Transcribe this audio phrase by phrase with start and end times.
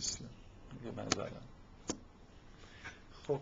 [0.00, 0.30] بسیار
[0.84, 1.42] یه منظرم
[3.26, 3.40] خب.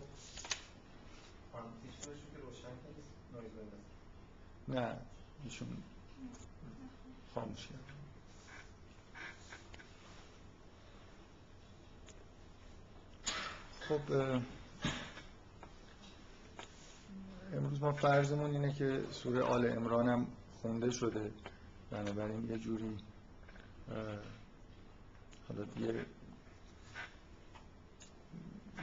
[4.67, 4.97] نه
[5.43, 5.83] ایشون
[7.35, 7.79] خاموش کرد.
[13.81, 14.11] خب
[17.53, 20.27] امروز ما فرضمون اینه که سوره آل امران هم
[20.61, 21.31] خونده شده.
[21.91, 22.97] بنابراین یه جوری
[25.47, 26.05] حالا یه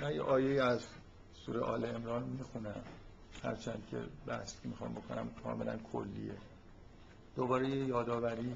[0.00, 0.86] من یه آیه از
[1.34, 2.82] سوره آل امران می‌خونم.
[3.42, 3.96] هرچند که
[4.26, 6.34] بحث که می‌خوام بکنم کاملا کلیه.
[7.36, 8.54] دوباره یه یادآوری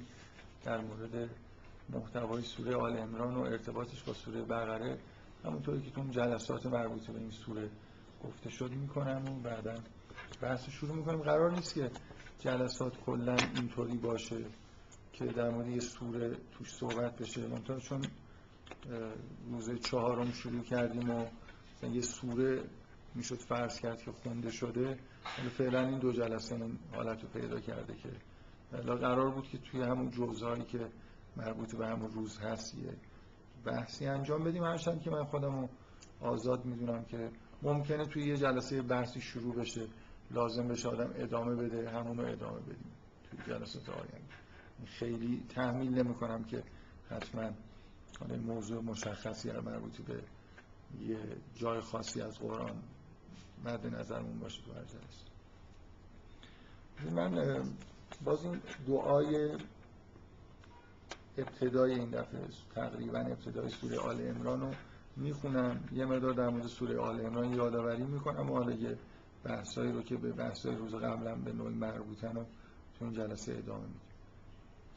[0.64, 1.30] در مورد
[1.88, 4.98] محتوای سوره آل امران و ارتباطش با سوره بقره.
[5.44, 7.70] همونطوری که تو جلسات مربوط به این سوره
[8.24, 9.74] گفته شد می‌کنم و بعدا
[10.40, 11.90] بحث شروع می‌کنیم قرار نیست که
[12.38, 14.44] جلسات کلا اینطوری باشه
[15.12, 17.46] که در مورد یه سوره توش صحبت بشه.
[17.46, 18.02] منطقه چون
[19.50, 21.26] روز چهارم شروع کردیم و
[21.82, 22.62] یه سوره
[23.14, 24.98] می‌شد فرض کرد که خونده شده.
[25.58, 28.08] فعلا این دو جلسه این حالت رو پیدا کرده که
[28.76, 30.88] قرار بود که توی همون جوزهایی که
[31.36, 32.96] مربوط به همون روز هست یه
[33.64, 34.64] بحثی انجام بدیم.
[34.64, 35.68] هرچند که من خودم رو
[36.20, 37.30] آزاد می‌دونم که
[37.62, 39.86] ممکنه توی یه جلسه بحثی شروع بشه
[40.30, 42.92] لازم بشه آدم ادامه بده همون رو ادامه بدیم
[43.30, 44.34] توی جلسات آینده.
[44.86, 46.62] خیلی تحمیل نمی کنم که
[47.10, 47.50] حتما
[48.28, 50.22] موضوع مشخصی یا مربوطی به
[51.00, 51.18] یه
[51.54, 52.82] جای خاصی از قرآن
[53.64, 54.84] مد نظرمون باشه تو هر
[57.10, 57.62] من
[58.24, 59.58] باز این دعای
[61.38, 62.40] ابتدای این دفعه
[62.74, 64.70] تقریبا ابتدای سوره آل امران رو
[65.16, 65.88] می‌خونم.
[65.92, 68.96] یه مقدار در مورد سوره آل امران یادآوری می‌کنم و حالا
[69.44, 72.44] بحثایی رو که به بحثای روز قبلا به نوعی مربوطن و
[72.98, 74.09] تو این جلسه ادامه میدیم.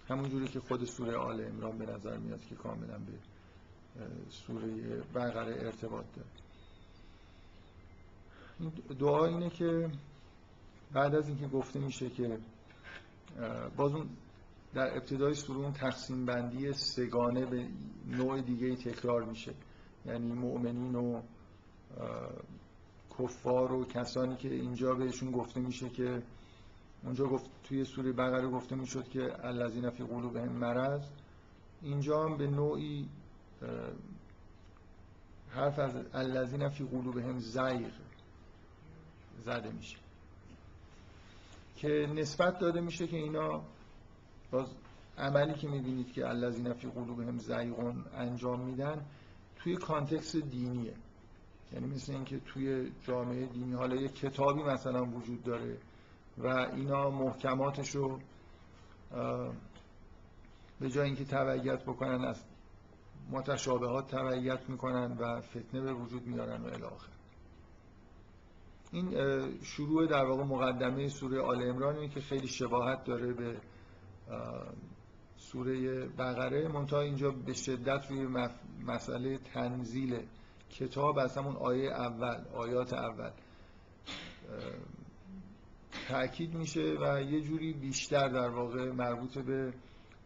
[0.07, 3.13] همون جوری که خود سوره آل امران به نظر میاد که کاملا به
[4.29, 4.67] سوره
[5.15, 6.29] بقره ارتباط داره.
[8.99, 9.91] دعا اینه که
[10.93, 12.37] بعد از اینکه گفته میشه که
[13.77, 14.09] باز اون
[14.73, 17.67] در ابتدای سوره اون تقسیم بندی سگانه به
[18.07, 19.53] نوع دیگه تکرار میشه.
[20.05, 21.21] یعنی مؤمنین و
[23.19, 26.23] کفار و کسانی که اینجا بهشون گفته میشه که
[27.03, 31.01] اونجا گفت توی سوره بقره گفته می‌شد که الذین فی قلوبهم مرض.
[31.81, 33.09] اینجا هم به نوعی
[35.49, 37.91] حرف از الذین فی قلوبهم زیغ
[39.45, 39.97] زده میشه.
[41.75, 43.63] که نسبت داده میشه که اینا
[44.51, 44.67] باز
[45.17, 49.05] عملی که می‌بینید که الذین فی قلوبهم زیغون انجام میدن
[49.55, 50.93] توی کانتکس دینیه.
[51.73, 55.77] یعنی مثل اینکه توی جامعه دینی حالا یه کتابی مثلا وجود داره
[56.37, 58.19] و اینا محکماتش رو
[60.79, 62.43] به جای اینکه تبعیت بکنن از
[63.31, 67.09] متشابهات تبعیت می‌کنن و فتنه به وجود میارن و الاخر
[68.91, 69.11] این
[69.61, 73.57] شروع در واقع مقدمه سوره آل امران که خیلی شباهت داره به
[75.37, 76.67] سوره بقره.
[76.67, 78.27] منتها اینجا به شدت روی
[78.85, 80.19] مسئله تنزیل
[80.69, 83.31] کتاب از همون آیه اول آیات اول.
[86.07, 89.73] تأکید میشه و یه جوری بیشتر در واقع مربوط به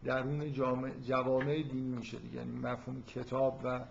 [0.04, 0.52] درون
[1.02, 3.84] جوامع دینی میشه یعنی مفهوم کتاب و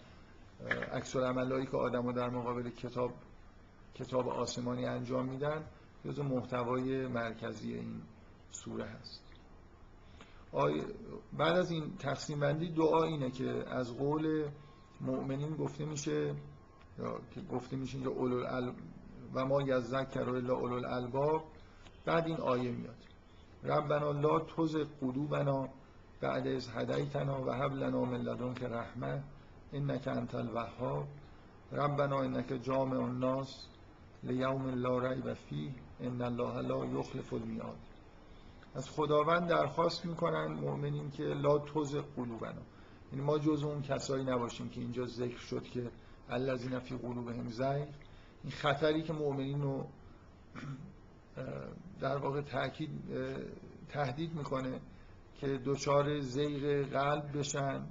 [0.91, 3.13] عکس العملایی که آدما در مقابل کتاب
[3.95, 5.65] کتاب آسمانی انجام میدن
[6.05, 8.01] جزو محتوای مرکزی این
[8.51, 9.23] سوره هست.
[11.37, 14.49] بعد از این تقسیم بندی دعا اینه که از قول
[15.01, 16.35] مؤمنین گفته میشه
[16.99, 18.73] یا که گفته میشه اینجا اولو
[19.33, 21.43] و ما یذکر الا اولو الالباب
[22.07, 22.95] بعد این آیه میاد.
[23.63, 25.69] ربنا لا تزغ قلوبنا
[26.21, 29.23] بعد از هدیتنا و هب لنا من لدنک رحمه
[29.73, 31.07] انک انت الوهاب.
[31.71, 33.67] ربنا انک جامع الناس
[34.23, 37.77] لیوم لا ریب فیه ان الله لا یخلف المیعاد.
[38.75, 42.61] از خداوند درخواست می‌کنن مؤمنین که لا تزغ قلوبنا.
[43.11, 45.91] یعنی ما جز اون کسایی نباشیم که اینجا ذکر شد که
[46.29, 47.87] الذین فی قلوبهم زیغ
[48.43, 49.87] این خطری که مؤمنین رو
[51.99, 52.89] در واقع تاکید
[53.89, 54.81] تهدید می‌کنه
[55.37, 57.87] که دچار زیغ قلب بشن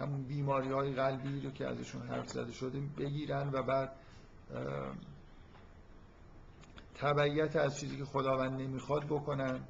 [0.00, 3.92] همون بیماری های قلبی رو که ازشون حرف زده شده بگیرن و بعد
[6.94, 9.60] تبعیت از چیزی که خداوند نمی‌خواد بکنن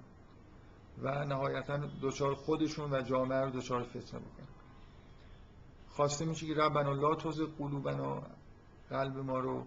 [1.03, 4.47] و نهایتا دچار خودشون و جامعه رو دچار فتنه بکنن.
[5.89, 8.23] خواسته میشه که ربنا لا توز قلوبنا
[8.91, 9.67] قلب ما رو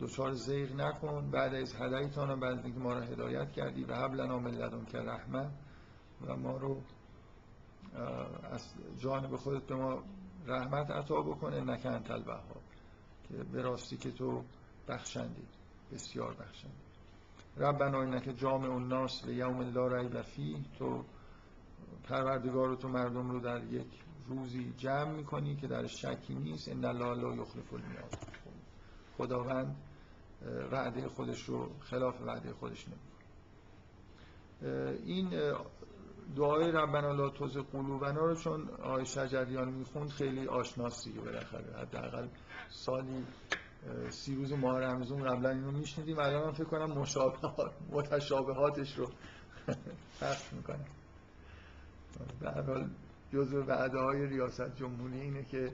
[0.00, 1.30] دچار زیغ نکن.
[1.30, 4.98] بعد از هدایتان بعد از اینکه ما رو هدایت کردی و حبلنا من لدن که
[4.98, 5.50] رحمه
[6.26, 6.82] و ما رو
[8.52, 10.02] از جانب خودت به ما
[10.46, 12.62] رحمت عطا بکنه نکن انت الوهاب
[13.28, 14.42] که به راستی که تو
[14.88, 15.42] بخشنده
[15.92, 16.74] بسیار بخشنده
[17.56, 20.56] ربنا اینکه جامع الناس به یوم لا ریب فیه.
[20.78, 21.04] تو
[22.04, 23.86] پروردگار تو مردم رو در یک
[24.28, 26.68] روزی جمع می‌کنی که در شکی نیست.
[26.68, 27.72] ان الله لا یخلف
[29.18, 29.76] خداوند
[30.72, 33.16] وعده خودش رو خلاف وعده خودش نمی‌کنه.
[35.04, 35.54] این
[36.36, 41.78] دعای ربنا لا توز قلوبنا رو چون آقای شجریان می‌خوند خیلی آشناس دیگه بالاخره.
[41.78, 42.28] حداقل
[42.70, 43.24] سالی
[44.10, 46.18] سی روز ماه رمزون قبلا اینو میشنیدیم.
[46.18, 49.06] الان من فکر کنم مشابهات متشابهاتش رو
[50.20, 50.84] پخش می‌کنم
[52.40, 52.90] به هر حال
[53.32, 55.72] جزء وعده های ریاست جمهوری اینه که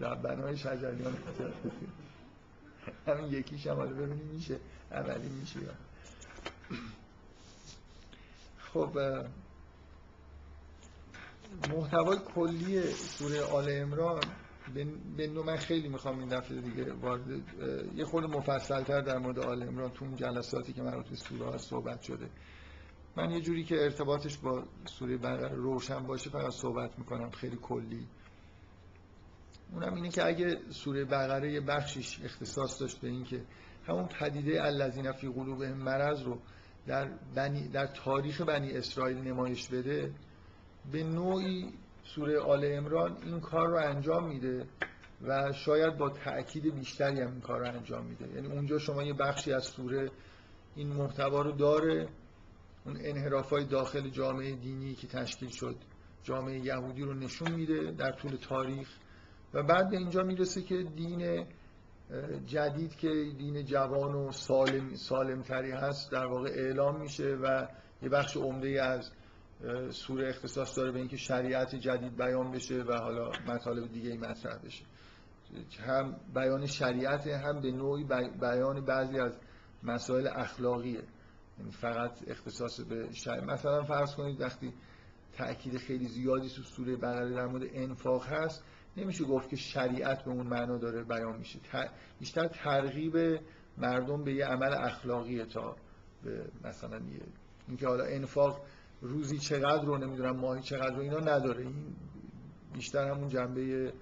[0.00, 1.16] ربنای شجریان
[3.06, 4.56] همین یکیش هم حالا ببینیم میشه
[4.90, 5.60] اولی میشه
[8.58, 8.98] خب
[11.74, 14.20] محتوای کلی سوره آل امران
[15.16, 17.20] به من خیلی می‌خوام این دفعه دیگه وارد
[17.96, 21.44] یه خورده مفصل تر در مورد آل امران تو اون جلساتی که مربوط به سوره
[21.44, 22.30] ها صحبت شده.
[23.16, 28.06] من یه جوری که ارتباطش با سوره بقره روشن باشه فقط صحبت می‌کنم خیلی کلی.
[29.72, 33.44] اونم اینه که اگه سوره بقره یه بخشیش اختصاص داشت به این که
[33.86, 36.38] همون پدیده الذین فی قلوبهم مرض رو
[36.86, 40.12] در, بنی در تاریخ بنی اسرائیل نمایش بده
[40.92, 41.72] به نوعی
[42.04, 44.66] سوره آل امران این کار رو انجام میده
[45.22, 48.28] و شاید با تأکید بیشتری هم این کار رو انجام میده.
[48.34, 50.10] یعنی اونجا شما یه بخشی از سوره
[50.76, 52.08] این محتوا رو داره
[52.84, 55.76] اون انحراف های داخل جامعه دینی که تشکیل شد
[56.22, 58.88] جامعه یهودی رو نشون میده در طول تاریخ.
[59.54, 61.46] و بعد به اینجا می‌رسه که دین
[62.46, 63.08] جدید که
[63.38, 67.66] دین جوان و سالم, سالم تری هست در واقع اعلام میشه و
[68.02, 69.10] یه بخش عمده از
[69.90, 74.58] سوره اختصاص داره به اینکه شریعت جدید بیان بشه و حالا مطالب دیگه ای مطرح
[74.58, 74.84] بشه.
[75.86, 78.04] هم بیان شریعت هم به نوعی
[78.40, 79.32] بیان بعضی از
[79.82, 81.02] مسائل اخلاقیه.
[81.58, 83.44] یعنی فقط اختصاص به شریعت.
[83.44, 84.72] مثلا فرض کنید وقتی
[85.32, 88.64] تأکید خیلی زیادی تو سوره بقره در مورد انفاق هست
[88.98, 91.58] نمیشه گفت که شریعت به اون معنا داره بیان میشه.
[92.18, 93.40] بیشتر ترغیب
[93.78, 95.76] مردم به یه عمل اخلاقی تا
[96.24, 97.20] به مثلا یه
[97.68, 98.60] اینکه حالا انفاق
[99.00, 101.60] روزی چقدر رو نمی‌دونم ماهی چقدر رو اینا نداره.
[101.60, 101.74] این
[102.74, 103.92] بیشتر همون جنبه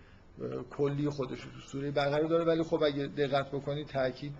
[0.70, 1.40] کلی خودش.
[1.40, 4.34] تو سوره بقره داره ولی خب اگه دقت بکنید تاکید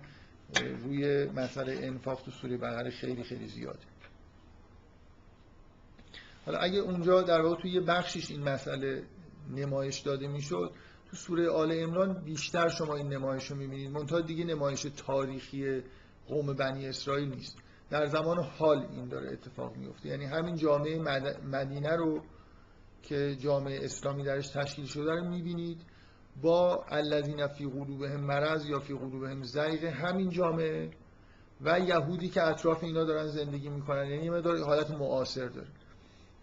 [0.83, 3.79] روی مسئله انفاق تو سوره بقره خیلی خیلی زیاده.
[6.45, 9.03] حالا اگه اونجا در واقع توی یه بخشیش این مسئله
[9.51, 10.71] نمایش داده می‌شد
[11.09, 13.91] تو سوره آل عمران بیشتر شما این نمایش رو می‌بینید.
[13.91, 15.81] منتها دیگه نمایش تاریخی
[16.27, 17.57] قوم بنی اسرائیل نیست.
[17.89, 20.99] در زمان حال این داره اتفاق میفته یعنی همین جامعه
[21.51, 22.21] مدینه رو
[23.03, 25.81] که جامعه اسلامی درش تشکیل شده رو می‌بینید.
[26.41, 30.91] با الذین فی قلوبهم مرض یا فی قلوبهم زیغ همین جامعه
[31.61, 34.07] و یهودی که اطراف اینا دارن زندگی می‌کنن.
[34.07, 35.67] یعنی مدار حالت معاصر داره.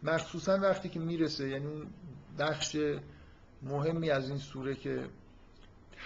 [0.02, 1.86] مخصوصا وقتی که می‌رسه یعنی اون
[2.38, 2.76] بخش
[3.62, 5.08] مهمی از این سوره که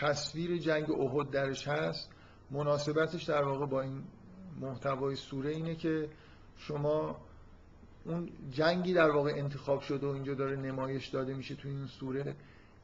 [0.00, 2.10] تصویر جنگ احد درش هست
[2.50, 4.02] مناسبتش در واقع با این
[4.60, 6.08] محتوای سوره اینه که
[6.56, 7.16] شما
[8.04, 12.36] اون جنگی در واقع انتخاب شده و اینجا داره نمایش داده میشه تو این سوره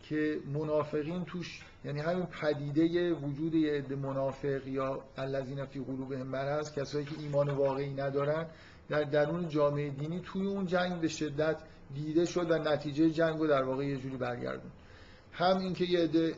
[0.03, 6.73] که منافقین توش یعنی همین پدیده وجود یه عده منافق یا الذین فی قلوبهم مرض
[6.73, 8.47] کسایی که ایمان واقعی ندارن
[8.89, 11.57] در درون جامعه دینی توی اون جنگ به شدت
[11.95, 14.71] دیده شد و نتیجه جنگ رو در واقع یه جوری برگردون.
[15.33, 16.35] هم اینکه یه عده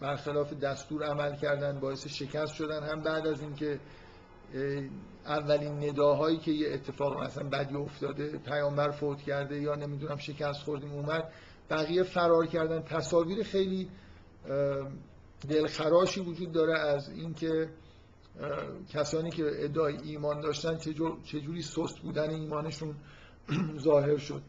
[0.00, 3.80] برخلاف دستور عمل کردن باعث شکست شدن هم بعد از اینکه
[5.26, 10.92] اولین نداهایی که یه اتفاق مثلا بدی افتاده پیامبر فوت کرده یا نمی‌دونم شکست خوردیم
[10.92, 11.32] اومد
[11.70, 12.82] بقیه فرار کردن.
[12.82, 13.88] تصاویر خیلی
[15.48, 17.68] دلخراشی وجود داره از اینکه
[18.88, 20.76] کسانی که ادعای ایمان داشتن
[21.24, 22.94] چجوری سست بودن ایمانشون
[23.78, 24.42] ظاهر شد.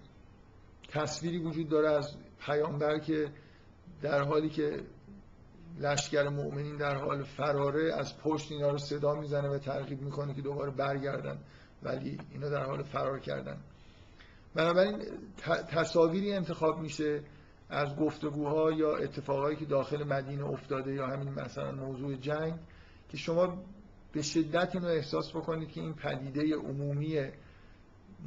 [0.89, 3.31] تصویری وجود داره از پیامبر که
[4.01, 4.83] در حالی که
[5.79, 10.41] لشکر مؤمنین در حال فراره از پشت اینا رو صدا می‌زنه و ترغیب می‌کنه که
[10.41, 11.39] دوباره برگردن
[11.83, 13.57] ولی اینا در حال فرار کردن.
[14.55, 15.01] بنابراین
[15.71, 17.23] تصاویری انتخاب میشه
[17.69, 22.53] از گفتگوها یا اتفاقایی که داخل مدینه افتاده یا همین مثلا موضوع جنگ
[23.09, 23.63] که شما
[24.11, 27.19] به شدت اینو احساس بکنید که این پدیده عمومی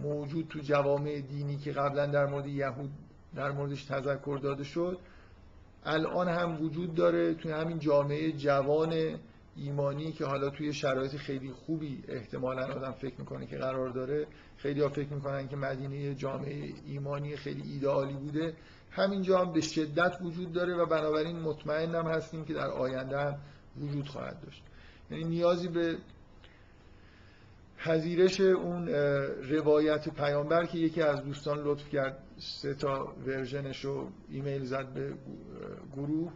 [0.03, 2.91] موجود تو جوامع دینی که قبلا در مورد یهود
[3.35, 4.99] در موردش تذکر داده شد
[5.85, 9.19] الان هم وجود داره توی همین جامعه جوان
[9.57, 14.27] ایمانی که حالا توی شرایط خیلی خوبی احتمالا آدم فکر می‌کنه که قرار داره.
[14.57, 18.55] خیلی ها فکر می‌کنن که مدینه جامعه ایمانی خیلی ایدئالی بوده.
[18.91, 23.39] همینجا هم به شدت وجود داره و بنابراین مطمئنم هستیم که در آینده هم
[23.81, 24.63] وجود خواهد داشت.
[25.13, 25.99] یعنی نیازی به
[27.79, 28.89] پذیرش اون
[29.49, 35.15] روایت پیامبر که یکی از دوستان لطف کرد سه تا ورژنش رو ایمیل زد به
[35.97, 36.33] گروه.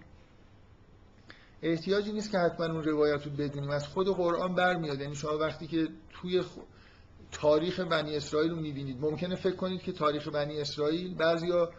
[1.63, 3.71] احتیاجی نیست که حتما اون روایت رو بدونیم.
[3.71, 5.01] از خود قرآن برمیاد.
[5.01, 6.43] یعنی شما وقتی که توی
[7.33, 11.71] تاریخ بنی اسرائیل رو می‌بینید ممکنه فکر کنید که تاریخ بنی اسرائیل بعضیا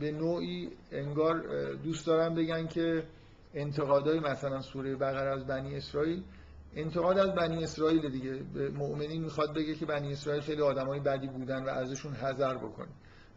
[0.00, 1.44] به نوعی انگار
[1.74, 3.02] دوست دارن بگن که
[3.56, 6.22] انتقادای مثلا سوره بقره از بنی اسرائیل
[6.74, 8.34] انتقاد از بنی اسرائیل دیگه.
[8.54, 12.88] به مؤمنین می‌خواد بگه که بنی اسرائیل خیلی آدمای بدی بودن و ازشون حذر بکنه.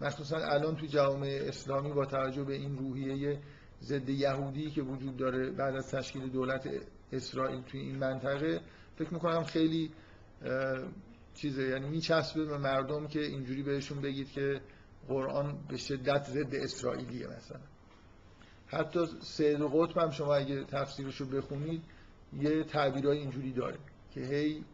[0.02, 3.40] مخصوصا الان تو جامعه اسلامی با توجه به این روحیه
[3.82, 6.70] ضد یهودی که وجود داره بعد از تشکیل دولت
[7.12, 8.62] اسرائیل توی این منطقه
[8.96, 9.92] فکر می‌کنم خیلی
[11.34, 11.64] چیزه.
[11.64, 14.62] یعنی میچسبه به مردم که اینجوری بهشون بگید که
[15.08, 17.60] قرآن به شدت ضد اسرائیلیه مثلا.
[18.72, 21.84] حتی سید قطب هم شما اگه تفسیرشو بخونید
[22.34, 23.78] یه تعبیرای اینجوری داره
[24.12, 24.66] که هی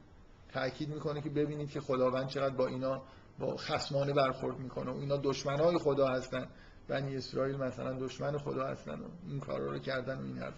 [0.49, 3.01] تاکید می‌کنه که ببینید که خداوند چقدر با اینا
[3.39, 6.47] با خسمانه برخورد می‌کنه و اینا دشمنای خدا هستن.
[6.87, 10.53] بنی اسرائیل مثلا دشمن خدا هستن و این کارا رو کردن و این حرف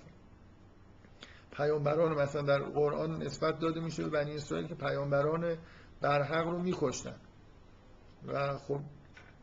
[1.51, 5.58] پیامبران مثلا در قرآن نسبت داده میشه به بنی اسرائیل که پیامبران
[6.01, 7.15] برحق رو میکشتن.
[8.27, 8.79] و خب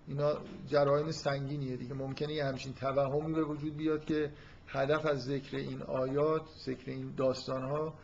[0.06, 1.94] اینا جرایم سنگینیه دیگه.
[1.94, 4.32] ممکنه یه همچین توهمی به وجود بیاد که
[4.68, 7.94] هدف از ذکر این آیات ذکر این داستان ها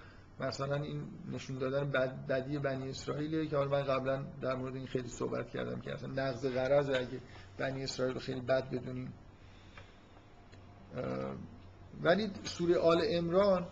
[0.40, 1.02] مثلا این
[1.32, 5.50] نشون دادن بد بدی بنی اسرائیل که حالا من قبلا در مورد این خیلی صحبت
[5.50, 7.20] کردم که اصلا نقض غرض اگه
[7.58, 9.12] بنی اسرائیل رو خیلی بد بدونیم.
[12.02, 13.66] ولی سوره آل امران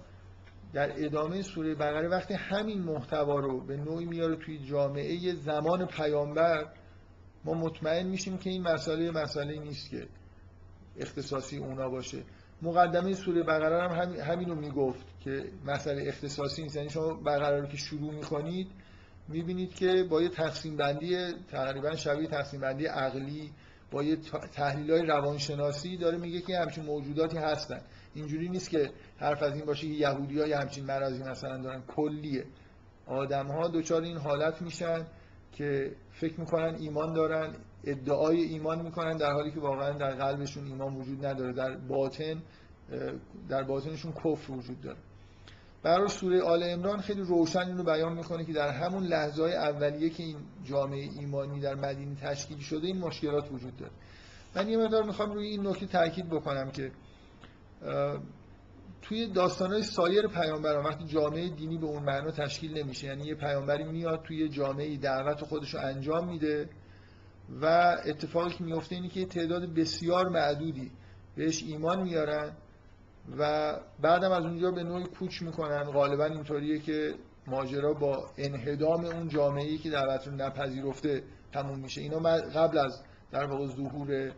[0.73, 6.73] در ادامه سوره بقره وقتی همین محتوا رو به نوعی میاره توی جامعه زمان پیامبر
[7.45, 10.07] ما مطمئن میشیم که این مسئله مسئله نیست که
[10.99, 12.23] اختصاصی اونا باشه.
[12.63, 16.77] مقدمه سوره بقره هم همین رو می‌گفت که مسئله اختصاصی نیست.
[16.77, 18.69] یعنی شما بقره رو که شروع می‌کنید
[19.29, 23.51] می‌بینید که با یه تقسیم بندی تقریبا شبیه تقسیم بندی عقلی
[23.91, 24.17] با یه
[24.53, 27.81] تحلیل های روانشناسی داره میگه که همچین موجوداتی هستن.
[28.15, 31.83] اینجوری نیست که حرف از این باشه که یهودی های همچین مرضی مثلا دارن.
[31.83, 32.45] کلیه.
[33.07, 35.07] آدم ها دچار این حالت میشن.
[35.53, 40.95] که فکر می‌کنن ایمان دارن ادعای ایمان می‌کنن در حالی که واقعا در قلبشون ایمان
[40.95, 42.43] وجود نداره در باطن
[43.49, 44.99] در باطنشون کفر وجود داره.
[45.83, 50.11] برای سوره آل امران خیلی روشن اینو بیان می‌کنه که در همون لحظه های اولیه
[50.11, 53.93] که این جامعه ایمانی در مدینه تشکیل شده این مشکلات وجود داره.
[54.57, 56.91] من یه مقدار می‌خوام روی این نکته تاکید بکنم که
[59.03, 63.85] توی داستانهای سایر پیامبران وقتی جامعه دینی به اون معنا تشکیل نمیشه یعنی یه پیامبری
[63.85, 66.69] میاد توی جامعه دعوت خودش رو انجام میده
[67.61, 70.91] و اتفاقی که میفته اینه که تعداد بسیار معدودی
[71.37, 72.53] بهش ایمان میارن
[73.39, 75.85] و بعدم از اونجا به نوعی کوچ می‌کنن.
[75.85, 77.15] غالبا اینطوریه که
[77.47, 82.01] ماجرا با انهدام اون جامعه‌ای که دعوت رو نپذیرفته تموم میشه.
[82.01, 82.19] اینا
[82.55, 84.33] قبل از در واقع ظهور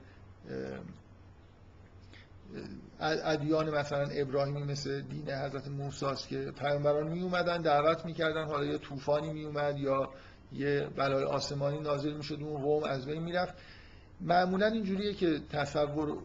[3.00, 8.44] ادیان مثلا ابراهیمی مثل دین حضرت موسی که پیامبران می اومدن دعوت می‌کردن.
[8.44, 10.10] حالا یا طوفانی می اومد یا
[10.52, 13.54] یه بلای آسمانی نازل می‌شد اون قوم از بین می‌رفت.
[14.20, 16.18] معمولا اینجوریه که تصور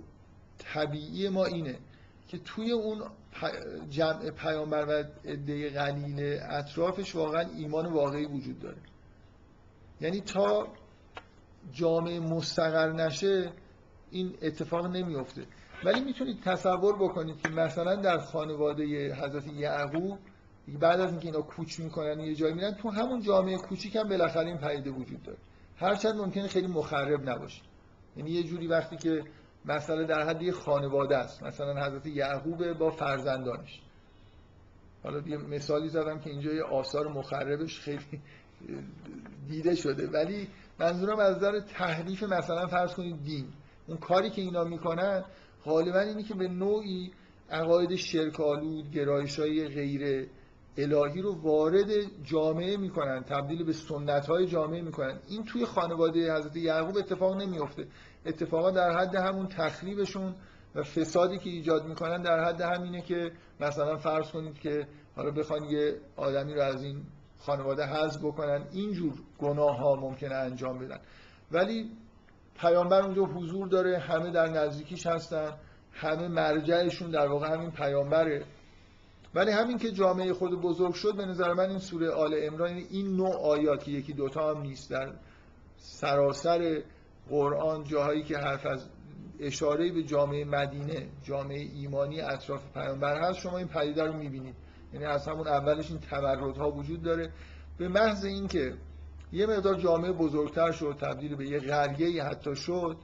[0.58, 1.79] طبیعی ما اینه
[2.27, 3.03] که توی اون
[3.89, 8.77] جمع پیامبر و عده قلیل اطرافش واقعا ایمان واقعی وجود داره.
[10.01, 10.67] یعنی تا
[11.72, 13.51] جامعه مستقر نشه
[14.12, 15.46] این اتفاق نمیفته
[15.84, 20.20] ولی می‌تونید تصور بکنید که مثلا در خانواده حضرت یعقوب
[20.79, 24.48] بعد از اینکه اینا کوچ می‌کنن یه جایی میرن تو همون جامعه کوچیک هم بالاخره
[24.48, 25.38] این پدیده وجود داره.
[25.77, 27.62] هرچند ممکنه خیلی مخرب نباشه.
[28.17, 29.24] یعنی یه جوری وقتی که
[29.65, 31.44] مسئله در حد یه خانواده است.
[31.44, 33.82] مثلا حضرت یعقوب با فرزندانش.
[35.03, 38.22] حالا یه مثالی زدم که اینجا یه آثار مخربش خیلی
[39.48, 40.08] دیده شده.
[40.08, 40.48] ولی
[40.79, 43.48] منظورم از نظر تحریف مثلا فرض کنید دین.
[43.88, 45.24] اون کاری که اینا می‌کنن
[45.65, 47.12] غالبا اینه که به نوعی
[47.51, 50.27] عقاید شرکالود گرایش های غیر
[50.77, 51.89] الهی رو وارد
[52.24, 55.19] جامعه می‌کنن تبدیل به سنت های جامعه می‌کنن.
[55.29, 57.88] این توی خانواده حضرت یعقوب اتفاق نمیفته
[58.25, 60.36] اتفاقا در حد همون تخریبشون
[60.75, 65.63] و فسادی که ایجاد می‌کنن در حد همینه که مثلا فرض کنید که حالا بخوان
[65.63, 67.03] یه آدمی رو از این
[67.39, 71.00] خانواده حذف بکنن اینجور گناه ها ممکنه انجام بدن.
[71.51, 71.91] ولی
[72.59, 75.53] پیامبر اونجا حضور داره همه در نزدیکیش هستن
[75.91, 78.45] همه مرجعشون در واقع همین پیامبره.
[79.35, 82.88] ولی همین که جامعه خود بزرگ شد به نظر من این سوره آل عمران یعنی
[82.89, 85.13] این نوع آیات که یکی دوتا هم نیست در
[85.77, 86.81] سراسر
[87.29, 88.89] قرآن جاهایی که حرف از
[89.39, 94.55] اشاره به جامعه مدینه جامعه ایمانی اطراف پیامبر هست شما این پدیده رو می‌بینید.
[94.93, 97.31] یعنی از همون اولش این تمردها وجود داره.
[97.77, 98.74] به محض اینکه
[99.36, 102.98] یه مقدار جامعه بزرگتر شد تبدیل به یه قریه حتی شد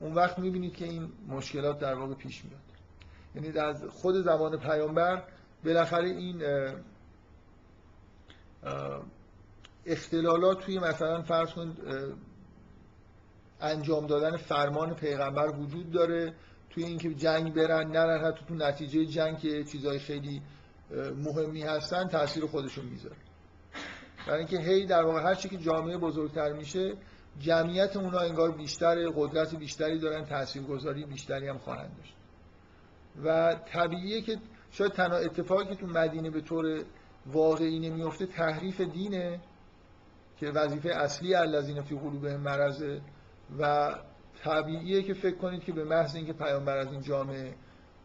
[0.00, 2.60] اون وقت می‌بینید که این مشکلات در واقع پیش میاد.
[3.34, 5.22] یعنی از خود زمان پیامبر
[5.64, 6.42] بالاخره این
[9.86, 11.76] اختلالات توی مثلا فرض کن
[13.60, 16.34] انجام دادن فرمان پیغمبر وجود داره
[16.70, 20.42] توی اینکه جنگ برن نرن حتی تو نتیجه جنگ که چیزای خیلی
[21.16, 23.16] مهمی هستن تاثیر خودشون می‌ذاره.
[24.26, 26.94] برای اینکه هی در واقع هر چی که جامعه بزرگتر میشه
[27.38, 32.14] جمعیت اونا انگار بیشتر قدرت بیشتری دارن تاثیرگذاری بیشتری هم خواهند داشت.
[33.24, 34.38] و طبیعیه که
[34.70, 36.84] شاید تنها اتفاقی که تو مدینه به طور
[37.26, 39.40] واقعی نمیفته تحریف دینه
[40.36, 43.00] که وظیفه اصلی الذین فی قلوبهم مرضه
[43.58, 43.94] و
[44.44, 47.54] طبیعیه که فکر کنید که به محض اینکه پیامبر از این جامعه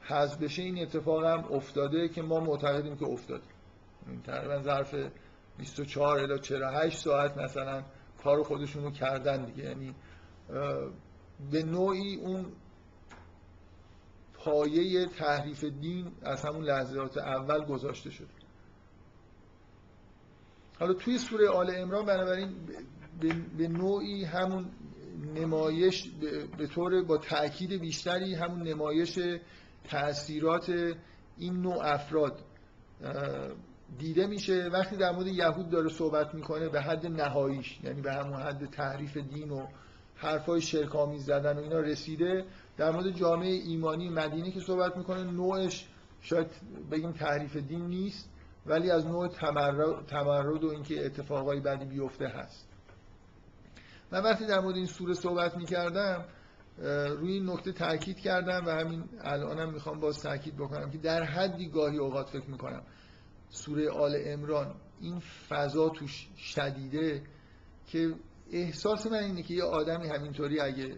[0.01, 3.43] حذف بشه این اتفاق هم افتاده که ما معتقدیم که افتاده.
[4.23, 4.95] تقریبا ظرف
[5.61, 7.83] 24 الی 48 ساعت مثلا
[8.23, 9.63] کار خودشون رو کردن دیگه.
[9.63, 9.95] یعنی
[11.51, 12.45] به نوعی اون
[14.33, 18.27] پایه تحریف دین از همون لحظات اول گذاشته شد
[20.79, 22.55] حالا توی سوره آل امران بنابراین
[23.57, 24.71] به نوعی همون
[25.35, 26.09] نمایش
[26.57, 29.19] به طور با تاکید بیشتری همون نمایش
[29.89, 30.95] تاثیرات
[31.37, 32.41] این نوع افراد
[33.97, 34.69] دیده میشه.
[34.73, 39.17] وقتی در مورد یهود داره صحبت می‌کنه به حد نهاییش یعنی به همون حد تحریف
[39.17, 39.67] دین و
[40.15, 42.45] حرفای شرکامیز زدن و اینا رسیده.
[42.77, 45.87] در مورد جامعه ایمانی مدینه که صحبت می‌کنه نوعش
[46.21, 46.47] شاید
[46.91, 48.29] بگیم تحریف دین نیست
[48.65, 49.27] ولی از نوع
[50.07, 52.67] تمرد و اینکه اتفاقای بعدی بیفته هست.
[54.11, 56.25] من وقتی در مورد این سوره صحبت می‌کردم
[57.17, 61.69] روی این نکته تاکید کردم و همین الانم می‌خوام باز تاکید بکنم که در حدی
[61.69, 62.81] گاهی اوقات فکر می‌کنم.
[63.51, 67.23] سوره آل امران این فضا توش شدیده
[67.87, 68.15] که
[68.51, 70.97] احساس من اینه که یه آدمی همینطوری اگه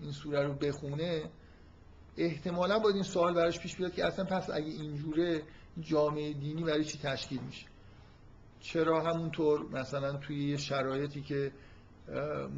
[0.00, 1.30] این سوره رو بخونه
[2.16, 5.42] احتمالا باید این سوال براش پیش بیاد که اصلا پس اگه اینجوره
[5.80, 7.66] جامعه دینی برای چی تشکیل میشه؟
[8.60, 11.52] چرا همونطور مثلا توی شرایطی که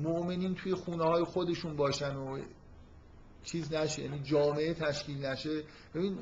[0.03, 2.43] مؤمنین توی خونه های خودشون باشن و
[3.45, 5.63] چیز نشه یعنی جامعه تشکیل نشه؟
[5.95, 6.19] ببین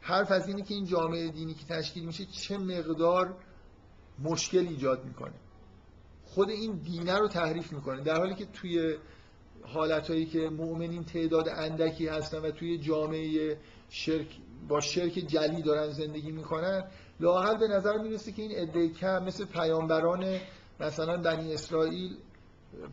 [0.00, 3.34] حرف از اینه که این جامعه دینی که تشکیل میشه چه مقدار
[4.18, 5.34] مشکل ایجاد می‌کنه.
[6.24, 8.02] خود این دینه رو تحریف می‌کنه.
[8.02, 8.96] در حالی که توی
[9.62, 13.58] حالتهایی که مؤمنین تعداد اندکی هستن و توی جامعه
[13.88, 14.26] شرک
[14.68, 16.84] با شرک جلی دارن زندگی می‌کنن
[17.20, 20.38] لاحل به نظر می‌رسه که این عده کم مثل پیامبران
[20.80, 22.16] مثلا بنی اسرائیل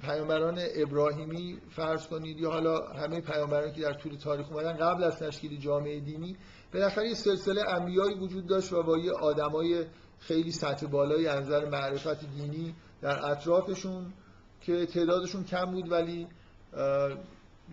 [0.01, 5.19] پیامبران ابراهیمی فرض کنید یا حالا همه پیامبران که در طول تاریخ اومدن قبل از
[5.19, 6.35] تشکیل جامعه دینی
[6.73, 9.85] بالاخره یه سلسله انبیایی وجود داشت و با یه آدمای
[10.19, 14.13] خیلی سطح بالایی از نظر معرفت دینی در اطرافشون
[14.61, 16.27] که تعدادشون کم بود ولی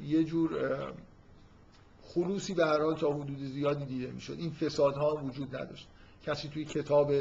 [0.02, 0.50] یه جور
[2.02, 4.36] خلوصی به هر حال تا حدود زیادی دیده می‌شد.
[4.38, 5.88] این فسادها وجود نداشت.
[6.26, 7.12] کسی توی کتاب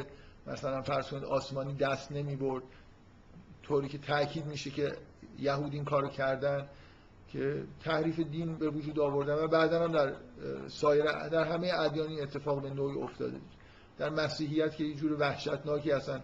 [0.47, 2.63] مثلا کنید آسمانی دست نمی برد
[3.63, 4.97] طوری که تاکید میشه که
[5.39, 6.67] یهود این کارو کردن
[7.27, 10.15] که تحریف دین به وجود آوردن و بعدا هم در
[10.67, 13.39] سایر در همه ادیان این اتفاق به نوعی افتاده
[13.97, 16.21] در مسیحیت که یه جور وحشتناکی اصلا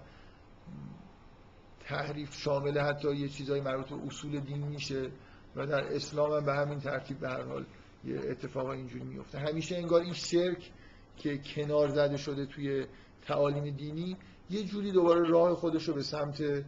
[1.80, 5.12] تحریف شامل حتی یه چیزای مربوط به اصول دین میشه
[5.56, 7.66] و در اسلام هم به همین ترتیب به هر حال
[8.06, 9.40] یه اتفاق اینجوری میفته.
[9.40, 10.72] همیشه انگار این شرک
[11.18, 12.86] که کنار زده شده توی
[13.22, 14.18] تعالیم دینی
[14.50, 16.66] یه جوری دوباره راه خودش رو به سمت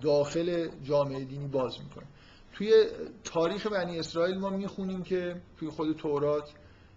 [0.00, 2.06] داخل جامعه دینی باز می‌کنه.
[2.52, 2.86] توی
[3.24, 6.50] تاریخ بنی اسرائیل ما می‌خونیم که توی خود تورات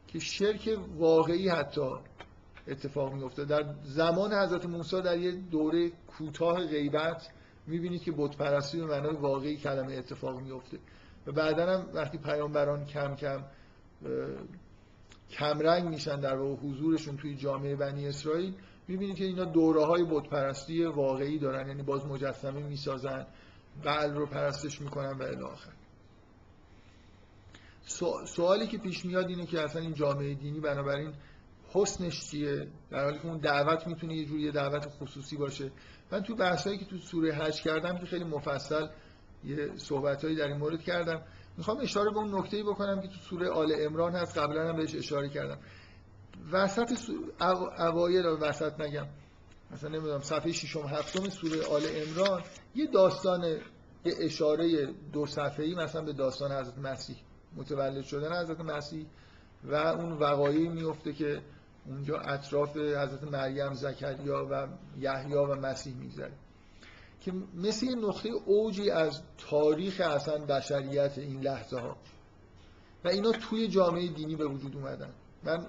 [0.08, 1.91] که شرک واقعی حتی
[2.68, 7.30] اتفاق میفته در زمان حضرت موسی در یه دوره کوتاه غیبت
[7.68, 10.78] می‌بینید که بت پرستی به معنای واقعی کلمه اتفاق میفته
[11.28, 13.44] و بعدا هم وقتی پیامبران کم کم
[15.30, 18.54] کمرنگ میشن در واقع حضورشون توی جامعه بنی اسرائیل
[18.88, 21.68] می‌بینید که اینا دوره های بت پرستی واقعی دارن.
[21.68, 23.26] یعنی باز مجسمه می‌سازن.
[23.84, 25.72] بعل رو پرستش می‌کنن و الی آخر.
[28.28, 31.14] سوالی که پیش میاد اینه که اصلا این جامعه دینی بنابراین
[31.74, 35.72] حسنش چیه؟ در حالی که اون دعوت می‌تونه یه جوری دعوت خصوصی باشه.
[36.12, 38.88] من تو بحثایی که تو سوره حج کردم که خیلی مفصل
[39.44, 41.22] یه صحبتهایی در این مورد کردم
[41.58, 44.38] می‌خوام اشاره به اون نکته‌ای بکنم که تو سوره آل عمران هست.
[44.38, 45.60] قبلا هم بهش اشاره کردم.
[46.52, 47.10] وسط
[47.80, 49.08] اوایل وسط نگم.
[49.71, 52.43] مثلا نمی‌دونم صفحه ششم هفتم سوره آل امران
[52.75, 53.43] یه داستان
[54.06, 57.15] یه اشاره دو صفحه‌ای مثلا به داستان حضرت مسیح
[57.56, 59.06] متولد شدن حضرت مسیح
[59.63, 61.41] و اون وقایعی میفته که
[61.86, 66.34] اونجا اطراف حضرت مریم زکریا و یحیی و مسیح میگذره.
[67.19, 71.97] که مثل یه نقطه اوجی از تاریخ اصلا بشریت این لحظه ها
[73.06, 75.13] و اینا توی جامعه دینی به وجود اومدن.
[75.43, 75.67] من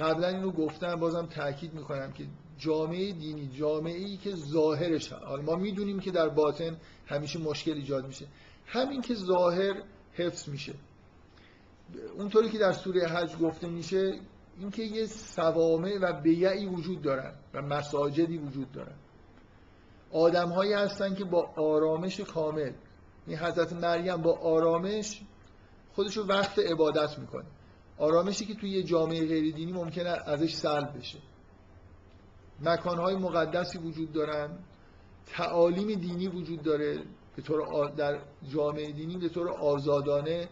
[0.00, 2.26] قبلا اینو گفتم بازم تاکید می‌کنم که
[2.58, 8.06] جامعه دینی جامعه ای که ظاهرش حالا ما می‌دونیم که در باطن همیشه مشکل ایجاد
[8.06, 8.26] میشه.
[8.66, 10.74] همین که ظاهر حفظ میشه.
[12.18, 14.20] اونطوری که در سوره حج گفته میشه
[14.58, 18.94] اینکه یه سوامه و بیعی وجود دارن و مساجدی وجود دارن.
[20.12, 22.72] آدم هایی هستن که با آرامش کامل
[23.26, 25.22] این حضرت مریم با آرامش
[25.94, 27.46] خودشو وقت عبادت می‌کنه.
[27.98, 31.18] آرامشی که توی یه جامعه غیر دینی ممکنه ازش سلب بشه.
[32.60, 34.50] مکانهای مقدسی وجود دارن
[35.26, 36.98] تعالیم دینی وجود داره
[37.36, 38.18] به طور در
[38.52, 40.48] جامعه دینی به طور آزادانه.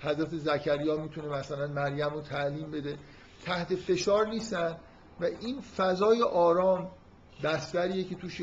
[0.00, 2.98] حضرت زکریا می‌تونه مثلا مریم رو تعلیم بده.
[3.44, 4.76] تحت فشار نیستن
[5.20, 6.90] و این فضای آرام
[7.42, 8.42] بستریه که توش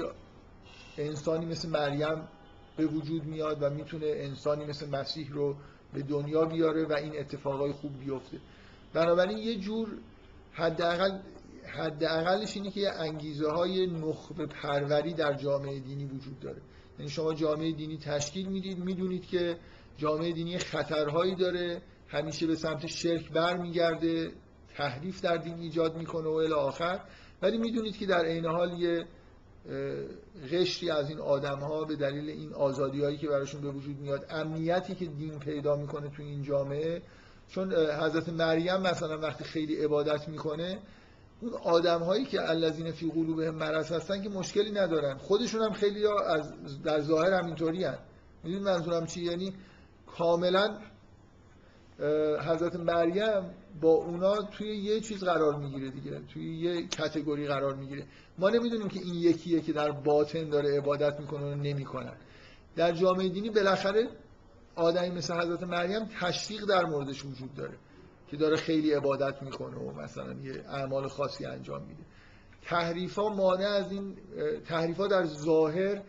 [0.97, 2.27] انسانی مثل مریم
[2.77, 5.55] به وجود میاد و می‌تونه انسانی مثل مسیح رو
[5.93, 8.37] به دنیا بیاره و این اتفاقای خوب بیفته.
[8.93, 9.89] بنابراین یه جور
[10.53, 11.19] حداقل
[11.77, 16.61] حداقلش اینه که یه انگیزه های نخبه پروری در جامعه دینی وجود داره.
[16.99, 19.57] یعنی شما جامعه دینی تشکیل می‌دید می‌دونید که
[19.97, 24.31] جامعه دینی خطرهایی داره همیشه به سمت شرک برمیگرده
[24.75, 26.99] تحریف در دین ایجاد می‌کنه و الی آخر.
[27.41, 29.05] ولی می‌دونید که در عین حال یه
[30.51, 34.25] قشری از این آدم ها به دلیل این آزادی هایی که براشون به وجود میاد
[34.29, 37.01] امنیتی که دین پیدا می‌کنه تو این جامعه
[37.47, 40.79] چون حضرت مریم مثلا وقتی خیلی عبادت می‌کنه
[41.41, 45.17] اون آدم هایی که الذین فی قلوبهم مرض هستن که مشکلی ندارن.
[45.17, 47.97] خودشون هم خیلی از در ظاهر همینطوری هن.
[48.43, 49.53] می‌دونید منظورم چی؟ یعنی
[50.17, 50.77] کاملا
[52.47, 53.49] حضرت مریم
[53.81, 56.21] با اونا توی یه چیز قرار می‌گیره دیگه.
[56.33, 58.05] توی یه کتگوری قرار می‌گیره.
[58.37, 62.13] ما نمی‌دونیم که این یکیه که در باطن داره عبادت می‌کنه و نمی‌کنن
[62.75, 64.07] در جامعه دینی بالاخره
[64.75, 67.73] آدمی مثل حضرت مریم تشویق در موردش وجود داره.
[68.27, 72.03] که داره خیلی عبادت می‌کنه و مثلا یه اعمال خاصی انجام میده.
[72.61, 74.17] تحریفا مانع از این
[74.65, 76.01] تحریفا در ظاهر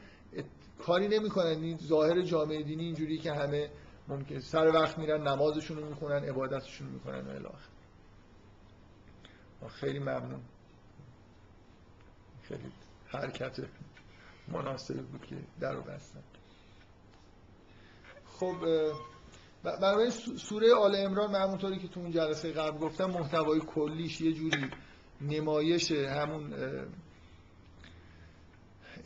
[0.79, 1.47] کاری نمی‌کنن.
[1.63, 3.71] این ظاهر جامعه دینی اینجوری که همه
[4.09, 7.69] ممکن سر وقت میرن نمازشون رو می‌کنن عبادتشون رو می‌کنن و الاخر
[9.69, 10.41] خیلی ممنون.
[12.43, 12.73] خیلی
[13.07, 13.57] حرکت
[14.49, 16.23] مناسبی بود که در رو بستن
[18.27, 18.57] خب
[19.73, 24.33] برای سوره آل امران من همونطوری که تو اون جلسه قبل گفتم محتوای کلیش یه
[24.33, 24.71] جوری
[25.21, 26.53] نمایش همون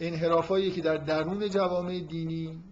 [0.00, 2.62] انحرافایی که در درون جوامع دینی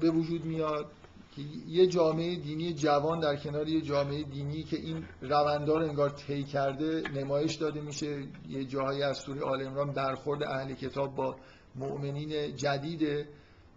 [0.00, 0.90] به وجود میاد
[1.36, 6.44] که یه جامعه دینی جوان در کنار یه جامعه دینی که این روندار انگار طی
[6.44, 8.26] کرده نمایش داده میشه.
[8.48, 11.36] یه جاهایی از سوره آل عمران برخورد اهل کتاب با
[11.76, 13.28] مؤمنین جدیده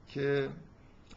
[0.08, 0.50] که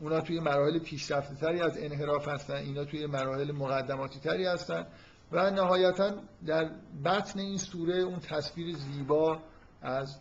[0.00, 4.86] اونا توی مراحل پیشرفته تری از انحراف هستن اینا توی مراحل مقدماتی تری هستن
[5.32, 6.14] و نهایتا
[6.46, 6.70] در
[7.04, 9.38] بطن این سوره اون تصویر زیبا
[9.82, 10.18] از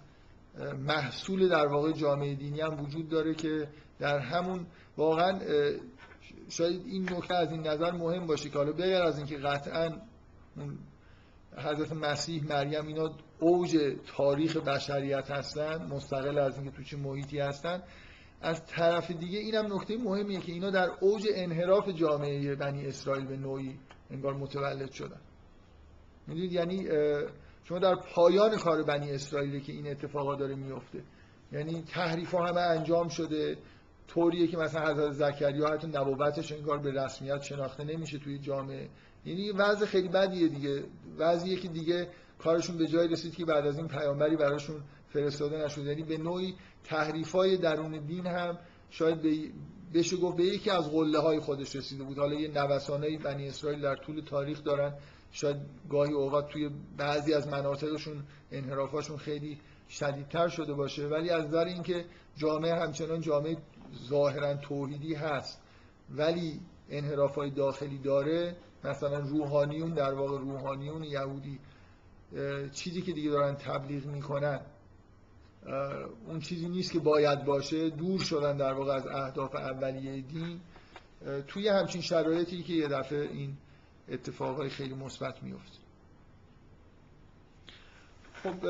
[0.78, 3.68] محصول در واقع جامعه دینی هم وجود داره که
[4.00, 4.66] در همون
[4.98, 5.40] واقعا
[6.50, 9.90] شاید این نکته از این نظر مهم باشه که حالا بغیر از اینکه قطعا
[11.58, 13.78] حضرت مسیح مریم اینا اوج
[14.18, 17.84] تاریخ بشریت هستن مستقل از اینکه تو چه محیطی هستن
[18.44, 23.38] از طرف دیگه اینم نکته مهمیه که اینا در اوج انحراف جامعه بنی اسرائیل به
[23.38, 23.80] نوعی
[24.12, 25.22] انگار متولد شدن.
[26.28, 26.88] می‌دونید؟ یعنی
[27.64, 31.04] شما در پایان کار بنی اسرائیل که این اتفاقا داره میفته
[31.52, 33.58] یعنی تحریف همه انجام شده.
[34.08, 38.90] طوریه که مثلا حضرت زکریا حتی نبوتش انگار به رسمیت شناخته نمیشه توی جامعه.
[39.26, 40.84] یعنی وضع خیلی بدیه دیگه.
[41.18, 42.08] وضعیه که دیگه
[42.40, 46.56] کارشون به جای رسید که بعد از این پیامبری براشون فرستاده نشد یعنی به نوعی
[46.84, 48.58] تحریفای درون دین هم
[48.90, 49.52] شاید به
[49.94, 52.18] بشه گفت به یکی از قله های خودش رسیده بود.
[52.18, 54.94] حالا یه نوسانه بنی اسرائیل در طول تاریخ دارن.
[55.32, 55.58] شاید
[55.90, 61.08] گاهی اوقات توی بعضی از مناطقشون انحرافاشون خیلی شدیدتر شده باشه.
[61.08, 62.06] ولی از نظر اینکه
[62.38, 63.58] جامعه همچنان جامعه
[64.10, 65.62] ظاهرا توحیدی هست
[66.10, 71.60] ولی انحراف های داخلی داره مثلا روحانیون در واقع روحانیون یهودی
[72.72, 74.60] چیزی که دیگه دارن تبلیغ می‌کنن
[76.28, 77.90] اون چیزی نیست که باید باشه.
[77.90, 80.60] دور شدن در واقع از اهداف اولیه دین
[81.48, 83.58] توی همچین شرایطی که یه دفعه این
[84.10, 85.80] اتفاقای خیلی مثبت میفته.
[88.44, 88.66] خب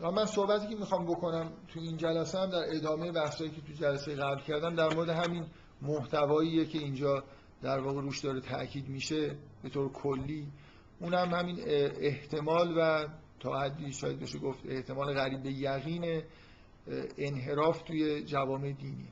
[0.00, 4.14] من صحبتی که می‌خوام بکنم تو این جلسه هم در ادامه بحثایی که تو جلسه
[4.14, 5.46] قبل کردم در مورد همین
[5.82, 7.24] محتواییه که اینجا
[7.62, 10.46] در واقع روش داره تاکید میشه به طور کلی.
[11.00, 11.58] اونم همین
[12.00, 13.08] احتمال و
[13.54, 16.22] حدی شاید بشه گفت احتمال غریب به یقین
[17.18, 19.08] انحراف توی جوامع دینی.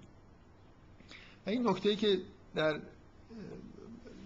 [1.46, 2.18] این نکته که
[2.54, 2.80] در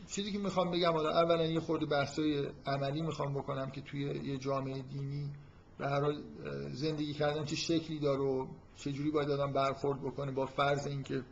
[0.08, 4.38] چیزی که می‌خوام بگم حالا اولا یه خورده بحثای عملی می‌خوام بکنم که توی یه
[4.38, 5.30] جامعه دینی
[5.78, 6.22] به هر حال
[6.72, 11.22] زندگی کردن چه شکلی داره و چجوری باید آدم برخورد بکنه با فرض اینکه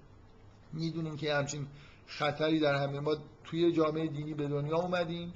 [0.73, 1.67] می‌دونیم که همچین
[2.07, 5.33] خطری در همه ما توی جامعه دینی به دنیا اومدیم.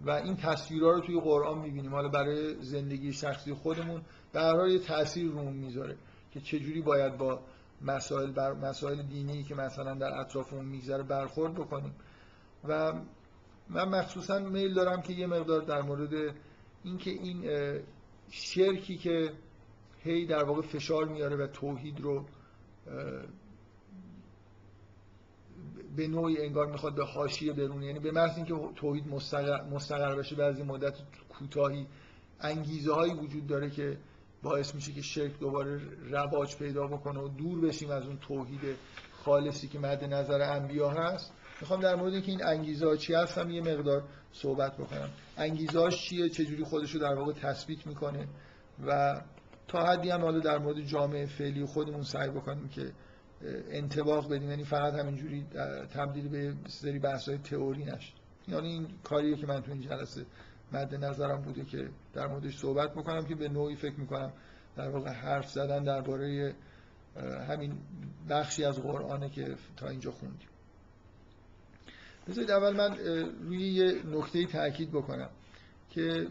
[0.00, 1.94] و این تصویرها رو توی قرآن می‌بینیم.
[1.94, 4.02] حالا برای زندگی شخصی خودمون
[4.34, 5.96] هر حال یه تاثیر رومون می‌ذاره
[6.32, 7.40] که چجوری باید با
[7.82, 11.94] مسائل بر مسائل دینی که مثلا در اطرافمون میگذره برخورد بکنیم.
[12.68, 12.92] و
[13.68, 16.34] من مخصوصا میل دارم که یه مقدار در مورد
[16.84, 17.44] اینکه این
[18.30, 19.32] شرکی که
[20.02, 22.24] هی در واقع فشار میاره و توحید رو
[25.96, 27.86] به نوعی انگار می‌خواد به حاشیه برونه.
[27.86, 30.94] یعنی به محض اینکه توحید مستقر, مستقر بشه بعضی مدت
[31.28, 31.86] کوتاهی
[32.40, 33.98] انگیزه هایی وجود داره که
[34.42, 38.60] باعث میشه که شرک دوباره رواج پیدا بکنه و دور بشیم از اون توحید
[39.24, 41.32] خالصی که مد نظر انبیا هست.
[41.60, 45.10] می‌خوام در مورد اینکه این انگیزه ها چی هستم یه مقدار صحبت بکنم.
[45.36, 48.28] انگیزه چیه؟ چجوری خودش رو در واقع تثبیت می‌کنه؟
[48.86, 49.20] و
[49.68, 52.92] تا حدی هم حالا در مورد جامعه فعلی خودمون سعی بکنیم که
[53.70, 54.50] انتباق بدیم.
[54.50, 55.46] یعنی فقط همینجوری
[55.94, 58.12] تبدیل به سری بحث‌های تئوری نشه
[58.48, 60.26] یعنی این کاریه که من تو این جلسه
[60.72, 64.32] مد نظرم بوده که در موردش صحبت بکنم که به نوعی فکر می‌کنم
[64.76, 66.54] در واقع حرف زدن درباره
[67.48, 67.78] همین
[68.30, 70.48] بخشی از قرآنه که تا اینجا خوندیم.
[72.28, 72.96] بذارید اول من
[73.42, 75.30] روی یه نکته تاکید بکنم
[75.90, 76.26] که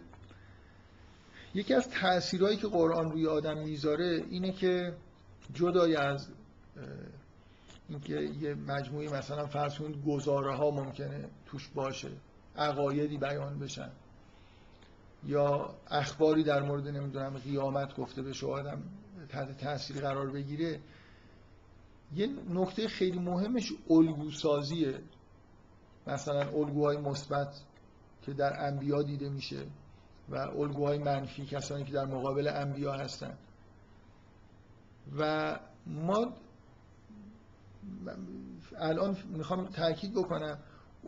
[1.53, 4.93] یکی از تاثیرهایی که قرآن روی آدم می‌ذاره اینه که
[5.53, 6.27] جدای از
[7.89, 12.11] اینکه یه مجموعی مثلا فرض کنید گزاره ها ممکنه توش باشه
[12.55, 13.91] عقایدی بیان بشن.
[15.23, 18.83] یا اخباری در مورد نمی‌دونم قیامت گفته بشه آدم
[19.29, 20.79] تحت تاثیر قرار بگیره.
[22.15, 24.99] یه نکته خیلی مهمش الگوسازیه.
[26.07, 27.61] مثلا الگوهای مثبت
[28.21, 29.65] که در انبیا دیده میشه
[30.29, 33.37] و الگوهای منفی کسانی که در مقابل انبیا هستن.
[35.17, 36.33] و ما
[38.77, 40.57] الان می‌خوام تاکید بکنم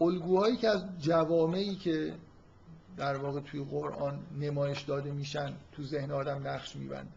[0.02, 2.14] الگوهایی که از جوامعی که
[2.98, 7.10] در واقع توی قرآن نمایش داده میشن تو ذهن آدم نقش میبند.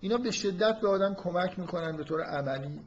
[0.00, 2.80] اینا به شدت به آدم کمک می‌کنن به طور عملی.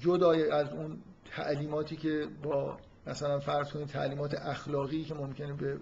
[0.00, 0.98] جدای از اون
[1.30, 5.78] تعلیماتی که با مثلا فرض کنید تعلیمات اخلاقی که ممکنه به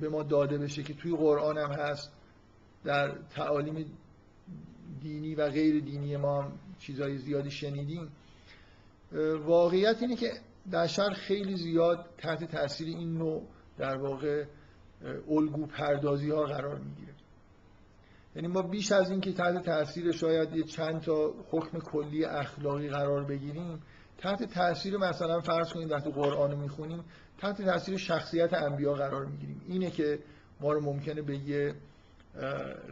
[0.00, 2.12] به ما داده بشه که توی قرآن هم هست
[2.84, 3.92] در تعالیم
[5.00, 8.08] دینی و غیر دینی ما چیزهای زیادی شنیدیم.
[9.44, 10.30] واقعیت اینه که
[10.72, 13.42] بشر خیلی زیاد تحت تاثیر این نوع
[13.78, 14.44] در واقع
[15.30, 17.12] الگو پردازی ها قرار می‌گیره.
[18.36, 22.88] یعنی ما بیش از این که تحت تاثیر شاید یه چند تا حکم کلی اخلاقی
[22.88, 23.82] قرار بگیریم
[24.18, 27.04] تحت تاثیر مثلا فرض کنید وقتی قرآن رو می‌خونیم
[27.38, 29.62] تحت تاثیر شخصیت انبیا قرار می‌گیریم.
[29.68, 30.18] اینه که
[30.60, 31.74] ما رو ممکنه به یه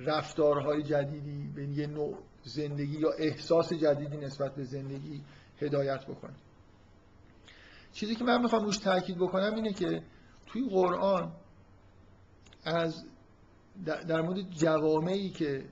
[0.07, 5.23] رفتارهای جدیدی به یه نوع زندگی یا احساس جدیدی نسبت به زندگی
[5.61, 6.35] هدایت بکنه.
[7.93, 10.03] چیزی که من می‌خوام روش تاکید بکنم اینه که
[10.47, 11.33] توی قرآن
[12.65, 13.05] از
[13.85, 15.65] در مورد جوامعی که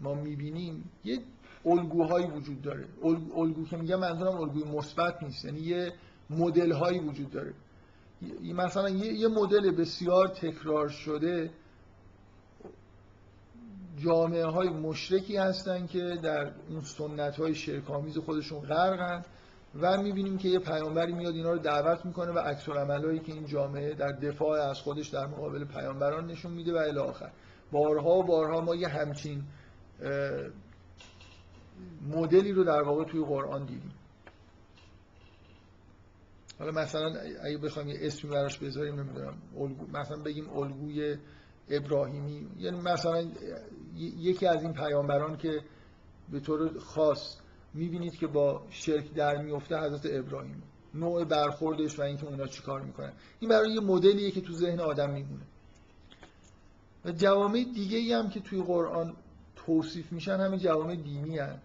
[0.00, 1.18] ما می‌بینیم یه
[1.66, 2.84] الگوهایی وجود داره.
[3.36, 5.92] الگو که میگم منظورم الگوی مثبت نیست یعنی یه
[6.30, 7.54] مدل هایی وجود داره.
[8.54, 11.50] مثلا یه مدل بسیار تکرار شده
[13.96, 19.24] جامعه های مشرکی هستن که در اون سنت های شرکامیز خودشون غرقن
[19.80, 23.46] و می‌بینیم که یه پیامبری میاد اینا رو دعوت می‌کنه و عکس عملایی که این
[23.46, 27.30] جامعه در دفاع از خودش در مقابل پیامبران نشون میده و الی آخر.
[27.72, 29.42] بارها و بارها ما یه همچین
[32.08, 33.94] مدلی رو در واقع توی قرآن دیدیم.
[36.58, 39.34] حالا مثلا اگه بخوایم یه اسمی براش بذاریم نمی‌دونم
[39.92, 41.16] مثلا بگیم الگوی
[41.70, 43.26] ابراهیمی یعنی مثلا
[43.96, 45.60] یکی از این پیامبران که
[46.30, 47.36] به طور خاص
[47.74, 50.62] می‌بینید که با شرک در میفته حضرت ابراهیم.
[50.94, 53.12] نوع برخوردش و اینکه اونا چیکار می‌کنن.
[53.40, 55.44] این برای یه مدلیه که تو ذهن آدم میمونه.
[57.04, 59.16] و جوامع دیگه ای هم که توی قرآن
[59.56, 61.58] توصیف میشن همین جوامع دینی هن.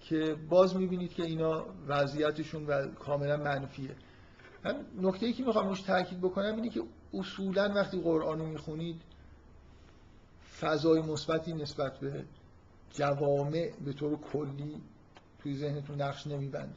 [0.00, 3.96] که باز می‌بینید که اینا وضعیتشون و کاملا منفیه.
[4.64, 6.82] من نکته ای که می‌خوام روش تاکید بکنم اینه که
[7.14, 9.02] اصولا وقتی قرآن رو می‌خونید
[10.60, 12.24] فضای مثبتی نسبت به
[12.90, 14.82] جوامع به طور کلی
[15.42, 16.74] توی ذهنتون نقش نمیبنده.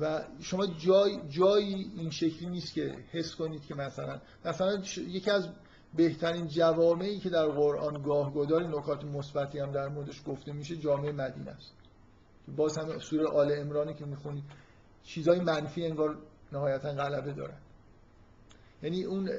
[0.00, 5.48] و شما جای جایی این شکلی نیست که حس کنید که مثلا مثلا یکی از
[5.96, 11.50] بهترین جوامعی که در قرآن گاهگداری نکات مثبتی هم در موردش گفته میشه جامعه مدینه
[11.50, 11.72] است.
[12.56, 14.44] باز هم سوره آل عمرانی که می‌خونید
[15.02, 16.18] چیزای منفی انگار
[16.52, 17.58] نهایتا غلبه دارن
[18.82, 19.30] یعنی اون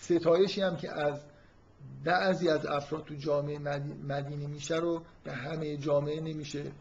[0.00, 1.20] ستایشی هم که از
[2.04, 3.58] بعضی از افراد تو جامعه
[4.08, 6.72] مدینه میشه رو به همه جامعه نمیشه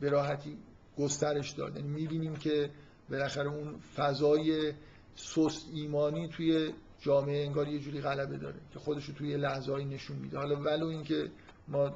[0.00, 0.58] به راحتی
[0.98, 1.76] گسترش داد.
[1.76, 2.70] یعنی می‌بینیم که
[3.10, 4.72] بالاخره اون فضای
[5.16, 10.16] سست ایمانی توی جامعه انگار یه جوری غلبه داره که خودش رو توی لحظه نشون
[10.16, 10.38] میده.
[10.38, 11.30] حالا ولو اینکه
[11.68, 11.94] ما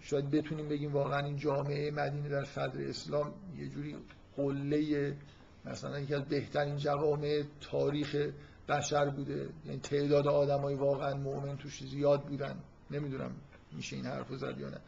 [0.00, 3.96] شاید بتونیم بگیم واقعا این جامعه مدینه در صدر اسلام یه جوری
[4.36, 5.16] قله
[5.66, 8.16] مثلا یکی از بهترین جوامع تاریخ
[8.68, 9.48] بشر بوده.
[9.66, 12.56] یعنی تعداد آدمای واقعا مؤمن توش زیاد بودن.
[12.90, 13.30] نمی‌دونم
[13.72, 14.80] میشه این حرف زد یا نه.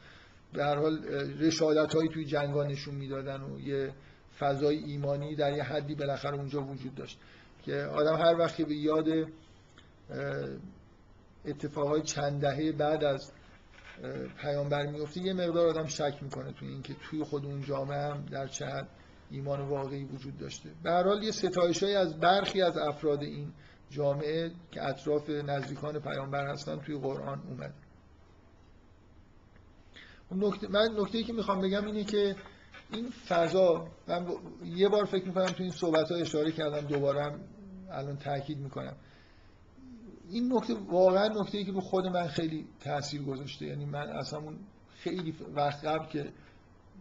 [0.52, 1.04] به هر حال
[1.40, 3.92] رشادت هایی توی جنگا نشون می‌دادن و یه
[4.38, 7.18] فضای ایمانی در یه حدی بالاخره اونجا وجود داشت.
[7.62, 9.08] که آدم هر وقتی به یاد
[11.44, 13.32] اتفاقای چند دهه بعد از
[14.40, 18.46] پیامبر میفته یه مقدار آدم شک می‌کنه توی اینکه توی خود اون جامعه هم در
[18.46, 18.88] چه حد
[19.30, 20.70] ایمان واقعی وجود داشته.
[20.82, 23.52] به هر یه ستایش از برخی از افراد این
[23.90, 27.74] جامعه که اطراف نزدیکان پیامبر هستن توی قرآن اومد.
[30.32, 32.36] نکته من نکته که می‌خوام بگم اینه که
[32.92, 34.26] این فضا من
[34.64, 37.40] یه بار فکر می‌کنم تو این صحبت ها اشاره کردم دوباره هم
[37.90, 38.96] الان تاکید می‌کنم.
[40.30, 43.66] این نکته واقعا نکته که رو خود من خیلی تاثیر گذاشته.
[43.66, 44.58] یعنی من اصلا اون
[44.96, 46.32] خیلی وقت قبل که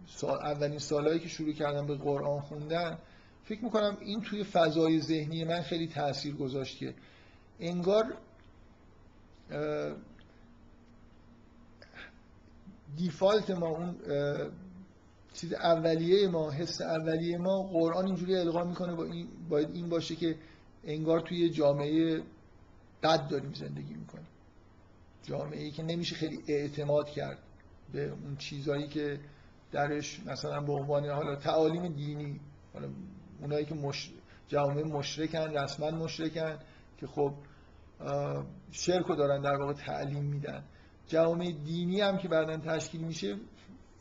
[0.08, 2.98] سال اولین سالهایی که شروع کردم به قرآن خوندن
[3.44, 6.94] فکر می‌کنم این توی فضای ذهنی من خیلی تاثیر گذاشت که
[7.60, 8.14] انگار
[12.98, 13.96] دیفالت ما اون
[15.34, 20.16] چیز اولیه ما حس اولیه ما قرآن اینجوری القا می‌کنه با این باید این باشه
[20.16, 20.36] که
[20.84, 22.24] انگار توی جامعه
[23.04, 24.28] بد داریم زندگی می‌کنیم.
[25.24, 27.38] جامعه ای که نمیشه خیلی اعتماد کرد
[27.94, 29.20] به اون چیزهایی که
[29.72, 32.40] درش مثلا به عنوان حالا تعالیم دینی
[32.74, 32.88] حالا
[33.42, 34.12] اونایی که مش...
[34.48, 36.58] جامعه مشرکن رسما مشرکن
[36.98, 37.34] که خب
[38.72, 40.64] شرک دارن در واقع تعلیم میدن.
[41.08, 43.36] جامعه دینی هم که بعدا تشکیل میشه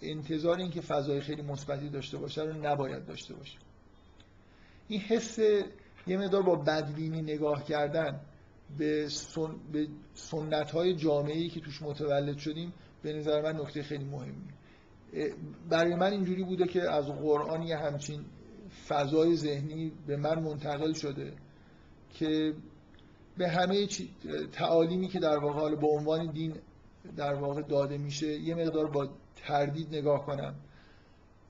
[0.03, 3.59] انتظار این که فضای خیلی مثبتی داشته باشه رو نباید داشته باشه.
[4.89, 5.39] این حس
[6.07, 8.21] یه مقدار با بدبینی نگاه کردن
[8.79, 9.55] به, سن...
[9.73, 14.49] به سنت های جامعه که توش متولد شدیم به نظر من نکته خیلی مهمی
[15.69, 18.25] برای من اینجوری بوده که از قرآن یه همچین
[18.88, 21.33] فضای ذهنی به من منتقل شده
[22.14, 22.55] که
[23.38, 23.88] به همه
[24.53, 26.55] تعالیمی که در واقع به عنوان دین
[27.16, 30.55] در واقع داده میشه یه مقدار با تردید نگاه کنم.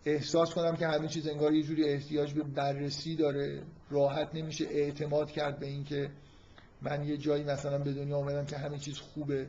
[0.04, 3.62] احساس کنم که همه چیز انگار یه جوری احتیاج به بررسی داره.
[3.90, 6.10] راحت نمیشه اعتماد کرد به اینکه
[6.82, 9.46] من یه جایی مثلا به دنیا آمدم که همه چیز خوبه.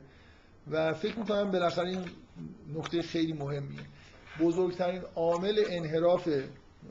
[0.71, 2.05] و فکر می‌کنم بالاخره این
[2.75, 3.79] نکته خیلی مهمیه.
[4.39, 6.29] بزرگترین عامل انحراف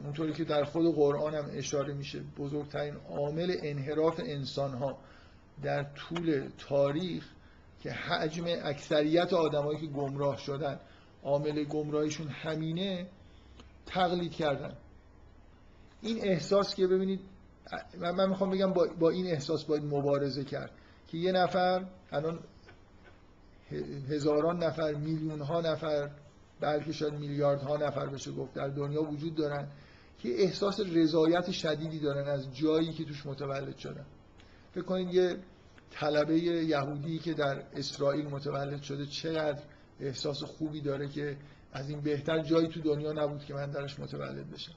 [0.05, 4.99] اونطوری که در خود قرآن هم اشاره میشه بزرگترین عامل انحراف انسان ها
[5.63, 7.25] در طول تاریخ
[7.81, 10.81] که حجم اکثریت آدمایی که گمراه شدن
[11.23, 13.07] عامل گمراهیشون همینه
[13.87, 14.77] تقلید کردن.
[16.03, 17.21] این احساس که ببینید
[18.01, 20.71] من می‌خوام بگم با, با این احساس باید مبارزه کرد
[21.09, 22.39] که یه نفر الان
[24.11, 26.11] هزاران نفر میلیون ها نفر
[26.61, 29.69] بلکه شاید میلیاردها نفر بشه گفت در دنیا وجود دارن
[30.19, 34.07] که احساس رضایت شدیدی دارن از جایی که توش متولد شدن.
[34.75, 35.37] فکر کنید یه
[35.91, 39.63] طلبه یهودی که در اسرائیل متولد شده چقدر
[40.01, 41.37] احساس خوبی داره که
[41.73, 44.75] از این بهتر جایی تو دنیا نبود که من درش متولد بشم.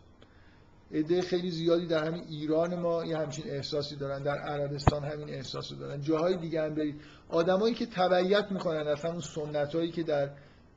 [0.92, 5.76] عده خیلی زیادی در همین ایران ما یه همچین احساسی دارن در عربستان همین احساسی
[5.76, 6.02] دارن.
[6.02, 7.02] جاهای دیگه هم برید.
[7.30, 10.30] آدمایی که تبعیت می‌کنن از همون سنتایی که در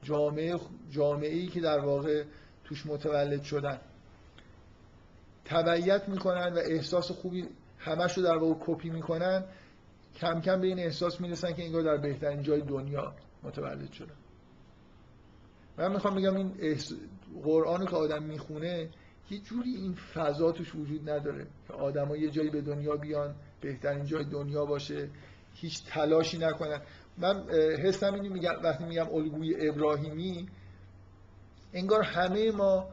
[0.02, 2.24] جامعه جامعه‌ای که در واقع
[2.64, 3.80] توش متولد شدن.
[5.44, 7.48] تبعیت می‌کنن و احساس خوبی
[7.78, 9.44] همش رو در واقع کپی می‌کنن.
[10.16, 14.14] کم کم به این احساس می‌رسن که انگار در بهترین جای دنیا متولد شدن.
[15.78, 16.78] من می‌خوام بگم این
[17.42, 18.88] قرآن که آدم می‌خونه
[19.30, 24.04] یه جوری این فضا توش وجود نداره که آدما یه جایی به دنیا بیان بهترین
[24.04, 25.10] جای دنیا باشه
[25.54, 26.80] هیچ تلاشی نکنن.
[27.18, 27.44] من
[27.84, 30.48] حسم اینو میگم وقتی میگم الگوی ابراهیمی
[31.72, 32.88] انگار همه ما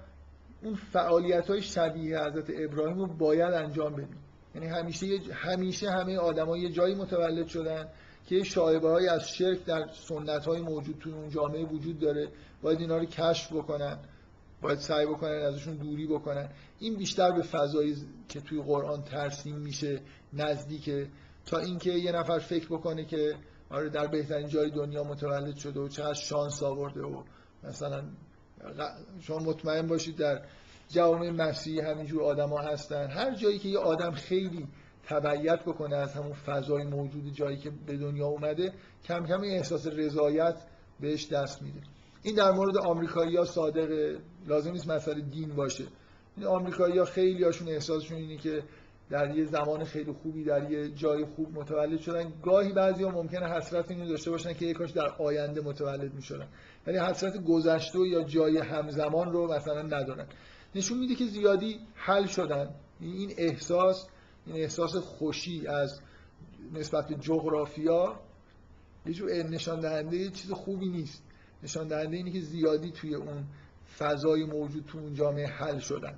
[0.64, 4.18] اون فعالیت های شبیه حضرت ابراهیم رو باید انجام بدیم.
[4.56, 7.88] یعنی همیشه همیشه همه آدما یه جایی متولد شدن
[8.26, 12.28] که شایبه های از شرک در سنت های موجود توی اون جامعه وجود داره.
[12.62, 13.98] باید اینا رو کشف بکنن.
[14.62, 16.50] باید سعی بکنن ازشون دوری بکنن.
[16.80, 17.96] این بیشتر به فضایی
[18.28, 20.02] که توی قرآن ترسیم میشه
[20.34, 21.08] نزدیکه.
[21.46, 23.36] تا اینکه یه نفر فکر بکنه که
[23.70, 27.24] آره در بهترین جای دنیا متولد شده و چقدر شانس آورده و
[27.64, 28.04] مثلا
[29.22, 30.42] شما مطمئن باشید در
[30.90, 33.08] جوامع مسیحی همینجور آدما هستن.
[33.08, 34.68] هر جایی که یه آدم خیلی
[35.04, 38.74] تبعیت بکنه از همون فضای موجود جایی که به دنیا اومده
[39.06, 40.56] کم کم احساس رضایت
[41.00, 41.80] بهش دست میده.
[42.24, 44.18] این در مورد آمریکایی‌ها صادقه.
[44.48, 45.84] لازم نیست مسئله دین باشه.
[46.38, 48.64] این آمریکایی‌ها خیلی هاشون احساسشون اینه که
[49.10, 52.34] در یه زمان خیلی خوبی در یه جای خوب متولد شدن.
[52.43, 56.47] گاهی بعضی ها ممکنه حسرت اینو داشته باشن که کاش در آینده متولد می‌شدن.
[56.88, 60.26] ولی حسرت گذشته یا جای همزمان رو مثلا ندارن.
[60.76, 62.70] نشون میده که زیادی حل شدن.
[62.99, 64.07] این احساس
[64.45, 65.99] این احساس خوشی از
[66.74, 68.20] نسبت به جغرافیا
[69.05, 71.24] یه جور نشان دهنده چیز خوبی نیست.
[71.64, 73.43] نشان دهنده اینه که زیادی توی اون
[73.97, 76.16] فضای موجود تو اون جامعه حل شدن.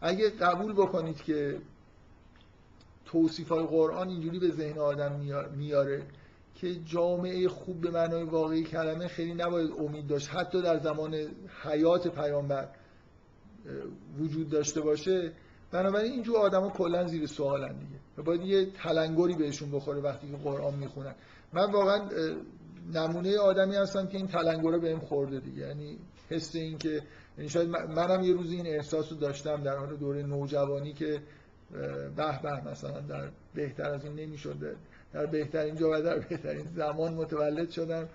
[0.00, 1.60] اگه قبول بکنید که
[3.12, 5.20] توصیف های قرآن اینجوری به ذهن آدم
[5.56, 6.02] میاره
[6.54, 10.28] که جامعه خوب به معنای واقعی کلمه خیلی نباید امید داشت.
[10.30, 11.14] حتی در زمان
[11.62, 12.68] حیات پیامبر
[14.18, 15.32] وجود داشته باشه.
[15.70, 18.22] بنابراین اینجور آدما کلا زیر سوالن دیگه.
[18.24, 21.14] باید یه تلنگری بهشون بخوره وقتی که قرآن می‌خونن.
[21.52, 22.08] من واقعا
[22.94, 25.68] نمونه آدمی هستم که این تلنگره بهم خورده دیگه.
[25.68, 25.98] یعنی
[26.28, 27.02] حس این که
[27.38, 31.20] یعنی شاید منم یه روزی این احساس رو داشتم در حال دوره نوجوانی که
[31.72, 34.76] به به مثلا در بهتر از این نمی‌شده
[35.12, 38.08] در بهترین جا و در بهترین زمان متولد شدم.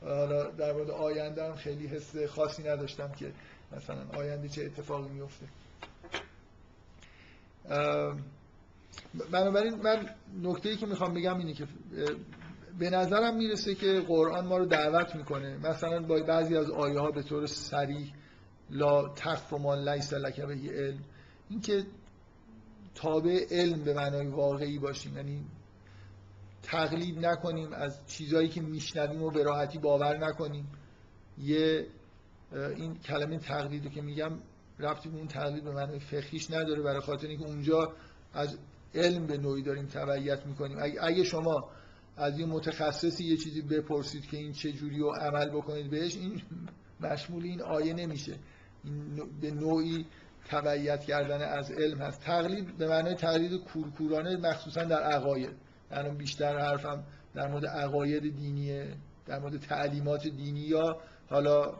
[0.00, 3.32] حالا در مورد آینده هم خیلی حس خاصی نداشتم که
[3.76, 5.46] مثلا آینده چه اتفاقی میفته
[9.32, 10.10] بنابراین من
[10.42, 11.66] نکته ای که می‌خوام بگم اینه که
[12.78, 15.58] به نظرم می‌رسه که قرآن ما رو دعوت می‌کنه.
[15.58, 18.12] مثلا با بعضی از آیه ها به طور سریح
[18.70, 20.98] لا تخف ما لیس لک به علم.
[21.50, 21.84] اینکه
[22.96, 25.16] تابع علم به معنای واقعی باشیم.
[25.16, 25.44] یعنی
[26.62, 30.68] تقلید نکنیم از چیزهایی که میشنویم و به راحتی باور نکنیم.
[31.38, 31.86] یه
[32.76, 34.32] این کلمه تقلید که میگم
[34.78, 36.82] ربطی به اون تقلید به معنای فقهیش نداره.
[36.82, 37.92] برای خاطر اینکه اونجا
[38.32, 38.58] از
[38.94, 40.78] علم به نوعی داریم تبعیت می‌کنیم.
[41.00, 41.70] اگه شما
[42.16, 46.42] از یه متخصصی یه چیزی بپرسید که این چه جوری رو عمل بکنید بهش این
[47.00, 48.38] مشمول این آیه نمیشه.
[49.40, 50.06] به نوعی
[50.48, 52.20] تبعیت کردن از علم هست.
[52.20, 55.56] تقلید به معنای تقلید کورکورانه مخصوصا در عقاید.
[55.90, 58.94] من بیشتر حرفم در مورد عقاید دینیه
[59.26, 61.74] در مورد تعلیمات دینی یا حالا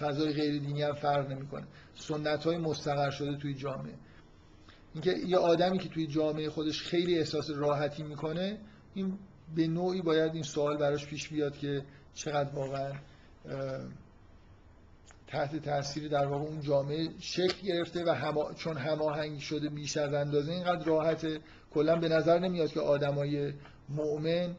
[0.00, 1.66] فضای غیر دینی هم فرق نمی‌کنه.
[1.94, 3.94] سنت های مستقر شده توی جامعه.
[4.94, 8.58] اینکه یه آدمی که توی جامعه خودش خیلی احساس راحتی می‌کنه
[8.94, 9.18] این
[9.56, 11.84] به نوعی باید این سوال براش پیش بیاد که
[12.14, 12.92] چقدر واقعا
[15.34, 20.14] تحت تاثیر در واقع اون جامعه شکل گرفته و هما چون هماهنگ شده بیش از
[20.14, 21.40] اندازه اینقدر راحته.
[21.74, 23.52] کلا به نظر نمیاد که آدمای
[23.88, 24.56] مؤمن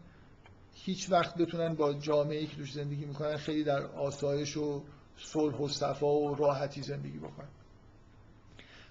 [0.73, 4.83] هیچ وقت بتونن با جامعه که توش زندگی می‌کنن خیلی در آسایش و
[5.17, 7.47] صلح و صفا و راحتی زندگی بکنن.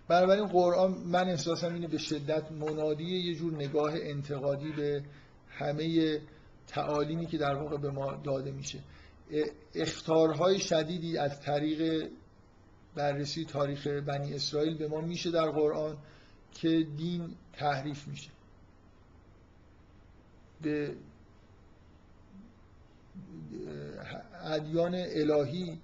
[0.09, 5.03] بنابراین قرآن من احساسم اینه به شدت منادی یه جور نگاه انتقادی به
[5.49, 6.19] همه
[6.67, 8.79] تعالیمی که در واقع به ما داده میشه.
[9.75, 12.11] اختارهای شدیدی از طریق
[12.95, 15.99] بررسی تاریخ بنی اسرائیل به ما میشه در قرآن
[16.53, 18.31] که دین تحریف میشه.
[20.63, 20.97] به
[24.43, 25.81] ادیان الهی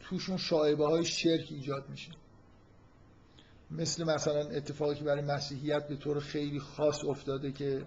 [0.00, 2.12] توشون شاعبه های شرک ایجاد میشه.
[3.70, 7.84] مثل مثلا اتفاقی که برای مسیحیت به طور خیلی خاص افتاده که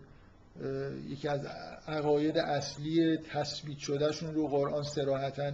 [1.07, 1.45] یکی از
[1.87, 5.51] عقاید اصلی تثبیت شدهشون رو قرآن سراحتا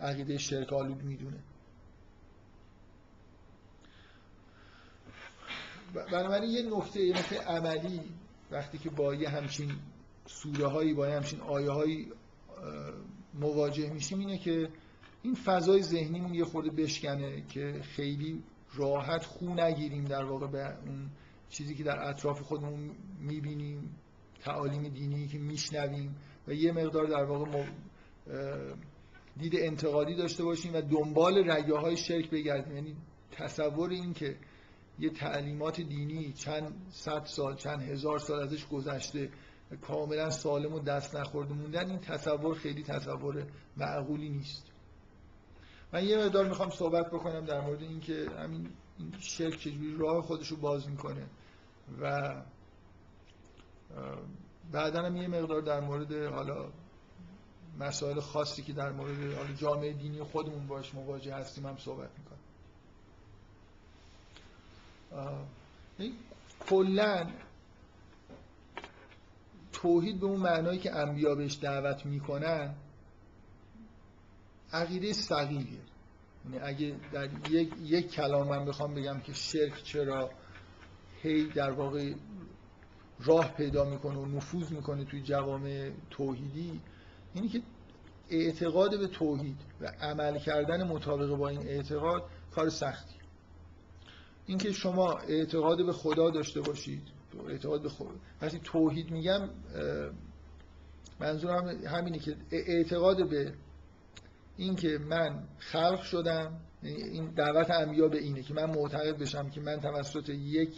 [0.00, 1.38] عقیده شرک آلود می‌دونه.
[5.94, 8.00] بنابراین یه نکته یه نکته عملی
[8.50, 9.70] وقتی که با یه همچین
[10.26, 12.12] سوره هایی با یه همچین آیه هایی
[13.34, 14.68] مواجه میشیم اینه که
[15.22, 18.42] این فضای ذهنیمون یه خورده بشکنه که خیلی
[18.74, 21.10] راحت خو نگیریم در واقع به اون
[21.50, 23.96] چیزی که در اطراف خودمون می‌بینیم.
[24.40, 26.16] تعالیم دینی که میشنویم
[26.48, 27.64] و یه مقدار در واقع
[29.36, 32.74] دید انتقادی داشته باشیم و دنبال رگه های شرک بگردیم.
[32.74, 32.96] یعنی
[33.32, 34.36] تصور این که
[34.98, 39.30] یه تعلیمات دینی چند صد سال چند هزار سال ازش گذشته
[39.80, 44.64] کاملا سالم و دست نخورده موندن این تصور خیلی تصور معقولی نیست.
[45.92, 48.68] من یه مقدار می‌خوام صحبت بکنم در مورد اینکه همین
[48.98, 51.26] این شرک چجوری راه خودش رو باز می‌کنه
[52.00, 52.34] و
[54.72, 56.68] بعدا هم یه مقدار در مورد حالا
[57.78, 62.38] مسائل خاصی که در مورد حالا جامعه دینی خودمون باش مواجه هستیم هم صحبت می‌کنم.
[66.60, 67.26] کلا
[69.72, 72.74] توحید به اون معنایی که انبیا بهش دعوت می‌کنن
[74.72, 75.78] عقیده سقیلیه
[76.44, 80.30] یعنی اگه در یک, یک کلام من بخوام بگم که شرک چرا
[81.22, 82.12] هی در واقع
[83.24, 86.80] راه پیدا می‌کنه و نفوذ می‌کنه توی جوامع توحیدی
[87.34, 87.62] اینی که
[88.30, 92.22] اعتقاد به توحید و عمل کردن مطابق با این اعتقاد
[92.54, 93.14] کار سختی.
[94.46, 97.02] اینکه شما اعتقاد به خدا داشته باشید
[97.48, 98.10] اعتقاد به خدا
[98.42, 99.50] وقتی توحید میگم
[101.20, 103.54] منظورم همینه که اعتقاد به
[104.56, 109.60] اینکه من خلق شدم یعنی این دعوت انبیا به اینه که من معتقد بشم که
[109.60, 110.74] من توسط یک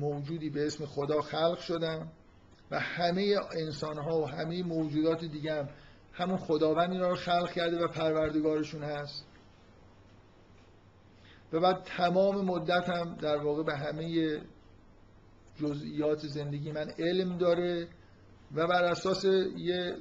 [0.00, 2.08] موجودی به اسم خدا خلق شدم
[2.70, 5.68] و همه انسان ها و همه موجودات دیگه هم
[6.12, 9.26] همون خداوند اینا رو خلق کرده و پروردگارشون هست.
[11.52, 14.38] و بعد تمام مدت هم در واقع به همه
[15.56, 17.88] جزئیات زندگی من علم داره
[18.54, 19.24] و بر اساس
[19.56, 19.96] یه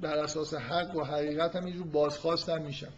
[0.00, 2.92] بر اساس حق و حقیقت هم اینجور بازخواستم میشم.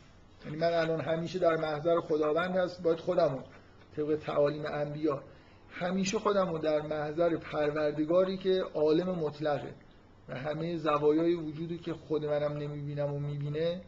[0.45, 3.41] یعنی من الان همیشه در محضر خداوند هست باید خودمو
[3.97, 5.23] طبق تعالیم انبیا.
[5.71, 9.75] همیشه خودمو در محضر پروردگاری که عالم مطلقه
[10.29, 13.81] و همه زوایای وجودی که خود منم نمی‌بینم و می‌بینه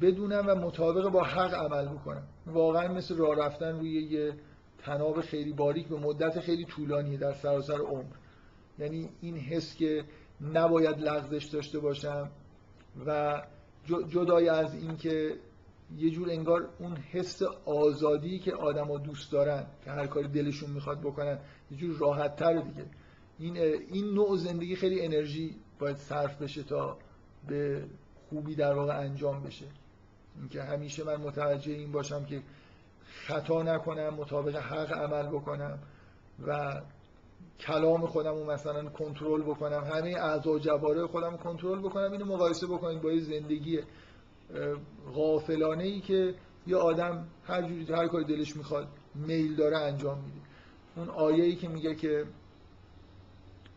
[0.00, 4.32] بدونم و مطابق با حق عمل بکنم واقعا مثل راه رفتن روی یه
[4.78, 8.14] تناب خیلی باریک به مدت خیلی طولانی در سراسر عمر.
[8.78, 10.04] یعنی این حس که
[10.40, 12.30] نباید لغزش داشته باشم
[13.06, 13.42] و
[14.08, 15.36] جدای از اینکه
[15.96, 21.00] یه جور انگار اون حس آزادی که آدما دوست دارن که هر کاری دلشون می‌خواد
[21.00, 21.38] بکنن
[21.70, 22.86] یه جور راحت تر دیگه.
[23.38, 23.56] این
[23.92, 26.98] این نوع زندگی خیلی انرژی باید صرف بشه تا
[27.48, 27.84] به
[28.28, 29.66] خوبی در واقع انجام بشه.
[30.38, 32.42] اینکه همیشه من متوجه این باشم که
[33.04, 35.78] خطا نکنم مطابق حق عمل بکنم
[36.46, 36.80] و
[37.58, 39.84] کلام خودم رو مثلا کنترل بکنم.
[39.84, 43.80] همه اعضا جواره خودم کنترل بکنم اینو مقایسه بکنید با زندگی
[45.14, 46.34] غافلانه ای که
[46.66, 50.40] یه آدم هر جوری هر کاری دلش می‌خواد میل داره انجام میده.
[50.96, 52.24] اون آیه ای که میگه که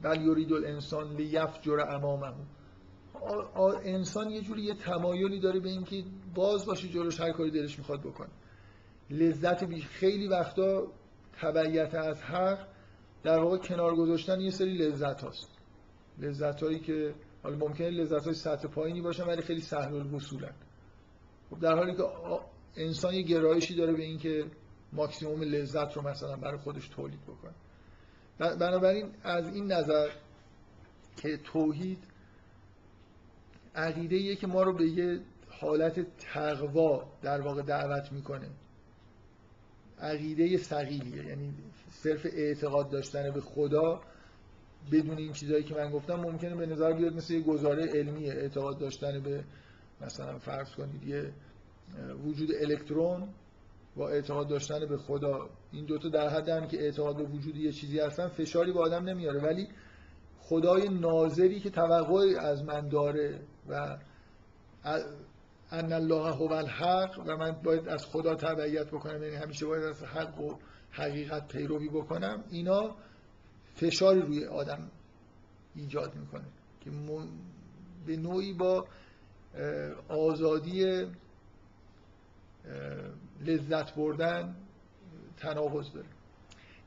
[0.02, 2.34] بل یرید الانسان لیفجر امامه.
[3.84, 6.04] انسان یه جوری یه تمایلی داره به اینکه
[6.36, 8.30] باز باشه جلوش هر کاری دلش می‌خواد بکنه.
[9.10, 10.88] لذت بیش خیلی وقتا
[11.42, 12.68] تبعیت از حق
[13.24, 15.58] در واقع کنار گذاشتن یه سری لذت هاست
[16.20, 17.14] لذت هایی که
[17.48, 20.54] حالا ممکنه لذت های سطح پایینی باشن ولی خیلی سهل الوصولن
[21.50, 22.04] خب در حالی که
[22.76, 24.46] انسان یه گرایشی داره به اینکه
[24.94, 27.54] ماکسیموم لذت رو مثلا برای خودش تولید بکنه.
[28.56, 30.10] بنابراین از این نظر
[31.18, 32.04] که توحید
[33.76, 35.20] عقیده که ما رو به یه
[35.50, 38.50] حالت تقوا در واقع دعوت می‌کنه.
[40.00, 41.54] عقیده سقیلیه یعنی
[41.92, 44.02] صرف اعتقاد داشتن به خدا
[44.92, 48.78] بدون این چیزهایی که من گفتم ممکنه به نظر بیاد مثل یه گزاره علمی اعتقاد
[48.78, 49.44] داشتن به
[50.02, 51.32] مثلا فرض کنید یه
[52.26, 53.30] وجود الکترون
[53.96, 55.50] با اعتقاد داشتن به خدا.
[55.72, 59.04] این دوتا در حد هم که اعتقاد به وجود یه چیزی هستن فشاری به آدم
[59.04, 59.40] نمیاره.
[59.40, 59.68] ولی
[60.40, 63.98] خدای ناظری که توقعی از من داره و
[65.72, 70.04] ان الله هو الحق و من باید از خدا تبعیت بکنم یعنی همیشه باید از
[70.04, 70.56] حق و
[70.92, 72.96] حقیقت پیروی بکنم اینا
[73.78, 74.92] فشاری روی آدم
[75.76, 76.46] ایجاد می‌کنه
[76.82, 76.92] که
[78.06, 78.88] به نوعی با
[80.10, 81.06] آزادی
[83.42, 84.56] لذت بردن
[85.38, 86.08] تناقض داره.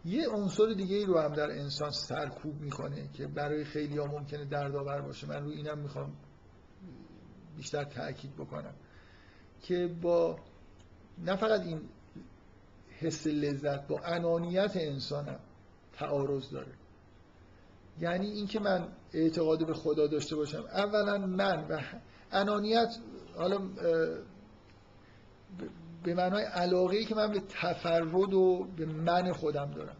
[0.05, 4.45] یه عنصر دیگه ای رو هم در انسان سرکوب می‌کنه که برای خیلی ها ممکنه
[4.45, 5.26] دردآور باشه.
[5.26, 6.12] من رو اینم می‌خوام
[7.57, 8.74] بیشتر تاکید بکنم
[9.62, 10.38] که با
[11.18, 11.80] نه فقط این
[12.99, 15.41] حس لذت با انانیت انسانم
[15.93, 16.72] تعارض داره.
[18.01, 20.64] یعنی اینکه من اعتقاد به خدا داشته باشم.
[20.72, 21.80] اولا من و
[22.32, 22.96] انانیت
[23.36, 23.59] حالا
[26.03, 29.96] به معنای علاقه ای که من به تفرد و به من خودم دارم.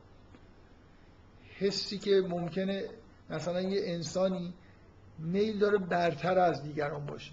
[1.59, 2.89] حسی که ممکنه
[3.31, 4.55] مثلا یه انسانی
[5.19, 7.33] میل داره برتر از دیگران باشه.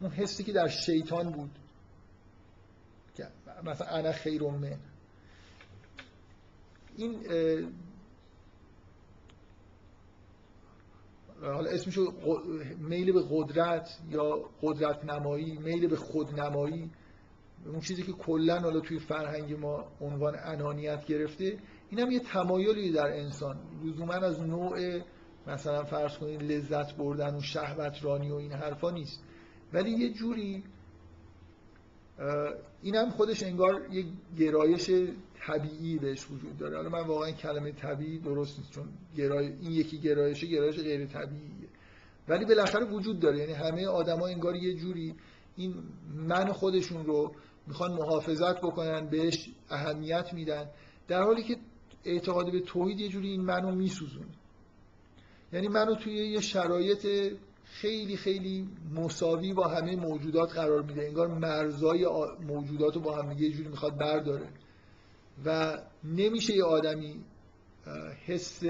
[0.00, 1.50] اون حسی که در شیطان بود.
[3.64, 4.78] مثلا انا خیر من.
[6.96, 7.20] این
[11.42, 12.12] حالا اسمشو
[12.78, 16.90] میل به قدرت یا قدرت نمایی میل به خودنمایی
[17.66, 21.58] اون چیزی که کلا حالا توی فرهنگ ما عنوان انانیت گرفته
[21.90, 23.56] این هم یه تمایلی در انسان.
[23.84, 25.00] لزوما از نوع
[25.46, 29.22] مثلا فرض کنید لذت بردن و شهوت رانی و این حرفا نیست.
[29.72, 30.64] ولی یه جوری
[32.82, 34.04] این هم خودش انگار یه
[34.38, 34.90] گرایش
[35.46, 36.76] طبیعی بهش وجود داره.
[36.76, 39.46] حالا من واقعا کلمه طبیعی درست نیست چون گرای...
[39.46, 41.68] این یکی گرایش گرایش غیر طبیعیه.
[42.28, 43.38] ولی بالاخره وجود داره.
[43.38, 45.14] یعنی همه آدما انگار یه جوری
[45.56, 45.74] این
[46.14, 47.34] من خودشون رو
[47.66, 50.66] می‌خوان محافظت بکنن بهش اهمیت میدن.
[51.08, 51.56] در حالی که
[52.04, 54.26] اعتقاد به توحید یه جوری این منو میسوزونه.
[55.52, 57.06] یعنی منو توی یه شرایط
[57.64, 61.06] خیلی خیلی مساوی با همه موجودات قرار میده.
[61.06, 62.06] انگار مرزای
[62.46, 64.48] موجودات رو با هم یه جوری می‌خواد برداره.
[65.44, 67.24] و نمیشه یه آدمی
[68.26, 68.62] حس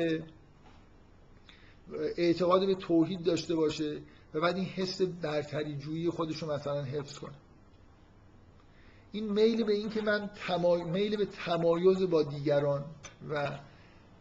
[2.17, 4.01] اعتقاد به توحید داشته باشه
[4.35, 7.35] و بعد این حس برتری جویی خودش رو مثلا حفظ کنه.
[9.13, 10.85] این میل به این که من تمای...
[10.85, 12.85] میل به تمایز با دیگران
[13.31, 13.59] و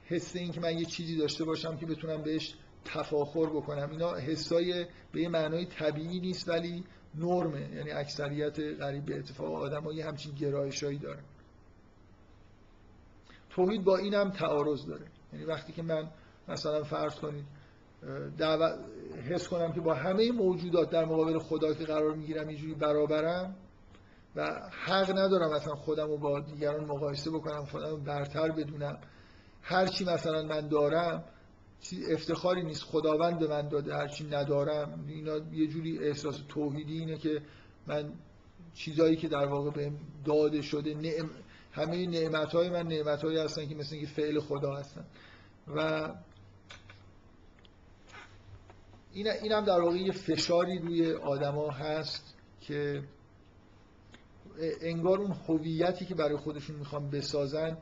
[0.06, 3.92] حس این که من یه چیزی داشته باشم که بتونم بهش تفاخر بکنم.
[3.92, 6.84] اینا حسای به یه معنای طبیعی نیست ولی
[7.16, 7.70] نرمه.
[7.76, 11.24] یعنی اکثریت قریب به اتفاق آدم یه همچین گرایشایی دارن.
[13.58, 15.06] توحید با اینم تعارض داره.
[15.34, 16.10] یعنی وقتی که من
[16.48, 17.46] مثلا فرض کنید
[18.38, 18.80] دعوت
[19.30, 23.56] حس کنم که با همه موجودات در مقابل خدا که قرار می‌گیرم اینجوری برابرم
[24.36, 28.98] و حق ندارم مثلا خودم رو با دیگران مقایسه بکنم خودم رو برتر بدونم.
[29.62, 31.24] هر چی مثلا من دارم
[32.12, 32.84] افتخاری نیست.
[32.84, 35.06] خداوند به من داده هر چی ندارم.
[35.08, 37.42] اینا یه جوری احساس توحیدی اینه که
[37.88, 38.14] من
[38.74, 41.30] چیزایی که در واقع بهم داده شده نعم
[41.78, 45.06] همه نعمت های من نعمت هایی هستن که مثل اینکه فعل خدا هستن.
[45.68, 46.10] و
[49.14, 53.04] این اینم در واقع یه فشاری روی آدما هست که
[54.82, 57.78] انگار اون هویتی که برای خودشون می‌خوان بسازن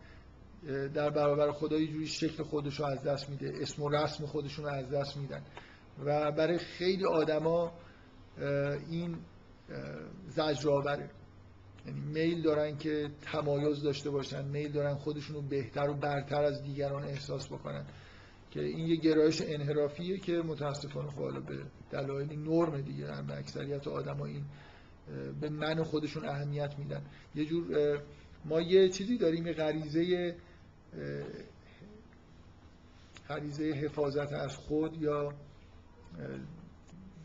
[0.93, 4.65] در برابر خدا یه جوری شکل خودش رو از دست میده اسم و رسم خودشون
[4.65, 5.41] رو از دست میدن.
[6.05, 7.73] و برای خیلی آدما
[8.89, 9.17] این
[10.27, 11.09] زجرآوره.
[11.85, 17.03] یعنی میل دارن که تمایز داشته باشن میل دارن خودشون بهتر و برتر از دیگران
[17.03, 17.85] احساس بکنن.
[18.51, 21.57] که این یه گرایش انحرافیه که متاسفانه خب به
[21.91, 24.45] دلایل نرم دیگه هم اکثریت آدما این
[25.41, 27.01] به من خودشون اهمیت میدن.
[27.35, 27.99] یه جور
[28.45, 30.35] ما یه چیزی داریم یه غریزه
[33.29, 35.33] غریزه حفاظت از خود یا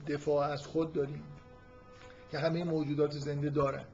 [0.06, 1.22] دفاع از خود داریم
[2.30, 3.84] که همه موجودات زنده دارن.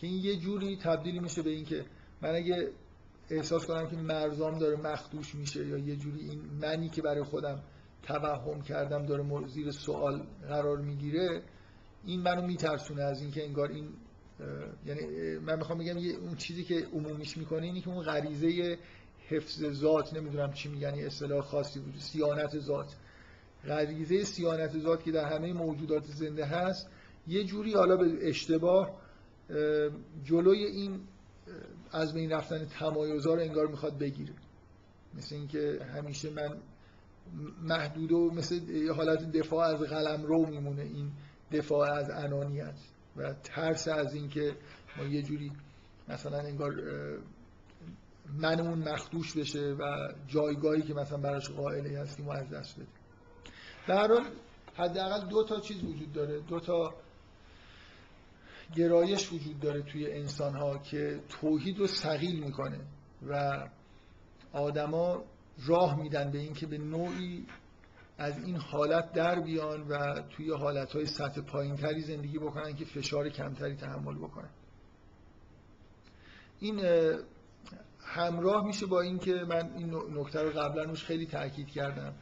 [0.00, 1.84] که این یه جوری تبدیل میشه به اینکه
[2.22, 2.70] من اگه
[3.30, 7.62] احساس کنم که مرزام داره مخدوش میشه یا یه جوری این منی که برای خودم
[8.02, 11.42] توهم کردم داره زیر سوال قرار می‌گیره
[12.04, 13.88] این منو میترسونه از اینکه انگار این
[14.86, 15.00] یعنی
[15.38, 18.78] من می‌خوام بگم یه اون چیزی که عمومیش می‌کنه اینی که اون غریزه
[19.28, 22.94] حفظ ذات نمی‌دونم چی میگن یه اصطلاح خاصی بود سیانت ذات.
[23.64, 26.90] غریزه سیانت ذات که در همه موجودات زنده هست
[27.26, 29.05] یه جوری حالا به اشتباه
[30.24, 31.00] جلوی این
[31.92, 34.34] از بین رفتن تمایزها رو انگار می‌خواد بگیره.
[35.14, 36.56] مثل اینکه همیشه من
[37.62, 41.10] محدود و مثل حالت دفاع از قلم رو میمونه این
[41.52, 42.74] دفاع از انانیت
[43.16, 44.56] و ترس از اینکه
[44.96, 45.52] ما یه جوری
[46.08, 46.72] مثلا انگار
[48.38, 52.88] منمون مخدوش بشه و جایگاهی که مثلا براش قائلی هستیم و از دست بده.
[53.88, 54.24] در حال
[54.74, 56.40] حداقل دو تا چیز وجود داره.
[56.40, 56.94] دو تا
[58.74, 62.80] گرایش وجود داره توی انسان ها که توحید رو سقیل می‌کنه
[63.28, 63.62] و
[64.52, 65.24] آدما
[65.66, 67.46] راه میدن به اینکه به نوعی
[68.18, 72.84] از این حالت در بیان و توی حالت های سطح پایین تری زندگی بکنن که
[72.84, 74.50] فشار کمتری تحمل بکنن.
[76.60, 76.80] این
[78.00, 82.14] همراه میشه با اینکه من این نکته رو قبلا روش خیلی تاکید کردم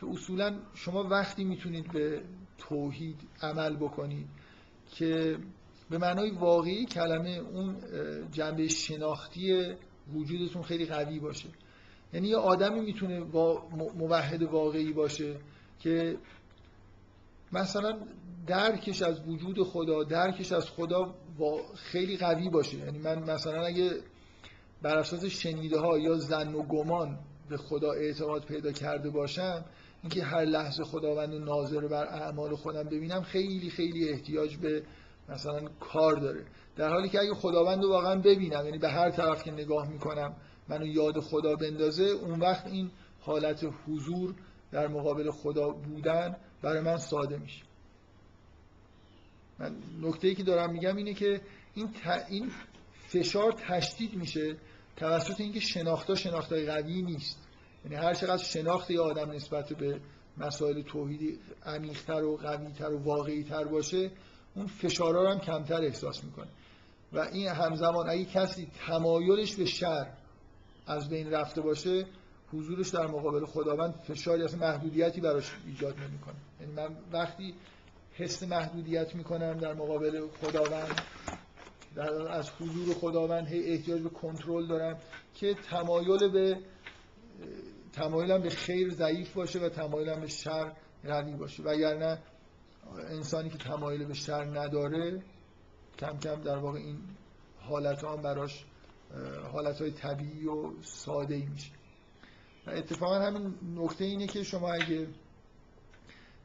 [0.00, 2.22] که اصولا شما وقتی می‌تونید به
[2.58, 4.28] توحید عمل بکنید
[4.90, 5.38] که
[5.90, 7.76] به معنای واقعی کلمه اون
[8.32, 9.74] جنبه شناختی
[10.14, 11.48] وجودتون خیلی قوی باشه.
[12.12, 13.20] یعنی یه آدمی می‌تونه
[13.94, 15.36] موحد واقعی باشه
[15.80, 16.16] که
[17.52, 17.98] مثلا
[18.46, 21.14] درکش از وجود خدا درکش از خدا
[21.76, 22.78] خیلی قوی باشه.
[22.78, 23.90] یعنی من مثلا اگه
[24.82, 27.18] بر اساس شنیده ها یا زن و گمان
[27.48, 29.64] به خدا اعتقاد پیدا کرده باشم
[30.02, 34.82] اینکه هر لحظه خداوند ناظر بر اعمال خودم ببینم خیلی خیلی احتیاج به
[35.28, 36.44] مثلا کار داره.
[36.76, 40.36] در حالی که اگه خداوند رو واقعا ببینم یعنی به هر طرف که نگاه می‌کنم
[40.68, 44.34] منو یاد خدا بندازه اون وقت این حالت حضور
[44.72, 47.62] در مقابل خدا بودن برای من ساده میشه.
[49.58, 51.40] من نکته ای که دارم میگم اینه که
[51.74, 51.88] این,
[52.28, 52.50] این
[53.08, 54.56] فشار تشدید میشه
[54.96, 57.38] توسط اینکه شناختا شناختای قوی نیست.
[57.84, 60.00] یعنی هر چقدر شناخت یه آدم نسبت به
[60.38, 64.10] مسائل توحیدی عمیقتر و قویتر و واقعیتر باشه
[64.58, 66.48] اون فشارها هم کمتر احساس می‌کنه.
[67.12, 70.06] و این همزمان اگه کسی تمایلش به شر
[70.86, 72.06] از بین رفته باشه
[72.52, 76.34] حضورش در مقابل خداوند فشاری اصلا محدودیتی براش ایجاد نمی‌کنه.
[76.60, 77.54] یعنی من وقتی
[78.12, 81.02] حس محدودیت می‌کنم در مقابل خداوند
[81.94, 84.98] در از حضور خداوند هی احتیاج به کنترل دارم
[85.34, 86.58] که تمایل به
[87.92, 90.72] تمایلم به خیر ضعیف باشه و تمایلم به شر
[91.04, 91.62] قوی باشه.
[91.62, 92.18] وگرنه
[92.96, 95.22] انسانی که تمایل به شر نداره
[95.98, 96.98] کم کم در واقع این
[97.58, 98.64] حالت هم براش
[99.52, 101.70] حالت های طبیعی و ساده ای میشه
[102.66, 105.08] اتفاقا همین نکته اینه که شما اگه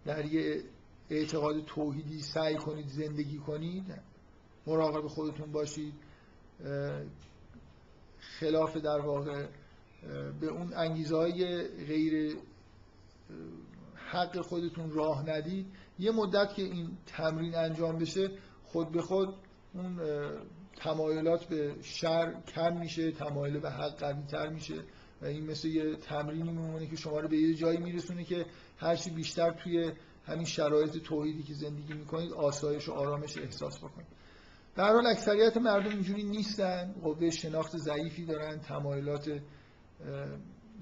[0.06, 0.64] در یه
[1.10, 4.02] اعتقاد توحیدی سعی کنید زندگی کنید
[4.68, 5.94] مراقب خودتون باشید
[8.40, 9.48] خلاف در واقع
[10.40, 12.38] به اون انگیزه های غیر
[13.96, 15.66] حق خودتون راه ندید
[16.00, 18.32] یه مدت که این تمرین انجام بشه
[18.64, 19.36] خود به خود
[19.74, 20.00] اون
[20.76, 24.84] تمایلات به شر کم میشه تمایل به حق قوی تر میشه
[25.22, 28.46] و این مثل یه تمرینی میمونه که شما رو به یه جایی میرسونه که
[28.78, 29.92] هرچی بیشتر توی
[30.26, 34.08] همین شرایط توحیدی که زندگی می‌کنید آسایش و آرامش احساس بکنید.
[34.76, 39.42] در حال اکثریت مردم اینجوری نیستن قوه شناخت ضعیفی دارن تمایلات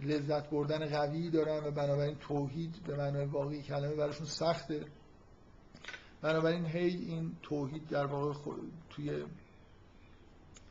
[0.03, 4.85] لذت بردن قوی دارن و بنابراین توحید به معنای واقعی کلمه براشون سخته.
[6.21, 8.51] بنابراین هی این توحید در واقع
[8.89, 9.23] توی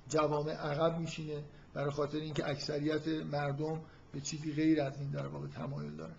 [0.08, 1.42] جوامع عقب میشینه
[1.74, 3.80] برای خاطر اینکه اکثریت مردم
[4.12, 6.14] به چیزی غیر از این در واقع تمایل دارن.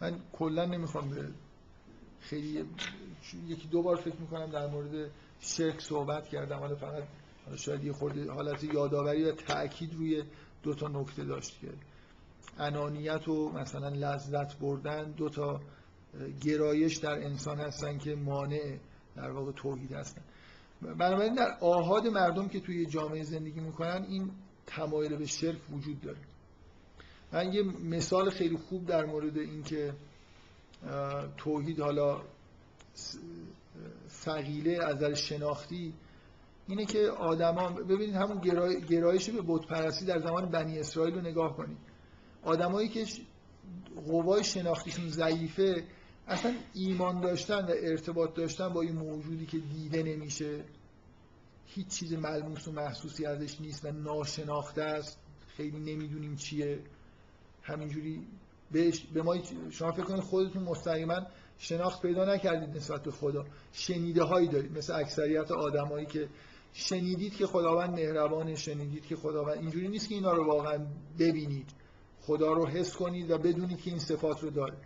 [0.00, 1.28] من کلا نمی‌خوام به
[2.20, 2.64] خیلی
[3.46, 6.58] یکی دو بار فکر می‌کنم در مورد شرک صحبت کردم.
[6.58, 7.02] حالا فقط
[7.56, 10.22] شاید یه خورده حالت یادآوری و تاکید روی
[10.62, 11.68] دو تا نکته داشت که
[12.58, 15.60] انانیت و مثلا لذت بردن دو تا
[16.40, 18.78] گرایش در انسان هستن که مانع
[19.16, 20.22] در واقع توحید هستن.
[20.82, 24.30] بنابراین در آهاد مردم که توی جامعه زندگی می‌کنن این
[24.66, 26.18] تمایل به شرک وجود داره.
[27.32, 29.94] من یه مثال خیلی خوب در مورد اینکه
[31.36, 32.22] توحید حالا
[34.08, 35.94] فقیله از در شناختی
[36.68, 38.38] اینه که آدما ببینید همون
[38.88, 41.78] گرایش به بت پرستی در زمان بنی اسرائیل رو نگاه کنید.
[42.42, 43.06] آدمایی که
[44.06, 45.84] قوای شناختیشون ضعیفه
[46.30, 50.64] اصلا ایمان داشتن و ارتباط داشتن با این موجودی که دیده نمیشه
[51.66, 55.18] هیچ چیز ملموس و محسوسی ازش نیست و ناشناخته است.
[55.56, 56.78] خیلی نمی‌دونیم چیه.
[57.62, 58.26] همینجوری
[58.72, 59.36] بهش به ما
[59.70, 61.26] شما فکر کنید خودتون مستقیما
[61.58, 63.44] شناخت پیدا نکردید نسبت به خدا.
[63.72, 66.28] شنیده هایی دارید مثل اکثریت آدمایی که
[66.72, 70.86] شنیدید که خداوند مهربانه شنیدید که خداوند اینجوری نیست که اینا رو واقعا
[71.18, 71.70] ببینید.
[72.20, 74.76] خدا رو حس کنید و بدونید که این صفات رو داره.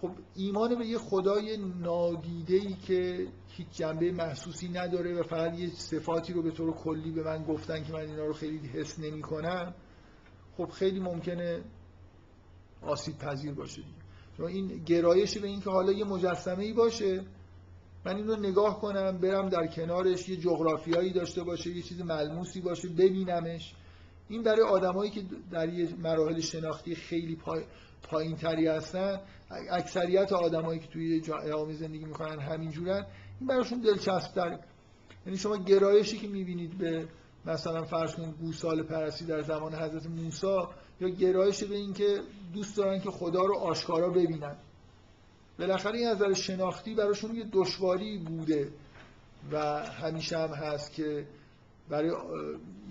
[0.00, 5.70] خب ایمان به یه خدای نادیده ای که هیچ جنبه محسوسی نداره و فقط یه
[5.70, 9.22] صفاتی رو به طور کلی به من گفتن که من اینا رو خیلی حس نمی
[9.22, 9.74] کنم
[10.56, 11.62] خب خیلی ممکنه
[12.82, 13.82] آسیب پذیر باشه
[14.36, 17.24] چون این گرایش به این که حالا یه مجسمه ای باشه
[18.04, 22.60] من این رو نگاه کنم برم در کنارش یه جغرافیایی داشته باشه یه چیز ملموسی
[22.60, 23.74] باشه ببینمش.
[24.28, 27.38] این برای آدمایی که در یه مراحل شناختی خیلی
[28.02, 29.20] پایین تری هستن
[29.50, 33.06] اکثریت آدمایی که توی جامعه زندگی می‌کنن همینجورن
[33.40, 34.58] این براشون دلچسب تر
[35.26, 37.08] یعنی شما گرایشی که می‌بینید به
[37.46, 40.58] مثلا فرض کنید گوساله پرستی در زمان حضرت موسی
[41.00, 42.20] یا گرایش به این که
[42.54, 44.56] دوست دارن که خدا رو آشکارا ببینن.
[45.58, 48.72] بالاخره این از شناختی براشون یه دشواری بوده
[49.52, 51.26] و همیشه هم هست که
[51.88, 52.10] برای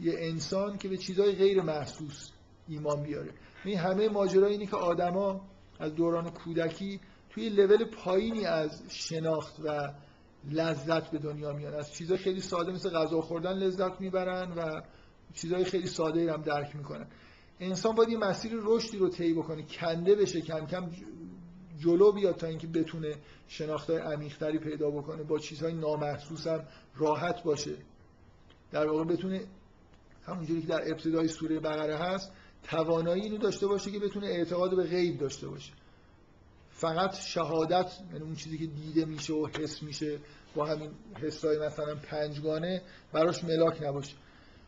[0.01, 2.29] یه انسان که به چیزهای غیر محسوس
[2.67, 3.31] ایمان بیاره.
[3.65, 5.41] این همه ماجرا اینه که آدما
[5.79, 6.99] از دوران کودکی
[7.29, 9.93] توی لول پایینی از شناخت و
[10.51, 11.73] لذت به دنیا میان.
[11.73, 14.81] از چیزهای خیلی ساده مثل غذا خوردن لذت می‌برن و
[15.33, 17.07] چیزهای خیلی ساده هم درک می‌کنن.
[17.59, 20.91] انسان باید یه مسیر رشدی رو طی بکنه کنده بشه کم کم
[21.79, 23.15] جلو بیاد تا اینکه بتونه
[23.47, 26.63] شناختهای عمیقتری پیدا بکنه با چیزهای نامحسوس هم
[26.95, 27.75] راحت باشه.
[28.71, 29.45] در واقع بتونه
[30.27, 32.31] همونجوری که در ابتدای سوره بقره هست
[32.69, 35.73] توانایی اینو داشته باشه که بتونه اعتقاد به غیب داشته باشه.
[36.69, 40.19] فقط شهادت یعنی اون چیزی که دیده میشه و حس میشه
[40.55, 40.91] با همین
[41.21, 42.81] حسای مثلا پنجگانه
[43.13, 44.15] براش ملاک نباشه.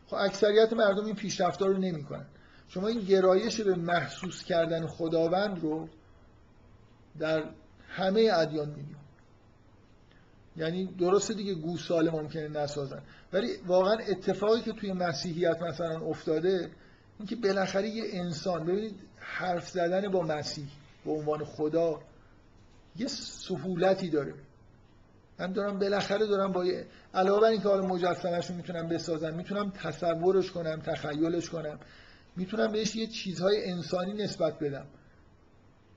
[0.06, 2.26] خب اکثریت مردم این پیشرفت‌ها رو نمی‌کنن.
[2.68, 5.88] شما این گرایش به محسوس کردن خداوند رو
[7.18, 7.44] در
[7.88, 9.08] همه ادیان می‌بینید.
[10.56, 13.02] یعنی درسته دیگه گوساله ممکنه نسازن.
[13.32, 16.70] ولی واقعا اتفاقی که توی مسیحیت مثلا افتاده
[17.18, 20.66] اینکه بالاخره یه انسان ببینید حرف زدن با مسیح
[21.04, 22.00] به عنوان خدا
[22.96, 24.34] یه سهولتی داره.
[25.38, 26.66] من دارم بالاخره دارم با
[27.14, 31.78] علاوه بر اینکه حالا مجسمه‌شو می‌تونم بسازم می‌تونم تصورش کنم تخیلش کنم.
[32.36, 34.86] می‌تونم بهش یه چیزهای انسانی نسبت بدم.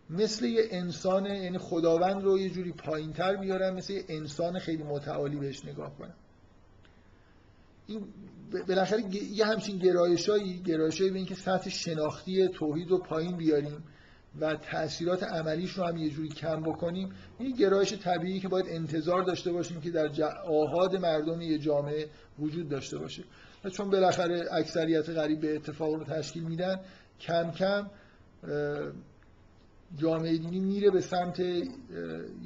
[0.09, 4.84] مثل یه انسان یعنی خداوند رو یه جوری پایین تر بیارم مثل یه انسان خیلی
[4.84, 6.15] متعالی بهش نگاه کنم.
[7.88, 8.03] این
[8.67, 13.84] بالاخره یه همچین گرایشایی گرایشایی به اینکه سطح شناختی توحید رو پایین بیاریم
[14.39, 17.09] و تاثیرات عملیش رو هم یه جوری کم بکنیم
[17.39, 20.09] این گرایش طبیعی که باید انتظار داشته باشیم که در
[20.45, 22.09] آهاد مردم یه جامعه
[22.39, 23.23] وجود داشته باشه.
[23.63, 26.79] و چون بالاخره اکثریت غریب به اتفاق رو تشکیل میدن
[27.19, 27.89] کم کم
[29.97, 31.39] جامعه دینی میره به سمت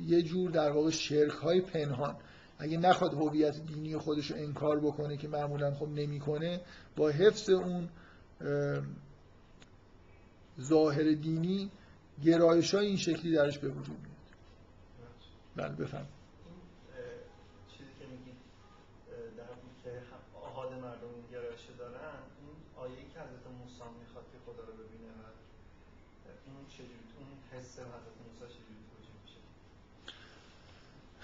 [0.07, 2.15] یه جور در واقع شرک های پنهان.
[2.59, 6.61] اگه نخواد هویت دینی خودش رو انکار بکنه که معمولا خب نمی‌کنه
[6.95, 7.89] با حفظ اون
[10.61, 11.71] ظاهر دینی
[12.23, 14.15] گرایش های این شکلی درش به وجود میاد.
[15.55, 16.05] بله بفهم
[17.77, 18.37] چیزی که میگید
[19.37, 19.43] در
[19.83, 20.01] که
[20.41, 25.11] آهاد مردم این گرایش دارن این آیه که حضرت موسی می‌خواد که خدا رو ببینه
[25.11, 25.23] و
[26.47, 29.39] اون چجوری اون حس حضرت موسی چجوری توجیه میشه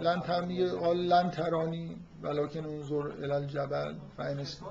[0.00, 4.62] لن ترمی قال لن ترانی ولکن انظر الی الجبل فینست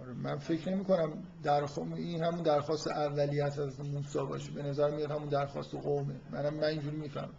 [0.00, 1.64] آره من فکر نمی کنم در
[1.94, 4.52] این همون درخواست اولیت از موسی باشه.
[4.52, 6.14] به نظر میاد همون درخواست قومه.
[6.30, 7.34] منم من اینجوری می‌فهمم.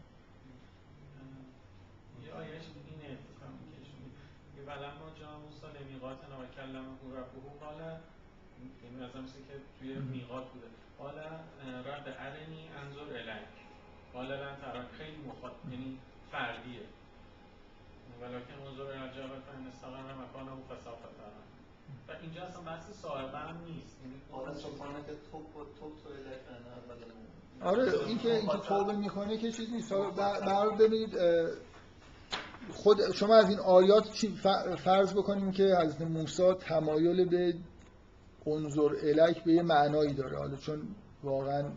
[4.68, 7.82] ولما جا موسی لمیقاتنا و کلمه ربه قال
[8.62, 10.68] این مثلا که توی میقات بوده.
[10.98, 11.18] قال
[11.88, 13.65] رب ارنی انظر الیک.
[14.16, 15.98] قال لن تران خیلی مخاط یعنی
[16.32, 16.86] فردیه.
[18.22, 21.46] ولکن انظر الجبل فان استقر مکانه فسوف تران
[22.08, 23.98] و اینجا اصلا بحث صاحبه هم نیست.
[24.02, 25.92] یعنی آره سبحانه که تو تو تو
[27.62, 29.94] آره این که این که توبه می‌کنه که چیز نیست.
[29.94, 31.18] بر ببینید
[32.74, 34.08] خود شما از این آیات
[34.78, 37.54] فرض بکنیم که حضرت موسی تمایل به
[38.48, 40.38] انظر الک به یه معنایی داره.
[40.38, 41.72] حالا چون واقعا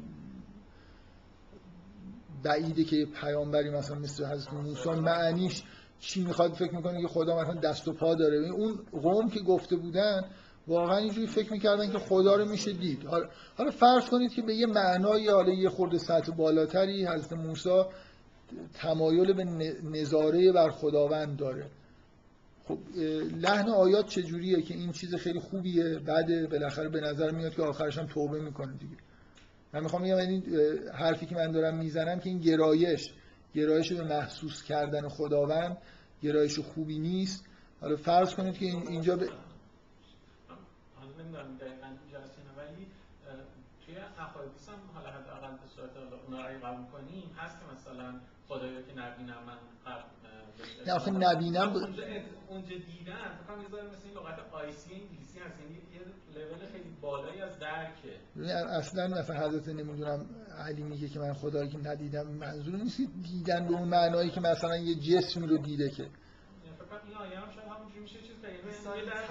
[2.42, 5.62] بعیده که پیامبری مثلا مثل حضرت موسی معنیش
[6.00, 8.36] چی می‌خواد فکر می‌کنه که خدا مثلا دست و پا داره.
[8.36, 10.24] اون قوم که گفته بودن
[10.66, 13.04] واقعا اینجوری فکر می‌کردن که خدا رو میشه دید.
[13.56, 17.82] حالا فرض کنید که به یه معنای حالا یه خورده سطح بالاتری حضرت موسی
[18.74, 19.44] تمایل به
[19.82, 21.66] نظاره بر خداوند داره.
[22.68, 22.78] خب
[23.40, 27.98] لحن آیات چجوریه که این چیز خیلی خوبیه؟ بعد بالاخره به نظر میاد که آخرش
[27.98, 28.96] هم توبه می‌کنه دیگه.
[29.72, 30.42] من می‌خوام بگم این
[30.94, 33.12] حرفی که من دارم می‌زنم که این گرایش
[33.54, 35.76] گرایش به محسوس کردن خداوند
[36.22, 37.44] گرایش خوبی نیست.
[37.80, 39.28] حالا فرض کنید که اینجا به
[43.86, 44.04] توی هم
[44.94, 45.90] حالا حداقل به صورت
[46.26, 49.58] اونا رو قبول کنیم هست مثلا خدایا که نبینم من
[50.86, 52.02] نه آخه نبینم اونجا
[52.48, 56.00] اونجا دیدن فکر یه مثل این لغت آیسی انگلیسی هست یعنی یه
[56.34, 58.14] لول خیلی بالایی از درکه.
[58.80, 60.26] اصلا مثلا حضرت نمی‌دونم
[60.58, 64.76] علی میگه که من خدا که ندیدم منظور نیست دیدن به اون معنایی که مثلا
[64.76, 66.02] یه جسمی رو دیده که.
[66.02, 69.26] فکر کنم این آیه هم شاید همونجوری میشه چیز یه در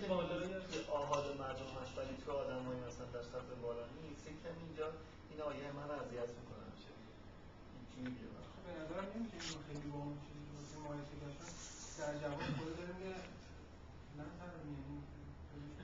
[0.00, 4.56] که بالایی که آحاد مردم هست ولی تو آدمای مثلا در سطح بالا نیست یکم
[4.66, 4.86] اینجا
[5.30, 6.90] این آیه من اذیت می‌کنه چه
[8.00, 8.34] میگه
[8.66, 11.48] به نظرم نمیشه خیلی با اون چیزی که مقایسه داشتن
[12.00, 13.14] در جواب خود داره میگه
[14.18, 14.26] نه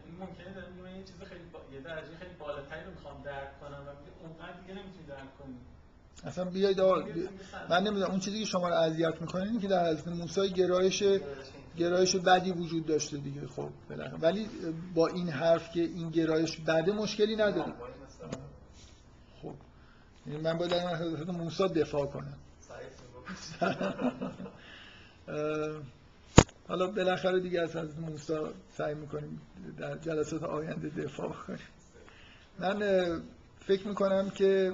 [0.06, 1.58] این ممکنه داره میگه من یه چیز خیلی با...
[1.74, 3.90] یه درجه خیلی بالاتری رو می‌خوام درک کنم و
[4.24, 5.58] اونقدر دیگه نمی‌تونی درک کنی
[6.24, 7.02] اصلا بیاید آقا
[7.70, 11.02] من نمی‌دونم اون چیزی که شما رو اذیت می‌کنه اینه که در حضرت موسی گرایش
[11.76, 14.18] گرایش بدی وجود داشته دیگه خب بالاخره.
[14.18, 14.48] ولی
[14.94, 17.72] با این حرف که این گرایش بده مشکلی نداره.
[19.42, 19.54] خب
[20.26, 22.36] یعنی من باید در حضرت موسی دفاع کنم.
[26.68, 28.34] حالا بالاخره دیگه از حضرت موسی
[28.76, 29.40] سعی می‌کنیم
[29.78, 31.58] در جلسات آینده دفاع کنیم.
[32.58, 32.78] من
[33.60, 34.72] فکر می‌کنم که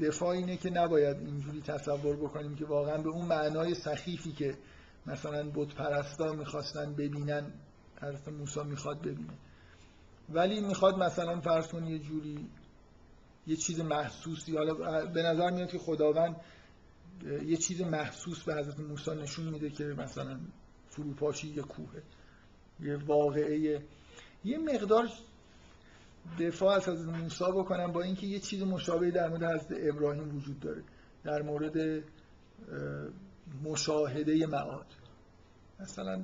[0.00, 4.58] دفاع اینه که نباید اینجوری تصور بکنیم که واقعا به اون معنای سخیفی که
[5.06, 7.52] مثلا بت پرستا می‌خواستن ببینن
[8.02, 9.34] حضرت موسی می‌خواد ببینه.
[10.28, 12.48] ولی می‌خواد مثلا فرض کن یه جوری
[13.46, 14.74] یه چیز محسوسی حالا
[15.06, 16.36] به نظر میاد که خداوند
[17.46, 20.40] یه چیز محسوس به حضرت موسی نشون میده که مثلا
[20.88, 22.02] فروپاشی یه کوهه
[22.80, 23.82] یه واقعه
[24.44, 25.08] یه مقدار
[26.40, 30.60] دفاع از حضرت موسی بکنم با اینکه یه چیز مشابهی در مورد حضرت ابراهیم وجود
[30.60, 30.82] داره
[31.24, 32.04] در مورد
[33.64, 34.86] مشاهده معاد.
[35.80, 36.22] مثلا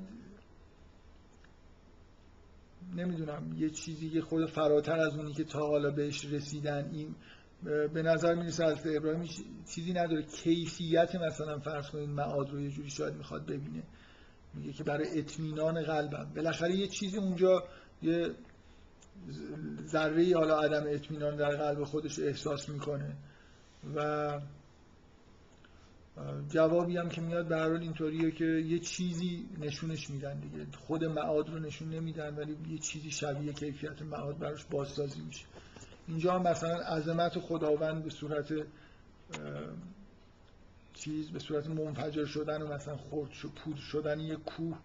[2.95, 7.15] نمی‌دونم یه چیزی که خود فراتر از اونی که تا حالا بهش رسیدن این
[7.63, 9.29] به نظر می‌رسه از ابراهیم
[9.75, 10.23] چیزی نداره.
[10.23, 13.83] کیفیت مثلا فرض کنید معاد رو یه جوری شاید می‌خواد ببینه.
[14.53, 16.31] میگه که برای اطمینان قلبم.
[16.35, 17.63] بالاخره یه چیزی اونجا
[18.01, 18.35] یه
[19.87, 23.15] ذره حالا عدم اطمینان در قلب خودش احساس می‌کنه.
[23.95, 24.39] و
[26.49, 30.65] جوابی هم که میاد به هر اینطوریه که یه چیزی نشونش میدن دیگه.
[30.77, 35.45] خود معاد رو نشون نمیدن ولی یه چیزی شبیه کیفیت معاد براش بازسازی میشه.
[36.07, 38.53] اینجا هم مثلا عظمت خداوند به صورت
[40.93, 44.77] چیز به صورت منفجر شدن و مثلا خرد شد پود شدن یه کوه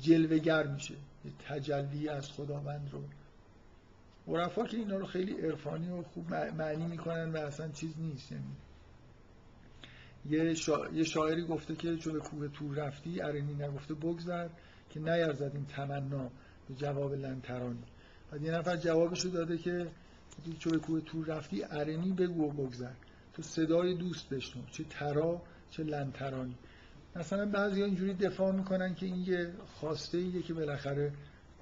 [0.00, 0.94] جلوگر میشه.
[1.24, 3.02] یه تجلی از خداوند رو.
[4.28, 8.56] عرفا که اینا رو خیلی عرفانی و خوب معنی می‌کنن و اصلا چیز نیست یعنی
[10.30, 10.54] یه,
[10.94, 14.48] یه شاعری گفته که چون به کوه تور رفتی ارنی نگفته بگذر
[14.90, 16.30] که نیرزد این تمنا
[16.68, 17.84] به جواب لنترانی.
[18.30, 19.86] بعد یه نفر جوابشو داده که
[20.58, 22.92] چون به کوه تور رفتی ارنی بگو و بگذر
[23.34, 26.56] تو صدای دوست بشنو چه ترا چه لنترانی.
[27.16, 31.12] مثلا بعضی اینجوری دفاع می‌کنن که این یه خواسته ایه که بالاخره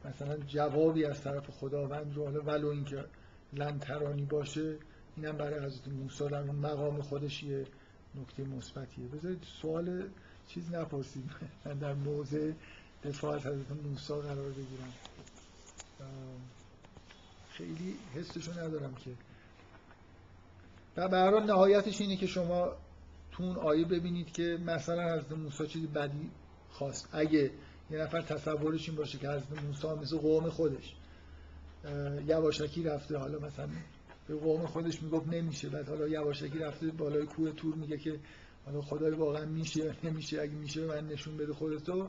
[0.05, 3.05] مثلا جوابی از طرف خداوند رو حالا ولو اینکه
[3.53, 4.77] لنترانی باشه
[5.17, 7.67] اینم برای حضرت موسی در مقام خودش یه
[8.15, 9.07] نکته مثبتیه.
[9.07, 10.09] بذارید سوال
[10.49, 11.31] چیز نپرسید
[11.65, 12.53] من در موضع
[13.05, 14.93] دفاع از حضرت موسی قرار بگیرم.
[17.51, 19.11] خیلی حسشو ندارم که.
[20.97, 22.73] و به نهایتش اینه که شما
[23.33, 26.31] تو اون آیه ببینید که مثلا حضرت موسی چیزی بدی
[26.71, 27.09] خواست.
[27.13, 27.51] اگه
[27.91, 30.95] یه نفر تصورش این باشه که حضرت موسی مثل قوم خودش
[32.27, 33.69] یواشکی رفته حالا مثلا
[34.29, 38.19] به قوم خودش می‌گفت نمیشه بعد حالا یواشکی رفته بالای کوه تور میگه که
[38.67, 42.09] حالا خدای واقعا میشه یا نمیشه اگه میشه من نشون بده خودتو.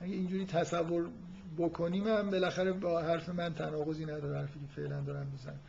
[0.00, 1.10] اگه اینجوری تصور
[1.58, 5.60] بکنیم هم بالاخره با حرف من تناقضی نداره حرفی که فعلا دارم می‌زنم.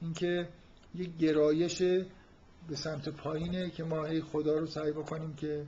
[0.00, 0.48] اینکه
[0.94, 1.82] یه گرایش
[2.68, 5.66] به سمت پایینه که ما هی خدا رو سعی بکنیم که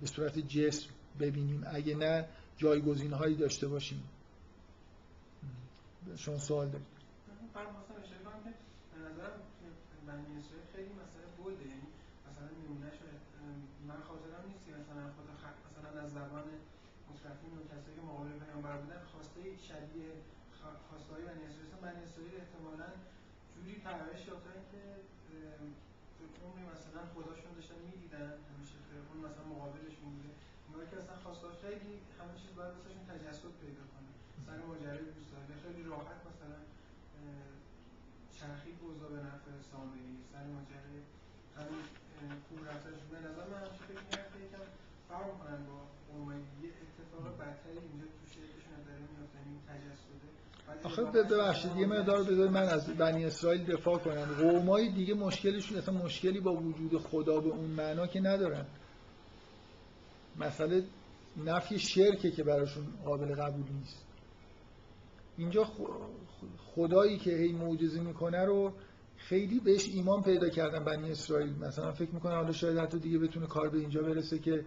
[0.00, 0.90] به صورت جسم
[1.20, 1.64] ببینیم.
[1.66, 2.24] اگه نه
[2.56, 4.02] جایگزین هایی داشته باشیم.
[6.16, 6.86] شما سوال دارید.
[10.72, 11.64] خیلی مسئله بوده.
[11.72, 11.88] یعنی
[12.26, 12.90] مثلا نمونه
[13.88, 15.28] من خاطرم نیست مثلا خود
[15.66, 16.46] مثلا از زبان
[17.10, 20.10] مصرفین و کسایی که مقابل پیامبر خواسته شبیه
[20.88, 22.90] خواسته های بنی اسرائیل بنی اسرائیل احتمالاً
[23.54, 24.82] جوری پرورش یافتن که
[26.44, 28.32] عمری مثلا خداشون داشتن می‌دیدن.
[28.50, 28.76] همیشه
[29.08, 30.30] اون مثلا مقابلشون بوده.
[30.72, 34.10] اینا که اصلا خواسته خیلی همه چیز باید واسهشون تجسد پیدا کنه.
[34.46, 35.30] سر ماجرای دوست
[35.64, 36.58] خیلی راحت مثلا
[38.36, 40.12] چرخی اوضاع به نفع سامری.
[40.32, 40.98] سر ماجرای
[41.56, 41.82] همین
[42.46, 44.64] خوب رفتارش به نظر من همیشه فکر می‌کنم که یکم
[45.08, 50.28] فرق کنن با قومای یه اتفاق بدتری اینجا تو شعرشون داره میفته این تجسده.
[50.88, 54.28] آخه ببخشید یه مقدار بذار من از بنی اسرائیل دفاع کنم.
[54.40, 58.66] قومای دیگه مشکلشون اصلا مشکلی با وجود خدا به اون معنا که ندارن.
[60.36, 60.84] مسئله
[61.36, 64.04] نفی شرکه که براشون قابل قبول نیست.
[65.36, 65.64] اینجا
[66.74, 68.72] خدایی که هی معجزه می‌کنه رو
[69.16, 71.58] خیلی بهش ایمان پیدا کردن بنی اسرائیل.
[71.58, 74.64] مثلا فکر می‌کنه حالا شاید حتی دیگه بتونه کار به اینجا برسه که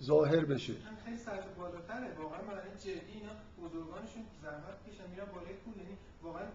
[0.00, 0.74] ظاهر بشه.
[1.04, 2.14] خیلی سطح بالاتره.
[2.18, 3.32] واقعا برای جدی اینا
[3.62, 6.46] بزرگانشون زحمت کشن میرن بالای کوه یعنی واقعا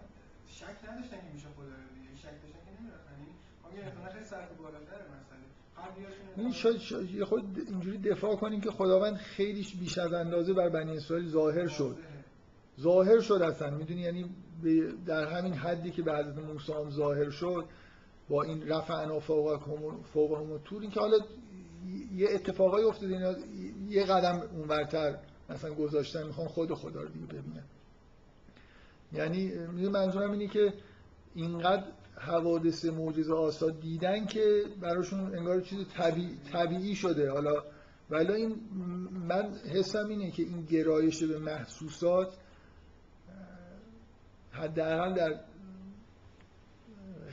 [0.46, 2.16] شک نداشتن که میشه خدا رو دیگه.
[2.22, 3.12] شک داشتن که نمی‌رفتن.
[3.20, 5.46] یعنی خیلی سطح بالاتره مسئله.
[6.36, 10.96] این شاید, شاید خود اینجوری دفاع کنیم که خداوند خیلی بیش از اندازه بر بنی
[10.96, 11.96] اسرائیل ظاهر شد.
[12.80, 13.70] ظاهر شد اصلا.
[13.70, 14.30] می‌دونی یعنی
[15.06, 17.64] در همین حدی که به حضرت موسی هم ظاهر شد
[18.28, 19.60] با این رفع فوق
[20.12, 21.16] فوق هم تور این که حالا
[22.14, 23.34] یه اتفاقای افتاده اینا
[23.88, 25.18] یه قدم اونورتر
[25.50, 27.64] مثلا گذاشتن می‌خوان خود خدا رو دیگه ببینن.
[29.12, 29.52] یعنی
[29.88, 30.72] منظورم اینه که
[31.34, 31.84] اینقدر
[32.20, 37.30] حوادث معجزه آساد دیدن که براشون انگار چیز طبیعی, طبیعی شده.
[37.30, 37.62] حالا
[38.10, 38.56] ولی این
[39.28, 42.28] من حسم اینه که این گرایش به محسوسات
[44.52, 45.40] حداقل در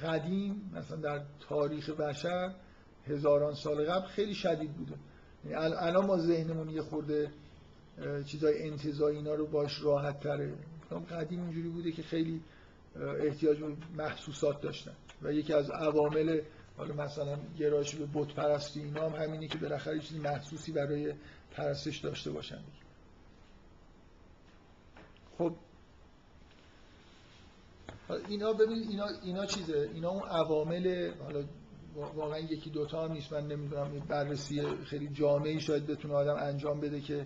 [0.03, 2.53] قدیم مثلا در تاریخ بشر
[3.07, 4.93] هزاران سال قبل خیلی شدید بوده.
[5.45, 7.31] یعنی الان ما ذهنمون یه خورده
[8.25, 10.53] چیزای انتظایی اینا رو باش راحت تره.
[11.11, 12.41] قدیم اینجوری بوده که خیلی
[13.01, 14.93] احتیاج به محسوسات داشتن.
[15.21, 16.41] و یکی از عوامل
[16.77, 21.13] حالا مثلا گرایش به بت پرستی اینا هم همینه که بالاخره چیزی محسوسی برای
[21.51, 22.59] پرستش داشته باشن.
[25.37, 25.53] خب
[28.27, 31.43] اینا ببین اینا اینا چیزه؟ اینا اون عوامل حالا
[31.95, 33.33] واقعا یکی دوتا هم نیست.
[33.33, 37.25] من نمی‌دونم بررسی خیلی جامعی شاید بتونه آدم انجام بده که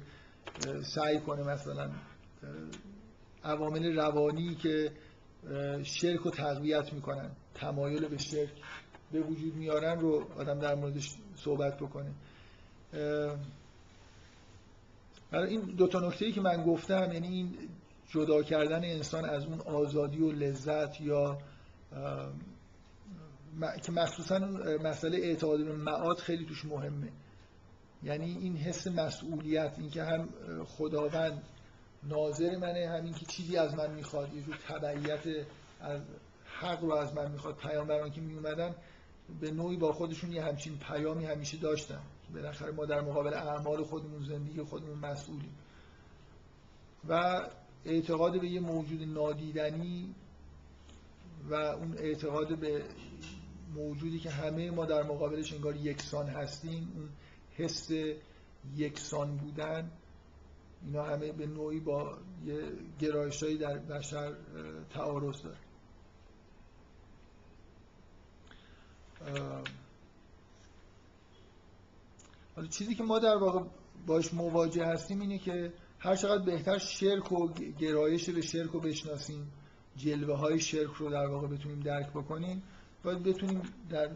[0.96, 1.92] سعی کنه مثلا
[3.44, 4.92] عوامل روانی که
[5.84, 7.32] شرک رو تقویت می‌کنن.
[7.56, 8.50] تمایل به شرک
[9.12, 12.12] به وجود میارن رو آدم در موردش صحبت بکنه.
[15.32, 17.54] برای این دو تا نکته که من گفتم یعنی این
[18.10, 21.38] جدا کردن انسان از اون آزادی و لذت یا
[23.84, 24.40] که مخصوصا
[24.84, 27.10] مسئله اعتقاد به معاد خیلی توش مهمه.
[28.04, 30.30] یعنی این حس مسئولیت اینکه هم
[30.66, 31.44] خداوند
[32.04, 35.46] ناظر منه همین که چیزی از من می‌خواد یه جور تبعیت
[35.82, 36.02] از
[36.46, 37.58] حق رو از من می‌خواد.
[37.58, 38.76] پیامبران که میومدن
[39.42, 42.02] به نوعی با خودشون یه همچین پیامی همیشه داشتن.
[42.34, 45.56] بالاخره ما در مقابل اعمال خودمون زندگی خودمون مسئولیم.
[47.08, 47.42] و
[47.86, 50.16] اعتقاد به یه موجود نادیدنی
[51.50, 52.84] و اون اعتقاد به
[53.76, 57.10] موجودی که همه ما در مقابلش انگار یکسان هستیم اون
[57.58, 57.92] حس
[58.76, 59.92] یکسان بودن
[60.86, 64.36] اینا همه به نوعی با یه گرایشایی در بشر
[64.94, 65.58] تعارض داره.
[72.56, 73.60] حالا چیزی که ما در واقع
[74.08, 77.48] باش مواجه هستیم اینه که هر چقدر بهتر شرک و
[77.80, 79.52] گرایش به شرک رو بشناسیم
[79.98, 82.64] جلوه های شرک رو در واقع بتونیم درک بکنیم
[83.04, 84.10] باید بتونیم در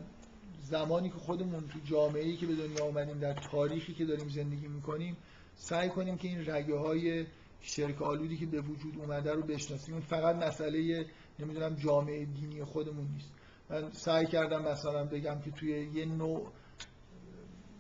[0.63, 5.18] زمانی که خودمون تو جامعه‌ای که به دنیا آمدیم در تاریخی که داریم زندگی می‌کنیم
[5.55, 7.25] سعی کنیم که این رگه های
[7.61, 9.99] شرک آلودی که به وجود اومده رو بشناسیم.
[9.99, 11.05] فقط مسئله
[11.39, 13.31] نمی‌دونم جامعه دینی خودمون نیست.
[13.69, 16.51] من سعی کردم مثلا بگم که توی یه نوع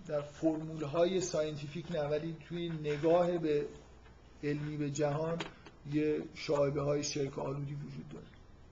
[0.07, 3.65] در فرمول های scientific نه ولی توی نگاه به
[4.43, 5.37] علمی به جهان
[5.93, 8.25] یه شایبه های شرک آلودی وجود داره.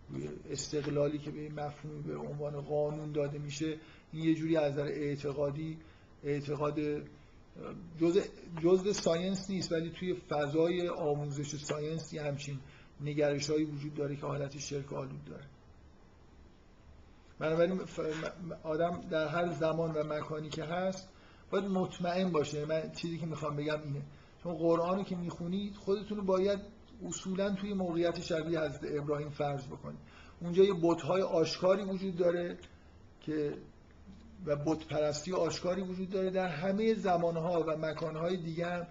[0.09, 3.77] روی استقلالی که به این مفهومی به عنوان قانون داده میشه
[4.13, 5.77] این یه جوری از نظر اعتقادی
[6.23, 6.79] اعتقاد
[8.01, 8.19] جز
[8.63, 12.59] جزء science نیست ولی توی فضای آموزش science یه همچین
[13.01, 15.43] نگرش هایی وجود داره که حالت شرک آلود داره.
[17.39, 17.81] بنابراین
[18.63, 21.09] آدم در هر زمان و مکانی که هست
[21.51, 22.65] باید مطمئن باشه.
[22.65, 24.01] من چیزی که می‌خوام بگم اینه.
[24.43, 26.59] چون قرآن رو که می‌خونید خودتون رو باید
[27.05, 29.99] اصولا توی موقعیت شبیه حضرت ابراهیم فرض بکنید.
[30.41, 32.57] اونجا یه بت‌های آشکاری وجود داره
[33.21, 33.57] که
[34.45, 38.87] و بت پرستی آشکاری وجود داره در همه زمانها و مکانهای دیگه هم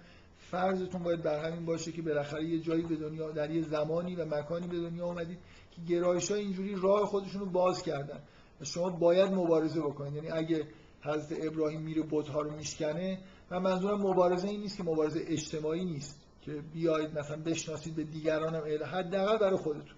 [0.51, 4.25] فرضتون باید بر همین باشه که بالاخره یه جایی به دنیا در یه زمانی و
[4.25, 5.39] مکانی به دنیا آمدید
[5.71, 8.19] که گرایش های اینجوری راه خودشون رو باز کردن.
[8.61, 10.15] و شما باید مبارزه بکنید.
[10.15, 10.67] یعنی اگه
[11.03, 13.19] حضرت ابراهیم میره بت‌ها رو میشکنه
[13.51, 18.55] و منظورم مبارزه این نیست که مبارزه اجتماعی نیست که بیایید مثلا بشناسید به دیگران
[18.55, 19.97] هم حداقل برای خودتون.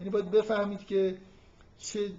[0.00, 1.18] یعنی باید بفهمید که
[1.78, 2.10] چه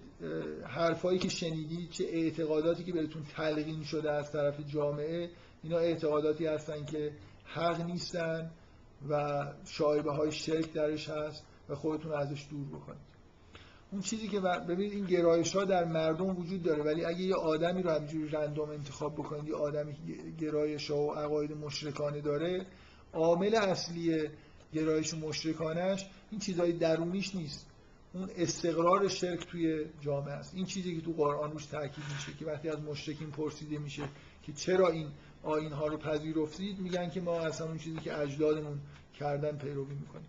[0.67, 5.29] حرفایی که شنیدید چه اعتقاداتی که بهتون تلقین شده از طرف جامعه
[5.63, 7.11] اینا اعتقاداتی هستن که
[7.45, 8.51] حق نیستن
[9.09, 13.09] و شایبه های شرک درش هست و خودتون ازش دور بکنید.
[13.91, 17.83] اون چیزی که ببینید این گرایش ها در مردم وجود داره ولی اگه یه آدمی
[17.83, 19.95] رو همینجوری رندوم انتخاب بکنید یه آدمی
[20.39, 22.65] گرایش ها و عقاید مشرکانه داره
[23.13, 24.29] عامل اصلی
[24.73, 27.68] گرایش مشرکانش این چیزای درونیش نیست.
[28.13, 30.55] اون استقرار شرک توی جامعه است.
[30.55, 34.03] این چیزی که تو قرآن روش تاکید میشه که وقتی از مشرکین پرسیده میشه
[34.43, 35.07] که چرا این
[35.43, 38.79] آین ها رو پذیرفتید میگن که ما اصلا اون چیزی که اجدادمون
[39.19, 40.27] کردن پیروی می‌کنیم.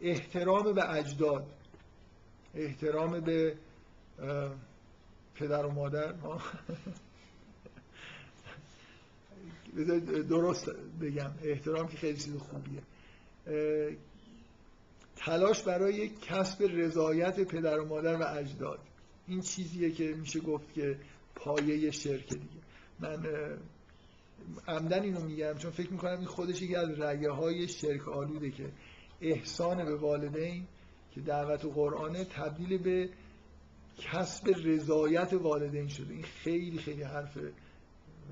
[0.00, 1.46] احترام به اجداد
[2.54, 3.56] احترام به
[5.34, 6.14] پدر و مادر
[10.28, 11.30] درست بگم.
[11.42, 12.82] احترام که خیلی چیز خوبیه.
[15.16, 18.78] تلاش برای کسب رضایت پدر و مادر و اجداد.
[19.28, 20.98] این چیزیه که میشه گفت که
[21.34, 22.62] پایه شرک دیگه.
[23.00, 23.26] من
[24.68, 28.72] عمدن اینو میگم چون فکر می‌کنم این خودش یکی از رگه های شرک آلوده که
[29.20, 30.66] احسان به والدین
[31.14, 33.08] که دعوت و قرآنه تبدیل به
[33.98, 36.14] کسب رضایت والدین شده.
[36.14, 37.38] این خیلی خیلی حرف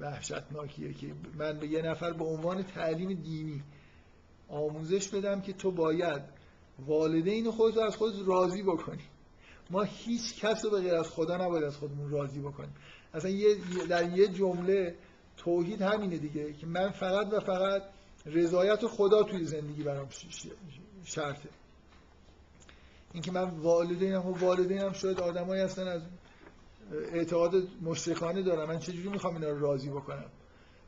[0.01, 1.07] وحشتناکیه که
[1.39, 3.63] من به یه نفر به عنوان تعلیم دینی
[4.49, 6.40] آموزش بدم که تو باید
[6.87, 9.03] والدین خودت از خود راضی بکنی.
[9.71, 12.75] ما هیچ کس رو به غیر از خدا نباید از خودمون راضی بکنیم.
[13.15, 13.57] اصلا یه
[13.89, 14.95] در یه جمله
[15.37, 17.83] توحید همینه دیگه که من فقط و فقط
[18.27, 20.09] رضایت خدا توی زندگی برام
[21.05, 21.49] شرطه.
[23.13, 26.03] اینکه من والدینم و والدینم شاید آدمایی هستن از
[27.13, 30.31] اعتقاد مشرکانه دارم من چجوری می‌خوام اینا رو راضی بکنم؟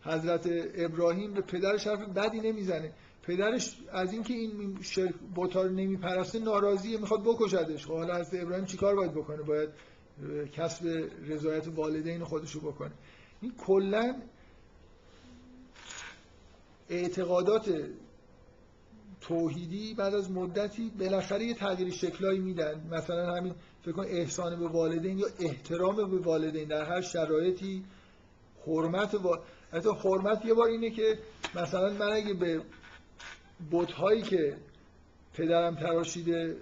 [0.02, 2.92] حضرت ابراهیم به پدرش حرف بدی نمی‌زنه.
[3.22, 7.86] پدرش از اینکه این شرک بوتا رو نمیپرسته ناراضیه می‌خواد بکشدش.
[7.86, 9.68] خب حالا حضرت ابراهیم چیکار باید بکنه؟ باید
[10.52, 12.92] کسب رضایت والدین خودشو بکنه.
[13.40, 14.14] این کلا
[16.88, 17.90] اعتقادات
[19.20, 22.88] توحیدی بعد از مدتی بالاخره یه تغییر شکلایی میدن.
[22.90, 27.84] مثلا همین فکر کن احسان به والدین یا احترام به والدین در هر شرایطی.
[28.66, 29.36] حرمت و
[30.04, 31.18] حرمت یه بار اینه که
[31.54, 32.62] مثلا من اگه به
[33.70, 34.56] بتهایی که
[35.34, 36.56] پدرم تراشیده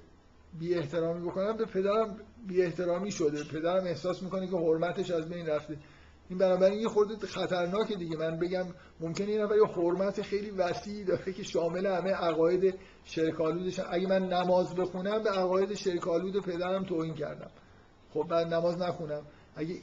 [0.58, 2.16] بی احترامی بکنم به پدرم
[2.46, 3.44] بی احترامی شده.
[3.44, 5.76] پدرم احساس می‌کنه که حرمتش از بین رفته.
[6.28, 8.16] این بنابراین یه خورده خطرناکه دیگه.
[8.16, 8.66] من بگم
[9.00, 12.74] ممکنه این نفر یه حرمت خیلی وسیعی داره که شامل همه عقاید
[13.04, 17.50] شرکالودش اگه من نماز بخونم به عقاید شرکالود پدرم توهین کردم.
[18.14, 19.22] خب من نماز نخونم.
[19.56, 19.74] اگه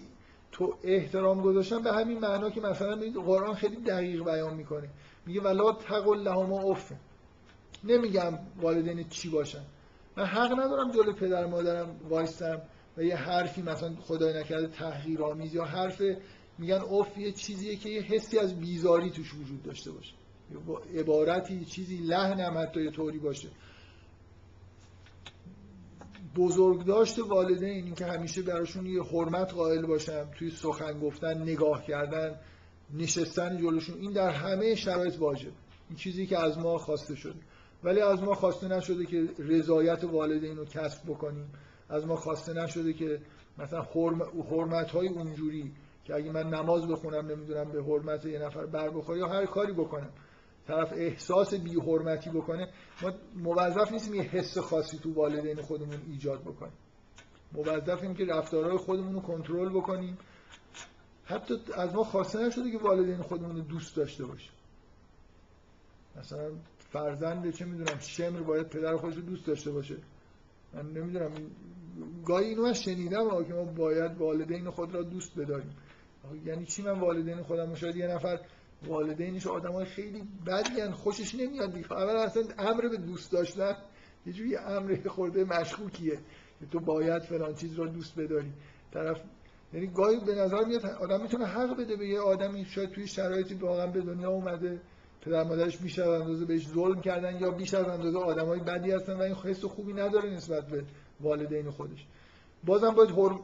[0.52, 4.90] تو احترام گذاشتم به همین معنا که مثلا قرآن خیلی دقیق بیان می‌کنه.
[5.26, 6.92] میگه ولا تقل لهما اف
[7.84, 9.64] نمیگم والدین چی باشن.
[10.18, 12.62] من حق ندارم جلوی پدر مادرم وایستم
[12.98, 16.02] و یه حرفی مثلا خدای نکرده تحقیرآمیز یا حرف
[16.58, 20.14] میگن اوف یه چیزیه که یه حسی از بیزاری توش وجود داشته باشه.
[20.96, 23.50] عبارتی چیزی لحن حتی یه طوری باشه.
[26.36, 31.86] بزرگ داشت والدین این که همیشه براشون یه حرمت قائل باشم توی سخن گفتن نگاه
[31.86, 32.40] کردن
[32.94, 33.98] نشستن جلوشون.
[34.02, 35.52] این در همه شرایط واجب.
[35.90, 37.40] این چیزی که از ما خواسته شده.
[37.84, 41.54] ولی از ما خواسته نشده که رضایت والدین رو کسب بکنیم.
[41.90, 43.22] از ما خواسته نشده که
[43.58, 43.82] مثلا
[44.52, 45.72] حرمت های اونجوری
[46.04, 49.74] که اگه من نماز بخونم نمی‌دونم به حرمت یه نفر بر بخوره یا هر کاری
[49.74, 50.10] بکنم
[50.68, 52.70] طرف احساس بی حرمتی بکنه
[53.02, 56.78] ما موظف نیستیم یه حس خاصی تو والدین خودمون ایجاد بکنیم.
[57.52, 60.18] موظفیم که رفتارهای خودمون رو کنترل بکنیم.
[61.26, 64.52] حتی از ما خواسته نشده که والدین خودمون رو دوست داشته باشیم.
[66.20, 66.52] مثلا
[66.92, 69.96] فرزند چه می‌دونم شمر باید پدر خودش دوست داشته باشه.
[70.74, 71.32] من نمی‌دونم
[72.26, 75.76] گاهی اینو من شنیدم که ما باید والدین خود را دوست بداریم.
[76.46, 78.40] یعنی چی من والدین خودم؟ شاید یه نفر
[78.88, 81.94] والدینش آدم های خیلی بدی خوشش نمیاد دیگه.
[81.94, 83.76] اول اصلا امر به دوست داشتن
[84.26, 86.20] یه جوری امر خورده مشکوکیه
[86.60, 88.52] که تو باید فلان چیز را دوست بداری.
[88.94, 89.22] طرف
[89.74, 93.56] یعنی گاهی به نظر میاد آدم می‌تونه حق بده به یه آدمی شاید توی شرایطی
[93.56, 94.82] واقعا به دنیا اومده.
[95.28, 99.14] پدر مادرش بیش از اندازه بهش ظلم کردن یا بیش از اندازه آدمای بدی هستن
[99.14, 100.84] و این حس خوبی نداره نسبت به
[101.22, 102.06] والدین خودش.
[102.66, 103.40] بازم باید هر...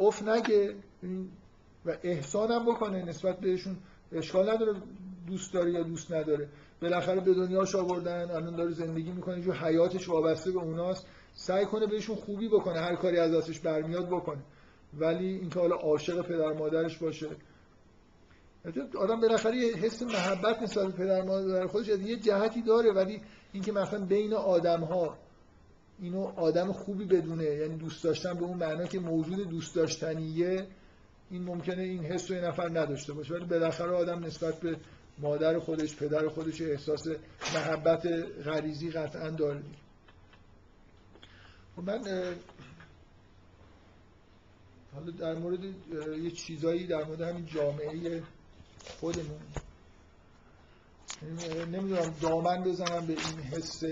[0.00, 0.74] اف نگه
[1.86, 3.04] و احسان هم بکنه.
[3.04, 3.76] نسبت بهشون
[4.12, 4.74] اشکال نداره
[5.26, 6.48] دوست داره یا دوست نداره.
[6.82, 11.06] بالاخره به دنیاش آوردن الان داره زندگی می‌کنه جو حیاتش وابسته به اوناست.
[11.32, 14.42] سعی کنه بهشون خوبی بکنه هر کاری از دستش برمیاد بکنه.
[14.98, 17.28] ولی اینکه حالا عاشق پدر مادرش باشه
[18.98, 23.20] آدم بالاخره یه حس محبت نسبت به پدر مادر خودش از یه جهتی داره ولی
[23.52, 25.18] اینکه مثلا بین آدم ها
[25.98, 30.66] اینو آدم خوبی بدونه یعنی دوست داشتن به اون معنا که موجود دوست داشتنیه
[31.30, 33.34] این ممکنه این حس رو یه نفر نداشته باشه.
[33.34, 34.76] ولی بالاخره آدم نسبت به
[35.18, 37.06] مادر خودش پدر خودش احساس
[37.54, 38.06] محبت
[38.44, 39.62] غریزی قطعا داره.
[41.76, 42.00] خب من
[44.94, 45.64] حالا در مورد
[46.22, 48.22] یه چیزایی در مورد همین جامعه
[48.88, 49.40] خودمون.
[51.72, 53.82] نمی‌دونم دامن بزنم به این حس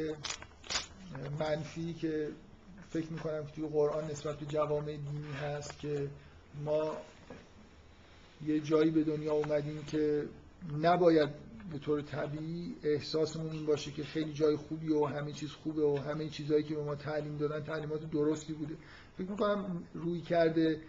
[1.41, 2.29] منفی که
[2.91, 6.11] فکر می‌کنم که توی قرآن نسبت به جوامع دینی هست که
[6.65, 6.97] ما
[8.47, 10.25] یه جایی به دنیا اومدیم که
[10.83, 11.29] نباید
[11.73, 15.97] به طور طبیعی احساسمون این باشه که خیلی جای خوبی و همه چیز خوبه و
[15.97, 18.75] همه چیزهایی که به ما تعلیم دادن تعلیمات درستی بوده.
[19.19, 20.81] فکر می‌کنم روی کرده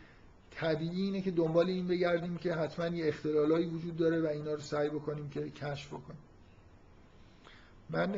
[0.56, 4.60] طبیعی اینه که دنبال این بگردیم که حتما یه اختلالایی وجود داره و اینا رو
[4.60, 6.20] سعی بکنیم که کشف بکنیم.
[7.90, 8.10] من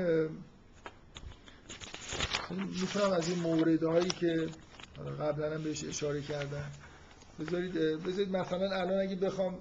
[2.81, 4.49] می‌تونم از این موردهایی که
[5.19, 6.71] قبلا هم بهش اشاره کردم.
[7.39, 9.57] بذارید بذارید مثلا الان اگه بخوام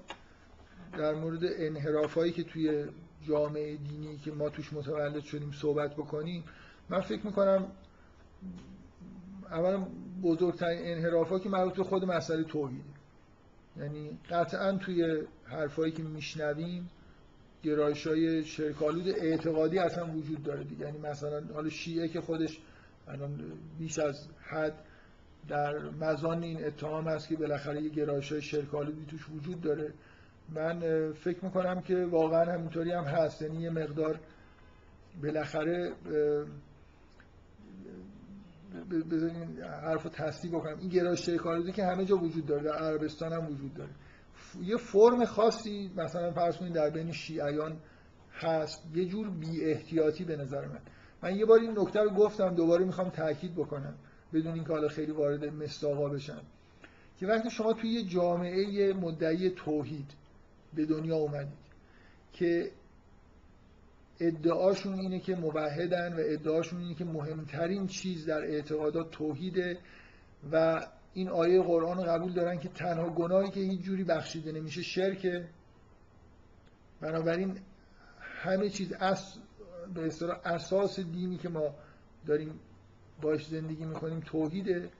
[0.98, 2.84] در مورد انحراف هایی که توی
[3.28, 6.44] جامعه دینی که ما توش متولد شدیم صحبت بکنیم
[6.88, 7.66] من فکر می‌کنم
[9.51, 9.86] اولا
[10.24, 12.84] بزرگترین انحراف که مربوط به خود مسئله توحیده
[13.76, 16.90] یعنی قطعا توی حرفایی که میشنویم
[17.62, 20.84] گرایش های شرکالود اعتقادی اصلا وجود داره دیگه.
[20.84, 22.60] یعنی مثلا حالا شیعه که خودش
[23.09, 24.74] الان بیش از حد
[25.48, 29.92] در مزان این اتهام هست که بالاخره یه گرایش های شرکالودی توش وجود داره.
[30.48, 30.80] من
[31.12, 33.42] فکر می‌کنم که واقعا همینطوری هم هست.
[33.42, 34.20] یعنی یه مقدار
[35.22, 35.92] بالاخره
[39.10, 40.78] بذارین حرف رو تصدیق بکنم.
[40.78, 43.90] این گرایش شرکالودی که همه جا وجود داره در عربستان هم وجود داره.
[44.62, 47.76] یه فرم خاصی مثلا فرض کنید در بین شیعیان
[48.32, 50.80] هست یه جور بی احتیاطی به نظر من.
[51.22, 53.94] من یه بار این نکته رو گفتم دوباره می‌خوام تاکید بکنم
[54.32, 56.42] بدون اینکه حالا خیلی وارد مستاقا بشم.
[57.18, 60.10] که وقتی شما توی یه جامعه مدعی توحید
[60.74, 61.64] به دنیا اومدید
[62.32, 62.70] که
[64.20, 69.78] ادعاشون اینه که موحدن و ادعاشون اینه که مهمترین چیز در اعتقادات توحیده
[70.53, 74.82] و این آیه قرآن رو قبول دارن که تنها گناهی که هیچ جوری بخشیده نمیشه
[74.82, 75.49] شرکه.
[77.01, 77.59] بنابراین
[78.20, 79.39] همه چیز اس
[79.95, 80.11] به
[80.45, 81.74] اساس دینی که ما
[82.27, 82.61] داریم
[83.23, 84.91] باش زندگی می‌کنیم توحیده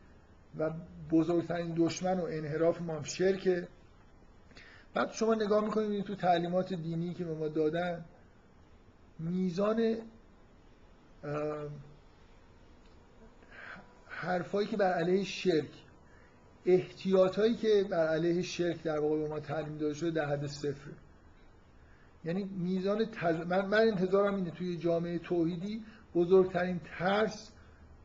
[0.59, 0.71] و
[1.11, 3.69] بزرگترین دشمن و انحراف ما شرکه.
[4.95, 8.05] بعد شما نگاه می‌کنید تو تعلیمات دینی که به ما دادن
[9.19, 9.97] میزان
[14.09, 15.71] حرفایی که بر علیه شرک
[16.67, 20.47] احتیاط هایی که بر علیه شرک در واقع به ما تعلیم داده شده در حد
[20.47, 20.91] صفر.
[22.25, 23.47] یعنی میزان تز...
[23.47, 25.85] من, من انتظارم اینه توی جامعه توحیدی
[26.15, 27.51] بزرگترین ترس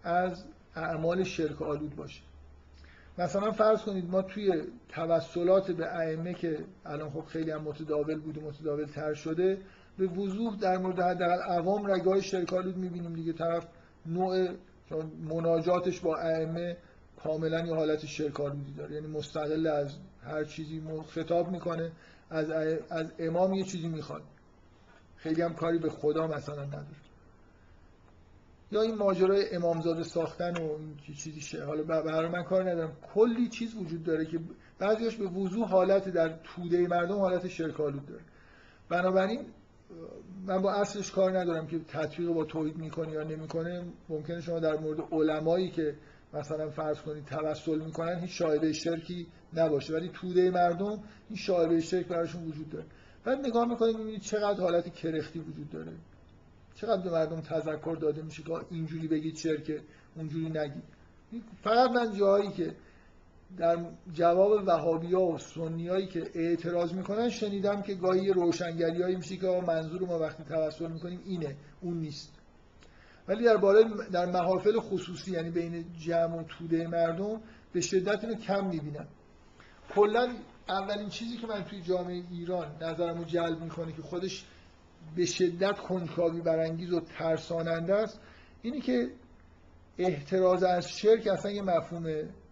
[0.04, 0.44] از
[0.76, 2.22] اعمال شرک آلود باشه.
[3.18, 8.38] مثلا فرض کنید ما توی توسلات به ائمه که الان خب خیلی هم متداول بود
[8.38, 9.62] و متداول تر شده
[10.00, 13.34] به وضوح در مورد حداقل عوام رگاه شرک آلود می‌بینیم دیگه.
[13.34, 13.68] طرف
[14.06, 14.48] نوع
[15.24, 16.78] مناجاتش با ائمه
[17.24, 18.96] کاملا یه حالت شرک آلودی داره.
[18.96, 21.92] یعنی مستقل از هر چیزی خطاب می‌کنه
[22.30, 22.50] از,
[22.90, 24.22] از امام یه چیزی می‌خواد.
[25.16, 26.86] خیلی هم کاری به خدا مثلا نداره.
[28.72, 32.98] یا این ماجرای امامزاده ساختن و این چیزی شه حالا برای من کار ندارم.
[33.14, 34.40] کلی چیز وجود داره که
[34.80, 38.22] بعضیش به وضوح حالت در توده مردم حالت شرکالود داره.
[38.90, 39.46] بنابراین
[40.46, 43.84] من با اصلش کار ندارم که تطبیق با توحید می‌کنه یا نمی‌کنه.
[44.10, 45.96] ممکنه شما در مورد علمایی که
[46.34, 49.94] مثلا فرض کنید توسل می‌کنن هیچ شایبه شرکی نباشه.
[49.94, 52.86] ولی توده مردم این شایبه شرک براشون وجود داره.
[53.24, 55.92] بعد نگاه می‌کنید می‌بینید چقدر حالت کرختی وجود داره.
[56.76, 59.82] چقدر به مردم تذکر داده میشه که اینجوری بگید شرک
[60.16, 60.84] اونجوری نگید.
[61.64, 62.76] فقط من جایی که
[63.58, 63.78] در
[64.14, 69.38] جواب وهابی ها و سنی هایی که اعتراض می‌کنن شنیدم که گاهی روشنگری هایی میشه
[69.38, 72.34] که منظور ما وقتی توسل می‌کنیم اینه اون نیست.
[73.28, 77.42] ولی در باره در محافل خصوصی یعنی بین جمع و توده مردم
[77.74, 79.08] به شدت اینو کم می‌بینم.
[79.96, 80.34] کلا
[80.70, 84.46] اولین چیزی که من توی جامعه ایران نظرمو جلب می‌کنه که خودش
[85.16, 88.20] به شدت کنجکاوی برانگیز و ترساننده است
[88.62, 89.12] اینی که
[89.98, 92.06] احتراز از شرک اصلا یه مفهوم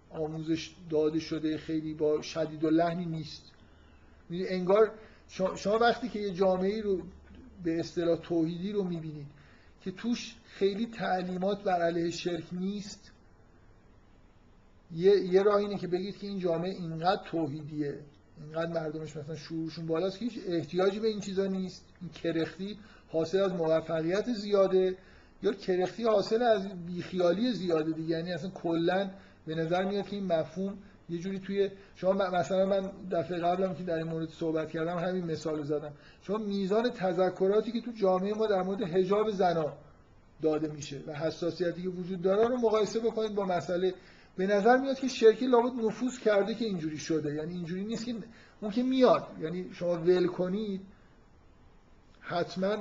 [0.09, 3.51] آموزش داده شده خیلی با شدید و لحنی نیست.
[4.31, 4.91] انگار
[5.55, 7.01] شما وقتی که یه جامعه رو
[7.63, 9.27] به اصطلاح توحیدی رو می‌بینید
[9.81, 13.11] که توش خیلی تعلیمات بر علیه شرک نیست
[14.95, 17.99] یه, یه راه اینه که بگید که این جامعه اینقدر توحیدیه
[18.43, 21.85] اینقدر مردمش مثلا شعورشون بالاست که هیچ احتیاجی به این چیزا نیست.
[22.01, 24.97] این کرختی حاصل از موفقیت زیاده
[25.43, 28.09] یا کرختی حاصل از بیخیالی زیاده دیگه.
[28.17, 29.09] یعنی اصلا کلا
[29.47, 30.77] به نظر میاد که این مفهوم
[31.09, 35.25] یه جوری توی شما مثلا من دفعه قبلم که در این مورد صحبت کردم همین
[35.25, 35.93] مثال زدم.
[36.21, 39.73] شما میزان تذکراتی که تو جامعه ما در مورد حجاب زنا
[40.41, 43.93] داده میشه و حساسیتی که وجود داره رو مقایسه بکنید با مسئله.
[44.37, 47.33] به نظر میاد که شرکی لابد نفوذ کرده که اینجوری شده.
[47.33, 48.15] یعنی اینجوری نیست که
[48.61, 49.27] اون که میاد.
[49.41, 50.81] یعنی شما ول کنید
[52.19, 52.75] حتما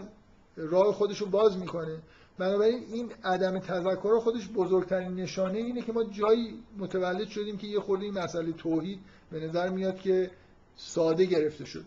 [0.56, 1.98] راه خودش رو باز می‌کنه.
[2.38, 7.80] بنابراین این عدم تذکر خودش بزرگترین نشانه اینه که ما جایی متولد شدیم که یه
[7.80, 8.98] خورده این مسئله توحید
[9.30, 10.30] به نظر میاد که
[10.76, 11.84] ساده گرفته شده.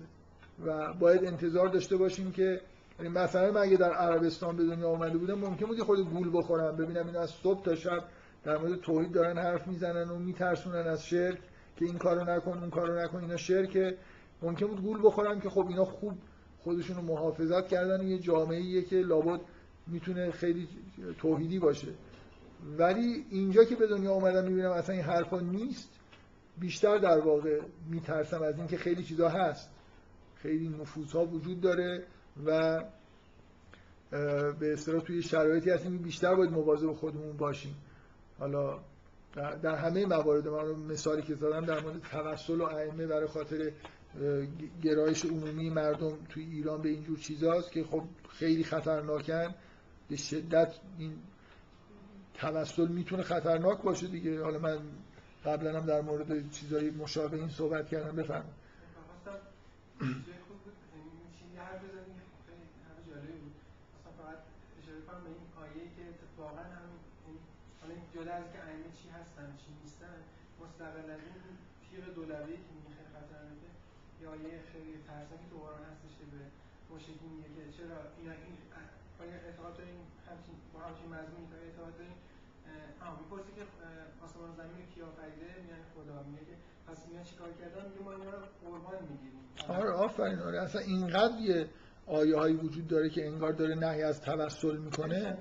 [0.66, 2.62] و باید انتظار داشته باشیم که
[3.00, 6.76] یعنی مثلا من اگه در عربستان به دنیا آمده بودم ممکن بود خود گول بخورم
[6.76, 8.04] ببینم این از صبح تا شب
[8.44, 11.40] در مورد توحید دارن حرف می‌زنن و میترسونن از شرک
[11.78, 13.96] که این کارو نکن اون کارو نکن اینا شرک.
[14.42, 16.14] ممکن بود گول بخورم که خب اینا خوب
[16.64, 19.40] خودشون رو محافظت کردن یه جامعه که لابد
[19.92, 20.68] می‌تونه خیلی
[21.18, 21.88] توحیدی باشه.
[22.78, 25.90] ولی اینجا که به دنیا اومدم می‌بینم اصلا این حرفا نیست
[26.60, 27.60] بیشتر در واقع
[27.90, 29.70] میترسم از اینکه خیلی چیزا هست.
[30.36, 32.04] خیلی نفوذها وجود داره
[32.46, 32.84] و
[34.60, 37.76] به اصطلاح توی شرایطی هستیم بیشتر باید مواظب خودمون باشیم.
[38.40, 38.80] حالا
[39.36, 43.72] در همه موارد من مثالی که زدم در مورد توسل و ائمه برای خاطر
[44.84, 49.56] گرایش عمومی مردم توی ایران به اینجور چیزاست که خب خیلی خطرناکن.
[50.10, 51.14] به شدت این
[52.34, 54.44] توسل می‌تونه خطرناک باشه دیگه.
[54.44, 54.80] حالا من
[55.46, 58.16] قبلا هم در مورد چیزای مشابه این صحبت کردم.
[66.86, 67.42] بود.
[67.84, 70.18] یعنی یعنی جدا از که ائمه چی هستن چی نیستن
[70.62, 71.40] مستقل از این
[72.18, 73.70] دولبه که میگه خیلی خطرناکه
[74.22, 76.42] یه آیه خیلی ترسناکی تو قرآن هستش که به
[76.92, 78.30] مشرکی میگه که چرا این
[79.22, 82.16] آیا اعتقاد دارین همچین با همچین مضمونی که اعتقاد دارین
[83.06, 83.64] آه می‌پرسی که
[84.26, 86.56] آسمان زمین رو کی آفریده؟ میگن خدا میگه که
[86.88, 89.40] پس اینا چیکار کردن؟ میگه ما اینا رو قربان می‌گیریم.
[89.78, 90.62] آره آفرین آره.
[90.62, 91.68] اصلا اینقدر یه
[92.08, 95.38] آیه هایی وجود داره که انگار داره نهی از توسل می‌کنه.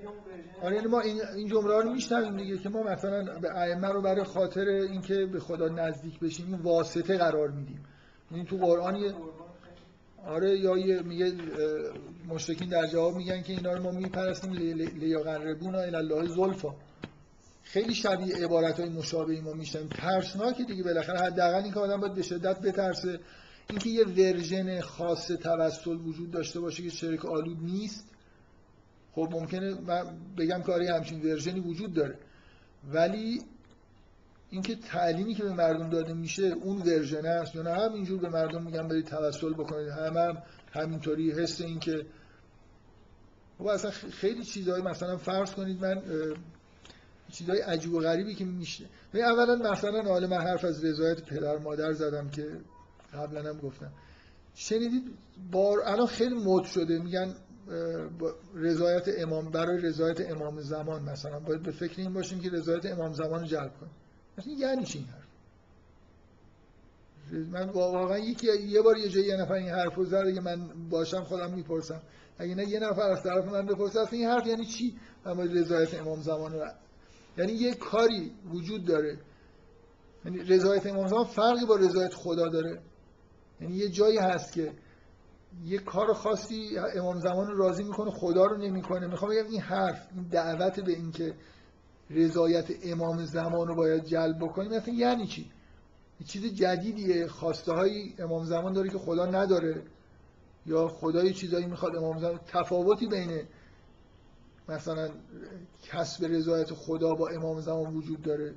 [0.61, 4.01] آره یعنی ما این این جمله رو میشنویم دیگه که ما مثلا به ائمه رو
[4.01, 7.85] برای خاطر اینکه به خدا نزدیک بشیم این واسطه قرار میدیم.
[8.31, 9.13] این تو قرآن یه
[10.25, 11.31] آره یا یه میگه
[12.29, 14.53] مشرکین در جواب میگن که اینا رو ما میپرستیم
[14.99, 16.75] لیاقربونا الی الله زلفا.
[17.63, 21.19] خیلی شبیه عبارت های مشابهی ما میشنیم ترسناکه دیگه بالاخره.
[21.19, 23.19] حداقل این که آدم باید به شدت بترسه.
[23.69, 28.05] اینکه یه ورژن خاص توسل وجود داشته باشه که شرک آلود نیست
[29.11, 30.03] خب ممکنه من
[30.37, 32.15] بگم آره همچین ورژنی وجود داره.
[32.93, 33.41] ولی
[34.49, 38.63] اینکه تعلیمی که به مردم داده میشه اون ورژن است یا نه همینجور به مردم
[38.63, 39.87] میگن برید توسل بکنید.
[39.87, 42.05] هم, هم همینطوری حس این که
[43.59, 46.01] خب اصلا خیلی چیزهای مثلا فرض کنید من
[47.31, 51.57] چیزهای عجیب و غریبی که میشه ببین اولا مثلا حالا من حرف از رضایت پدر
[51.57, 52.47] مادر زدم که
[53.13, 53.91] قبلا هم گفتم.
[54.55, 55.03] شنیدید
[55.51, 57.35] بار الان خیلی مد شده میگن
[58.55, 61.39] رضایت امام برای رضایت امام زمان مثلا.
[61.39, 63.91] باید به فکر این باشیم که رضایت امام زمان رو جلب کنیم.
[64.37, 65.29] مثلا یعنی چی این حرف؟
[67.51, 70.89] من واقعا یکی یه بار یه جایی یه نفر این حرف رو زد اگه من
[70.89, 72.01] باشم خودم می‌پرسم.
[72.39, 76.01] اگه نه یه نفر از طرف من بپرسه اصلا این حرف یعنی چی؟ باید رضایت
[76.01, 76.67] امام زمان رو
[77.37, 79.17] یعنی یه کاری وجود داره.
[80.25, 82.81] یعنی رضایت امام زمان فرقی با رضایت خدا داره.
[83.61, 84.73] یعنی یه جایی هست که
[85.65, 89.07] یه کار خاصی امام زمان رو راضی می‌کنه خدا رو نمی‌کنه.
[89.07, 91.35] می‌خوام بگم این حرف این دعوت به اینکه
[92.09, 95.51] رضایت امام زمان رو باید جلب بکنیم مثلا یعنی چی؟
[96.19, 99.83] یه چیز جدیدیه خواسته های امام زمان داره که خدا نداره.
[100.65, 102.39] یا خدا یه چیزایی می‌خواد امام زمان.
[102.47, 103.43] تفاوتی بین
[104.69, 105.09] مثلا
[105.83, 108.53] کسب رضایت خدا با امام زمان وجود داره.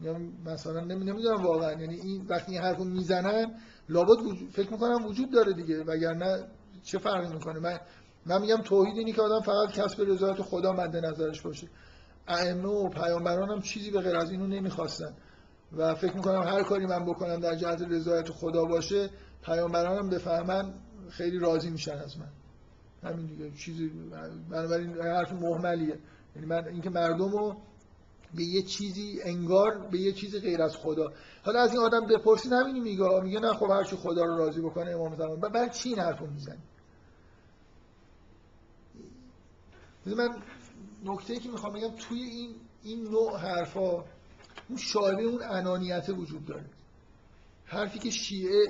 [0.00, 1.72] یا مثلا نمی‌دونم واقعا.
[1.72, 3.54] یعنی این وقتی این حرفو می‌زنن
[3.88, 5.82] لابد وجود فکر می‌کنم وجود داره دیگه.
[5.82, 6.44] وگرنه
[6.82, 7.80] چه فرقی می‌کنه؟ من
[8.26, 11.68] من میگم توحید اینی که آدم فقط کسب رضایت خدا مد نظرش باشه.
[12.28, 15.14] ائمه و پیامبران هم چیزی به غیر از اینو نمی‌خواستن.
[15.76, 19.10] و فکر می‌کنم هر کاری من بکنم در جهت رضایت خدا باشه
[19.42, 20.74] پیامبران هم بفهمن
[21.10, 22.28] خیلی راضی میشن از من.
[23.02, 23.88] همین دیگه چیزی
[24.50, 25.98] بنابراین حرف محملیه.
[26.36, 27.56] یعنی من اینکه مردم رو
[28.34, 31.12] به یه چیزی انگار به یه چیزی غیر از خدا.
[31.42, 34.60] حالا از این آدم بپرسید همینی میگه میگه نه خب هر چی خدا رو راضی
[34.60, 35.40] بکنه امام زمان.
[35.40, 36.62] برای چی این حرفو می‌زنی؟
[40.06, 40.28] من
[41.04, 44.04] نکته که می‌خوام بگم توی این این نوع حرفا
[44.68, 46.64] اون شایبه اون انانیت وجود داره.
[47.64, 48.66] حرفی که شیعه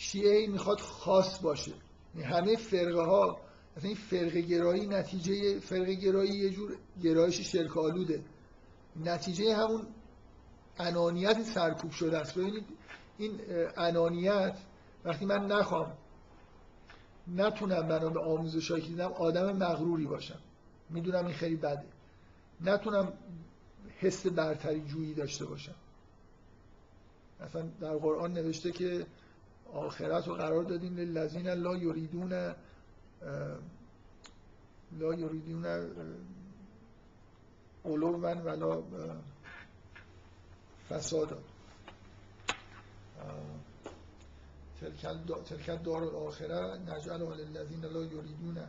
[0.00, 1.72] شیعه می‌خواد خاص باشه.
[2.24, 3.40] همه فرقه ها
[3.76, 8.24] مثلا این فرقه گرایی نتیجه فرقه گرایی یه جور گرایش شرک آلوده.
[9.04, 9.86] نتیجه همون
[10.78, 12.34] انانیت سرکوب شده است.
[12.38, 12.64] ببینید
[13.18, 13.40] این
[13.76, 14.58] انانیت
[15.04, 15.92] وقتی من نخوام
[17.28, 18.20] نتونم بنا به
[18.60, 20.38] که دیدم آدم مغروری باشم.
[20.90, 21.84] می‌دونم این خیلی بده.
[22.60, 23.12] نتونم
[23.98, 25.74] حس برتری جویی داشته باشم.
[27.40, 29.06] مثلا در قرآن نوشته که
[29.72, 32.32] آخرت رو قرار دادیم للذین لا یریدون
[34.98, 35.66] لا یریدون
[37.84, 38.82] علو من ولا
[40.88, 41.38] فسادا.
[45.46, 48.66] تلک دار الاخره نجعل للذین لا یریدون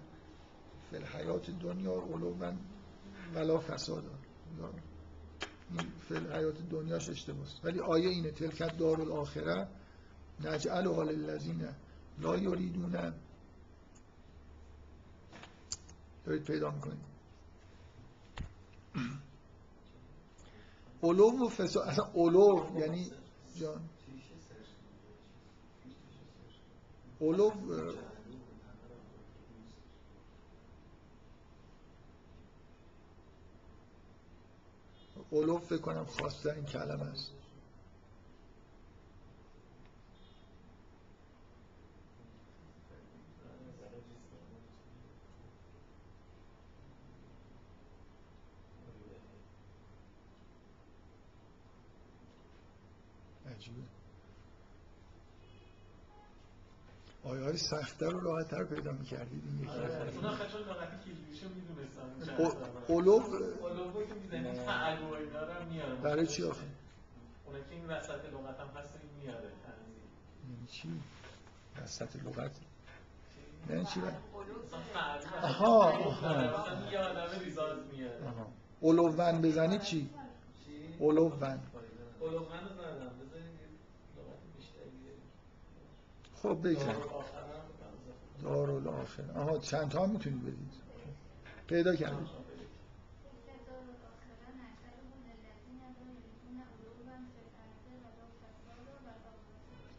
[0.89, 2.57] فی الحیات دنیا علو من
[3.35, 4.11] ولا فسادا.
[6.07, 9.67] فی الحیات دنیاش اشتباهه ولی آیه اینه تلک دار الاخره
[10.45, 11.69] نجعل للذین
[12.19, 13.13] لا یریدون.
[16.25, 17.11] دارید پیدا می‌کنید
[21.03, 23.11] علو و فساد اصلا علو یعنی
[23.55, 23.89] جان.
[27.21, 27.51] علو
[35.31, 37.40] علو فکر کنم خواستن کلمه است.
[53.61, 53.81] عجیبه.
[57.23, 62.35] آیه های سختتر و راحتتر پیدا می‌کردید این یکی آره، اونا خشن لغتی کلیدیشو می‌دونستم
[62.37, 62.51] او-
[62.87, 66.63] اولو اولوگو که می‌زنی تعلو و اینا رو هم میاره برای چی آخه؟
[67.45, 70.03] اونا که این وسط لغت هم هست این میاره تنظیم.
[70.49, 71.01] یعنی چی؟
[71.83, 72.51] وسط لغت؟
[73.69, 74.13] یعنی چی؟ بر-
[75.41, 76.91] آها، آها.
[76.91, 78.45] یه آدم ریزاز میاره.
[78.79, 80.09] اولوون بزنی چی؟
[80.99, 81.59] اولوون
[82.19, 83.67] اولوغن رو زدم بذارید یه
[84.17, 85.23] لغت بیشتری بیاریم.
[86.41, 88.43] خب دارالآخر هم بکنم.
[88.43, 89.31] دارالآخر.
[89.35, 90.81] آها چند تا هم می‌تونید بدید؟
[91.67, 92.27] پیدا کردید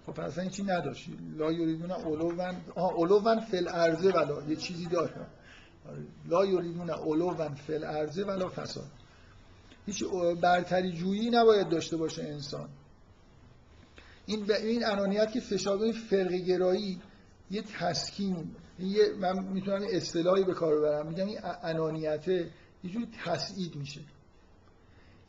[0.06, 4.42] خب پس این چی نداشت لا یریدون علوون آها علوون فل ارزه ولا.
[4.42, 5.26] یه چیزی داره.
[5.88, 6.02] آره.
[6.28, 8.90] لا یریدون علوون فل ارزه ولا فساد.
[9.86, 10.04] هیچ
[10.40, 12.68] برتری جویی نباید داشته باشه انسان.
[14.26, 17.00] این این انانیت که فشار این فرق گرایی
[17.50, 21.06] یه تسکین یه من می‌تونم اصطلاحی به کار ببرم.
[21.06, 22.50] میگم این انانیت یه
[22.90, 24.00] جوری تسعید میشه.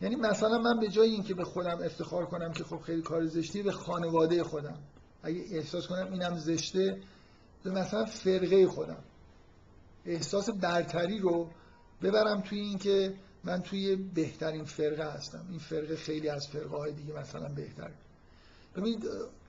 [0.02, 3.64] یعنی مثلا من به جای اینکه به خودم افتخار کنم که خب خیلی کار زشتی
[3.64, 4.80] به خانواده خودم.
[5.24, 7.02] اگه احساس کنم اینم زشته
[7.64, 9.04] به مثلا فرقه خودم.
[10.06, 11.50] احساس برتری رو
[12.02, 13.14] ببرم توی اینکه
[13.44, 15.46] من توی بهترین فرقه هستم.
[15.50, 17.94] این فرقه خیلی از فرقه های دیگه مثلا بهتره.
[18.76, 19.06] ببینید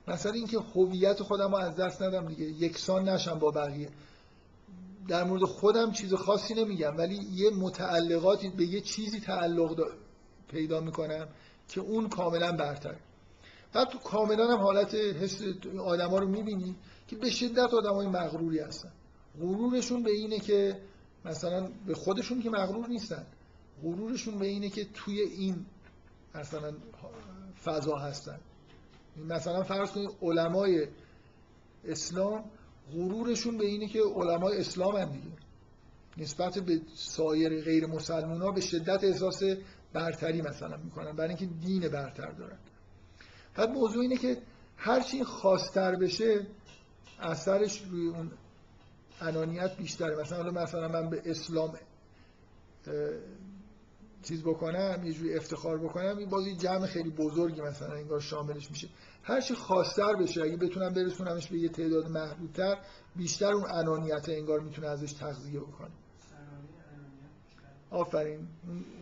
[0.07, 3.89] مثلا اینکه هویت خودم رو از دست ندم دیگه یکسان نشم با بقیه.
[5.07, 9.93] در مورد خودم چیز خاصی نمیگم ولی یه متعلقاتی به یه چیزی تعلق دا-
[10.47, 11.27] پیدا می‌کنم
[11.69, 12.95] که اون کاملا برتر
[13.73, 15.41] بعد تو کاملا هم حالت حس
[15.79, 16.75] آدما رو می‌بینی
[17.07, 18.91] که به شدت آدمای مغروری هستن.
[19.41, 20.79] غرورشون به اینه که
[21.25, 23.25] مثلا به خودشون که مغرور نیستن
[23.83, 25.65] غرورشون به اینه که توی این
[26.35, 26.73] مثلا
[27.63, 28.39] فضا هستن.
[29.17, 30.87] مثلا فرض کنید علمای
[31.85, 32.43] اسلام
[32.93, 35.31] غرورشون به اینه که علمای اسلام هم دیگه.
[36.17, 39.43] نسبت به سایر غیر مسلمان ها به شدت احساس
[39.93, 42.57] برتری مثلا می‌کنن برای اینکه دین برتر دارن.
[43.55, 44.37] بعد موضوع اینه که
[44.77, 46.47] هرچی خواستر بشه
[47.19, 48.31] اثرش روی اون
[49.21, 50.21] انانیت بیشتره.
[50.21, 51.73] مثلا حالا مثلا من به اسلام
[54.25, 58.87] چیز بکنم یه جوری افتخار بکنم این بازی جمع خیلی بزرگی مثلا انگار شاملش میشه.
[59.23, 62.77] هر چی خواستر بشه اگه بتونم برسونمش به یه تعداد محدودتر
[63.15, 65.89] بیشتر اون انانیت انگار می‌تونه ازش تغذیه بکنه.
[67.89, 68.47] آفرین.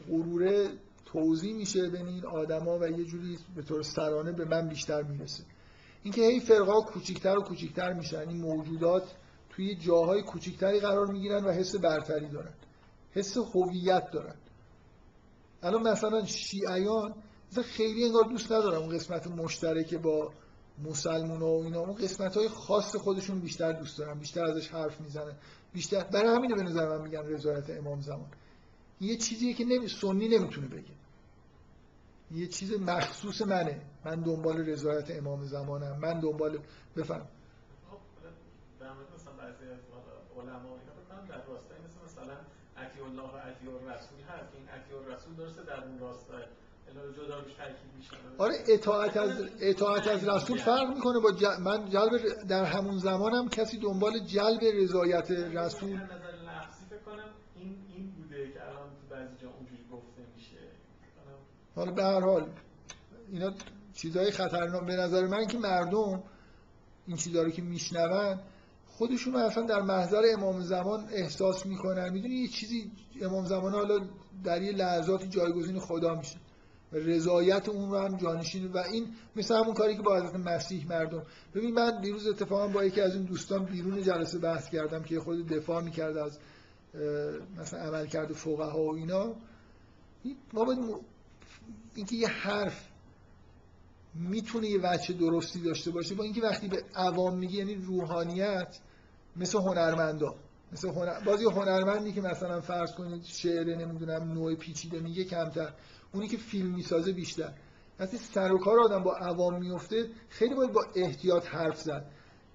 [0.10, 0.70] غروره
[1.06, 5.44] توضیح میشه بین این آدما و یه جوری به طور سرانه به من بیشتر می‌رسه.
[6.04, 9.04] اینکه هی فرقا کوچیکتر و کوچیکتر میشن این موجودات
[9.50, 12.54] توی جاهای کوچیکتری قرار می‌گیرن و حس برتری دارن.
[13.12, 14.36] حس هویت دارن.
[15.64, 17.16] الان مثلا شیعیان
[17.52, 20.34] مثلا خیلی انگار دوست ندارم اون قسمت مشترک با
[20.84, 21.80] مسلمان و اینا.
[21.80, 25.36] اون قسمت های خاص خودشون بیشتر دوست دارن بیشتر ازش حرف می‌زنن.
[25.74, 28.28] بیشتر برای همینه به نظر من میگن رضایت امام زمان.
[29.02, 29.88] یه چیزیه که نمی...
[29.88, 30.94] سنی نمی‌تونه بگه.
[32.32, 33.82] یه چیز مخصوص منه.
[34.06, 36.00] من دنبال رضایت امام زمانم.
[36.00, 36.60] من دنبال
[36.98, 37.28] بفهم.
[37.90, 37.98] خب
[38.80, 39.80] در مورد مثلا بعضی از
[40.38, 40.94] علما اینا
[41.30, 41.42] در
[42.94, 44.50] عطی الله و عطی الرسول هست.
[44.54, 47.42] این عطی الرسول درسته در اون راستا الا جدا
[47.98, 48.12] میشه.
[48.38, 51.46] آره اطاعت از اطاعت از رسول فرق می‌کنه با ج...
[51.46, 57.30] من جلب در همون زمانم کسی دنبال جلب رضایت رسول از نظر لفظی فکر کنم
[57.56, 60.58] این این بوده که الان تو بعضی جا اونجوری گفته میشه.
[61.76, 62.50] حالا به هر حال
[63.32, 63.54] اینا
[63.94, 64.86] چیزهای خطرناک.
[64.86, 66.24] به نظر من که مردم
[67.08, 68.40] این چیزها رو که میشنون
[68.98, 72.10] خودشون اصلا در محضر امام زمان احساس می‌کنن.
[72.10, 72.92] می‌دونی یه چیزی
[73.22, 74.00] امام زمان حالا
[74.44, 76.36] در یه لحظاتی جایگزین خدا میشه.
[76.92, 78.72] رضایت اون رو هم جانشین.
[78.72, 81.24] و این مثل همون کاری که با حضرت مسیح مردم.
[81.56, 85.48] ببین من دیروز اتفاقا با یکی از این دوستان بیرون جلسه بحث کردم که خود
[85.48, 86.40] دفاع می‌کرد از
[87.58, 89.36] مثلا عمل کرده فقها و اینا.
[90.24, 90.80] این- ما باید
[91.96, 92.90] اینکه یه حرف
[94.16, 98.78] می‌تونه یه وجه درستی داشته باشه با اینکه وقتی به عوام میگه یعنی روحانیت
[99.36, 100.36] مثل هنرمندا
[100.72, 101.20] مثل هنر...
[101.26, 105.74] باز یه هنرمندی که مثلا فرض کنید شعر نمی‌دونم نوع پیچیده میگه کمتر
[106.14, 107.54] اونی که فیلم می‌سازه بیشتر.
[108.00, 112.06] وقتی سر و کار آدم با عوام میفته خیلی باید با احتیاط حرف زد.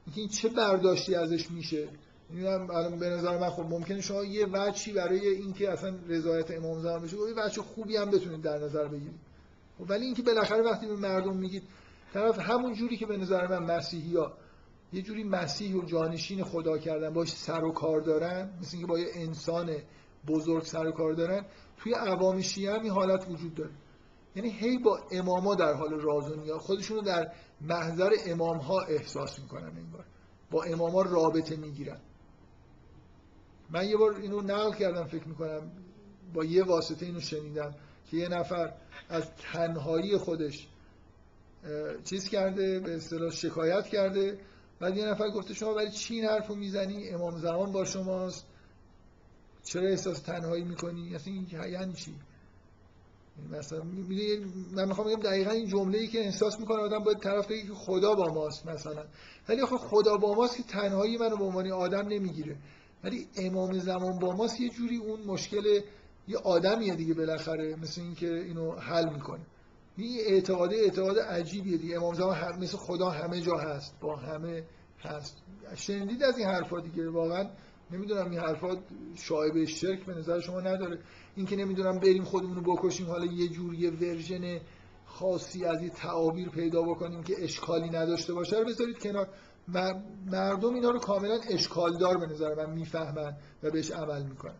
[0.06, 1.88] اینکه این چه برداشتی ازش میشه؟
[2.30, 6.80] می‌دونم الان به نظر من خب ممکنه شما یه وجهی برای اینکه اصلا رضایت امام
[6.80, 9.27] زمان بشه یه وجه خوبی هم بتونید در نظر بگیرید.
[9.80, 11.62] ولی اینکه بالاخره وقتی به مردم میگید
[12.14, 14.32] طرف همون جوری که به نظر من مسیحی ها
[14.92, 18.98] یه جوری مسیح و جانشین خدا کردن باش سر و کار دارن مثل اینکه با
[18.98, 19.76] یه انسان
[20.26, 21.44] بزرگ سر و کار دارن
[21.76, 23.70] توی عوام شیعه هم این حالت وجود داره.
[24.36, 26.60] یعنی هی با اماما در حال راز و نیاز.
[26.60, 30.04] خودشون رو در محضر امام ها احساس می‌کنن انگار.
[30.50, 32.00] با اماما رابطه می‌گیرن.
[33.70, 35.70] من یه بار اینو نقل کردم فکر می‌کنم
[36.34, 37.74] با یه واسطه اینو شنیدم.
[38.10, 38.72] که یه نفر
[39.08, 40.68] از تنهایی خودش
[42.04, 44.38] چیز کرده به اصطلاح شکایت کرده
[44.80, 48.46] بعد یه نفر گفته شما برای چی این حرفو می‌زنی؟ امام زمان با شماست.
[49.64, 52.14] چرا احساس تنهایی می‌کنی؟ اصلا این یعنی چی؟
[53.52, 53.82] مثلا
[54.72, 57.74] من می‌خوام بگم دقیقا این جمله ای که احساس می‌کنه آدم باید طرف بگه که
[57.74, 59.04] خدا با ماست مثلا.
[59.48, 62.56] ولی آخه خدا با ماست که تنهایی منو به عنوان آدم نمی‌گیره.
[63.04, 65.80] ولی امام زمان با ماست یه جوری اون مشکل
[66.28, 69.40] یه آدمیه دیگه بالاخره مثل اینکه اینو حل می‌کنه.
[69.96, 71.96] این اعتقاد اعتقاد عجیبیه دیگه.
[71.96, 74.62] امام زمان هم مثل خدا همه جا هست با همه
[75.00, 75.36] هست.
[75.74, 77.50] شنیدید از این حرفا دیگه؟ واقعا
[77.90, 78.76] نمی‌دونم این حرفا
[79.14, 80.98] شایبه شرک به نظر شما نداره.
[81.36, 84.60] اینکه نمی‌دونم بریم خودمون رو بکشیم حالا یه جور یه ورژن
[85.06, 89.28] خاصی از این تعابیر پیدا بکنیم که اشکالی نداشته باشه رو بذارید کنار.
[90.26, 94.54] مردم اینا رو کاملا اشکالدار به نظر من می‌فهمن و بهش عمل می‌کنن.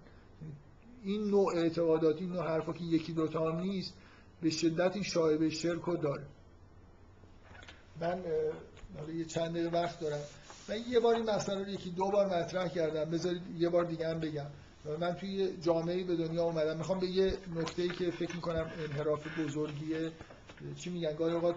[1.04, 3.94] این نوع اعتقادات این نوع حرفا که یکی دوتا هم نیست
[4.40, 6.26] به شدت این شایبه شرک رو داره.
[8.00, 8.22] من
[9.14, 10.20] یه چند دقیقه وقت دارم.
[10.68, 13.10] من یه بار این مسئله رو یکی دو بار مطرح کردم.
[13.10, 14.46] بذارید یه بار دیگه هم بگم.
[15.00, 16.76] من توی جامعه به دنیا اومدم.
[16.76, 20.12] می‌خوام به یه نکته که فکر می‌کنم انحراف بزرگیه.
[20.76, 21.56] چی میگن؟ گاهی اوقات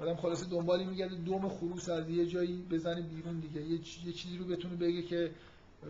[0.00, 3.60] آدم خلاصه دنبالی میگرده دوم خروس از یه جایی بزنه بیرون دیگه.
[3.60, 5.30] یه چیزی رو بتونه بگه که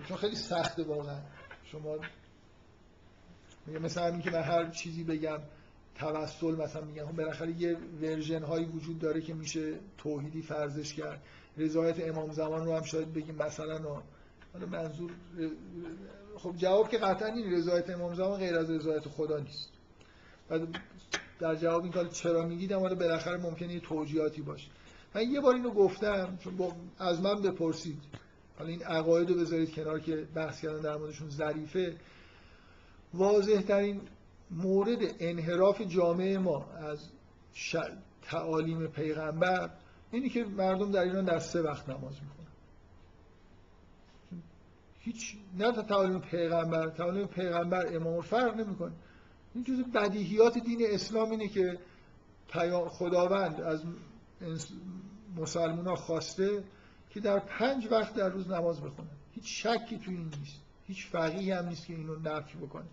[0.09, 1.21] چون خیلی سخته واقعا.
[1.65, 1.97] شما
[3.67, 5.39] میگه مثلا همین که من هر چیزی بگم
[5.95, 7.07] توسل مثلا میگم.
[7.07, 11.23] خب بالاخره یه ورژن هایی وجود داره که میشه توحیدی فرضش کرد.
[11.59, 13.79] رضایت امام زمان رو هم شاید بگیم مثلا
[14.53, 15.11] حالا منظور
[16.37, 19.69] خب جواب که قطعا این رضایت امام زمان غیر از رضایت خدا نیست.
[20.51, 20.59] و
[21.41, 24.69] در جواب این کار چرا میگیدم؟ حالا بالاخره ممکنه یه توجیهاتی باشه.
[25.15, 27.99] من یه بار اینو گفتم چون از من بپرسید.
[28.59, 31.97] حالا این عقاید رو بذارید کنار که بحث کردن در موردشون ظریفه.
[33.17, 34.01] واضح ترین
[34.51, 37.09] مورد انحراف جامعه ما از
[38.23, 39.71] تعالیم پیغمبر
[40.11, 42.47] اینی که مردم در ایران در سه وقت نماز می‌خونن.
[45.01, 48.93] هیچ نه تا تعالیم پیغمبر تعالیم پیغمبر امام فرق نمی‌کنه.
[49.55, 51.79] این جز بدیهیات دین اسلام اینه که
[52.89, 53.83] خداوند از
[55.37, 56.65] مسلمان ها خواسته
[57.11, 60.61] که در پنج وقت در روز نماز بخونن هیچ شکی تو این نیست.
[60.87, 62.85] هیچ فقیه هم نیست که اینو نفی بکنه.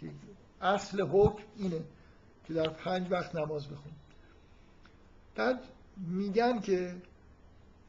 [0.00, 0.10] که
[0.60, 1.80] اصل حکم اینه
[2.46, 3.92] که در پنج وقت نماز بخون.
[5.34, 5.60] بعد
[5.96, 6.96] میگن که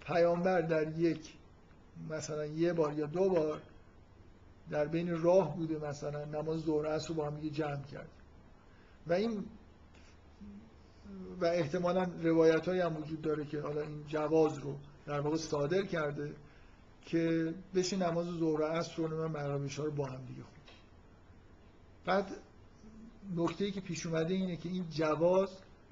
[0.01, 1.33] پیامبر در یک
[2.09, 3.61] مثلا یه بار یا دو بار
[4.69, 8.09] در بین راه بوده مثلا نماز ظهر عصر رو با هم جمع کرد.
[9.07, 9.45] و این
[11.41, 14.75] و احتمالا روایت های هم وجود داره که حالا این جواز رو
[15.05, 16.33] در واقع صادر کرده
[17.05, 20.43] که بشه نماز ظهر عصر رو من رو با هم دیگه
[22.05, 22.31] بعد
[23.35, 25.49] نکته ای که پیش اومده اینه که این جواز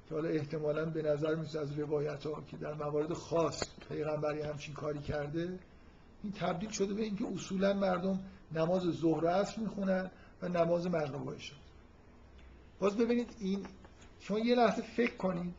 [0.08, 4.74] که حالا احتمالا به نظر میسه از روایت ها که در موارد خاص پیغمبری همچین
[4.74, 5.58] کاری کرده
[6.22, 8.20] این تبدیل شده به اینکه اصولا مردم
[8.52, 10.10] نماز ظهر و عصر می‌خونن
[10.42, 11.34] و نماز مغرب و
[12.78, 13.66] باز ببینید این
[14.20, 15.54] شما یه لحظه فکر کنید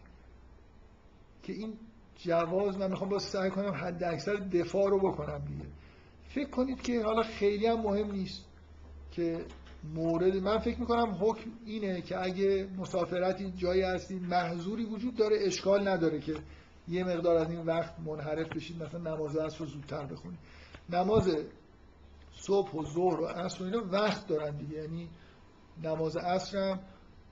[1.43, 1.73] که این
[2.15, 5.65] جواز من می‌خوام با سعی کنم حد اکثر دفاع رو بکنم دیگه.
[6.30, 8.45] فکر کنید که حالا خیلی هم مهم نیست
[9.11, 9.45] که
[9.84, 15.88] مورد من فکر می‌کنم حکم اینه که اگه مسافرتی جایی هستید محضوری وجود داره اشکال
[15.88, 16.35] نداره که
[16.88, 20.39] یه مقدار از این وقت منحرف بشید مثلا نماز عصر رو زودتر بخونید
[20.89, 21.38] نماز
[22.31, 24.81] صبح و ظهر و عصر و اینا وقت دارن دیگه.
[24.81, 25.10] یعنی
[25.84, 26.80] نماز عصر هم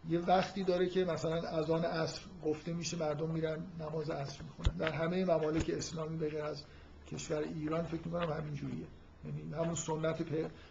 [0.09, 4.77] یه وقتی داره که مثلا اذان عصر گفته میشه مردم میرن نماز عصر می‌خونن.
[4.77, 6.63] در همه ممالک اسلامی به از
[7.11, 8.85] کشور ایران فکر می‌کنم همین جوریه
[9.25, 10.25] یعنی همون سنت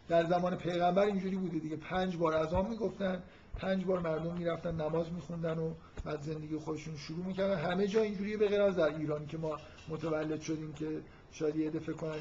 [0.08, 1.76] در زمان پیغمبر اینجوری بوده دیگه.
[1.76, 3.22] پنج بار اذان می‌گفتن
[3.56, 5.74] پنج بار مردم می‌رفتن نماز میخوندن و
[6.04, 7.56] بعد زندگی خودشون شروع می‌کردن.
[7.56, 9.56] همه جا اینجوریه به غیر از در ایران که ما
[9.88, 11.00] متولد شدیم که
[11.32, 12.20] شاید یه دفعه کنن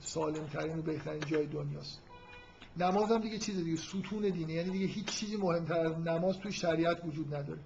[0.00, 2.02] سالم ترین و بهترین جای دنیاست.
[2.76, 4.52] نماز هم دیگه چیز دیگه ستون دینه.
[4.52, 7.60] یعنی دیگه هیچ چیزی مهمتر از نماز توی شریعت وجود نداره.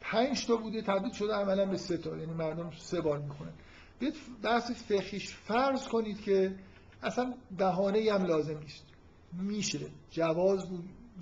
[0.00, 2.16] پنج تا بوده تبدیل شده عملا به سه تا.
[2.16, 3.52] یعنی مردم سه بار می‌خونن.
[3.98, 6.54] بیت بحث فقهیش فرض کنید که
[7.02, 8.84] اصلا بهانه هم لازم نیست.
[9.32, 9.78] میشه.
[10.10, 10.66] جواز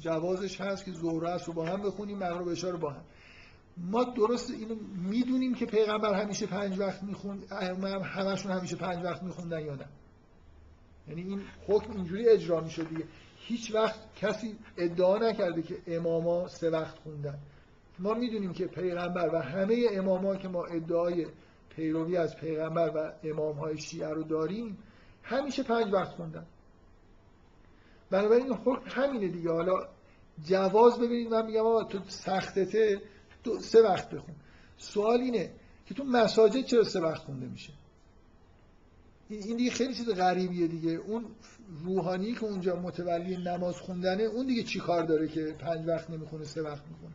[0.01, 3.05] جوازش هست که ظهر رو با هم بخونیم مغرب عشاء رو با هم.
[3.77, 4.74] ما درست اینو
[5.11, 7.52] می‌دونیم که پیغمبر همیشه پنج وقت می‌خوند
[8.05, 9.86] همشون همیشه پنج وقت میخوندن یا نه.
[11.09, 13.05] یعنی این حکم اینجوری اجرا می‌شد دیگه.
[13.36, 17.39] هیچ وقت کسی ادعا نکرده که اماما سه وقت خوندن.
[17.98, 21.27] ما می‌دونیم که پیغمبر و همه اماما که ما ادعای
[21.77, 24.78] پیروی از پیغمبر و امام های شیعه رو داریم
[25.23, 26.47] همیشه پنج وقت خوندن
[28.11, 29.51] بنابراین حکم همینه دیگه.
[29.51, 29.89] حالا
[30.45, 33.03] جواز ببینید من میگم آقا تو سختته
[33.45, 34.35] تو سه وقت بخون.
[34.77, 35.51] سوال اینه
[35.87, 37.73] که تو مساجد چرا سه وقت خونده میشه؟
[39.29, 40.91] این دیگه خیلی چیز غریبیه دیگه.
[40.91, 41.25] اون
[41.85, 46.45] روحانی که اونجا متولی نماز خوندنه اون دیگه چی کار داره که پنج وقت نمی‌خونه
[46.45, 47.15] سه وقت می‌خونه؟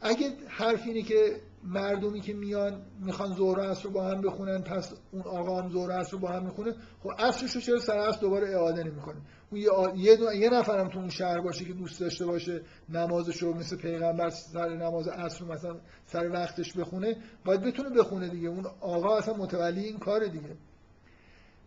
[0.00, 4.92] اگه حرف اینه که مردمی که میان می‌خوان ظهر عصر رو با هم بخونن پس
[5.12, 8.50] اون آقا هم ظهر رو با هم می‌خونه خب عصرش رو چرا سر عصر دوباره
[8.50, 9.16] اعاده نمی‌کنه؟
[9.50, 9.68] اون یه.
[9.96, 10.32] یه, دو...
[10.32, 14.68] یه نفرم تو اون شهر باشه که دوست داشته باشه نمازش رو مثل پیغمبر سر
[14.68, 15.76] نماز عصر مثلا
[16.06, 18.48] سر وقتش بخونه باید بتونه بخونه دیگه.
[18.48, 20.56] اون آقا اصلا متولی این کار دیگه.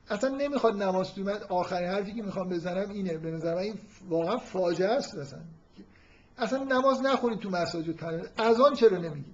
[0.09, 3.75] اصلا نمی‌خواد نماز توی من آخرین حرفی که می‌خوام بزنم اینه به نظر این
[4.09, 5.39] واقعا فاجعه است اصلا.
[6.37, 8.03] اصلا نماز نخونید تو مساجد
[8.37, 9.33] از آن چرا نمیگی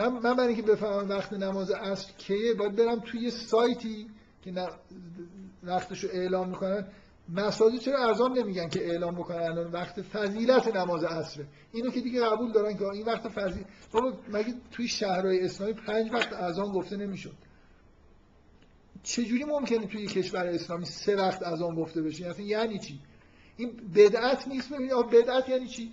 [0.00, 4.06] من من برای اینکه بفهمم وقت نماز عصر کیه باید برم توی سایتی
[4.42, 4.68] که
[5.62, 6.86] وقتشو اعلام می‌کنن.
[7.28, 11.46] مساجد چرا ارزان نمیگن که اعلام بکنن الان؟ وقت فضیلت نماز عصره.
[11.72, 13.66] اینو که دیگه قبول دارن که این وقت فضیلت
[14.32, 17.34] مگه توی شهرهای اسلامی پنج وقت اذان گفته نمی‌شد؟
[19.02, 22.98] چجوری ممکنه توی کشور اسلامی سه وقت اذان گفته بشه؟ اصلا یعنی چی؟
[23.56, 25.92] این بدعت نیست؟ ببینید بدعت یعنی چی؟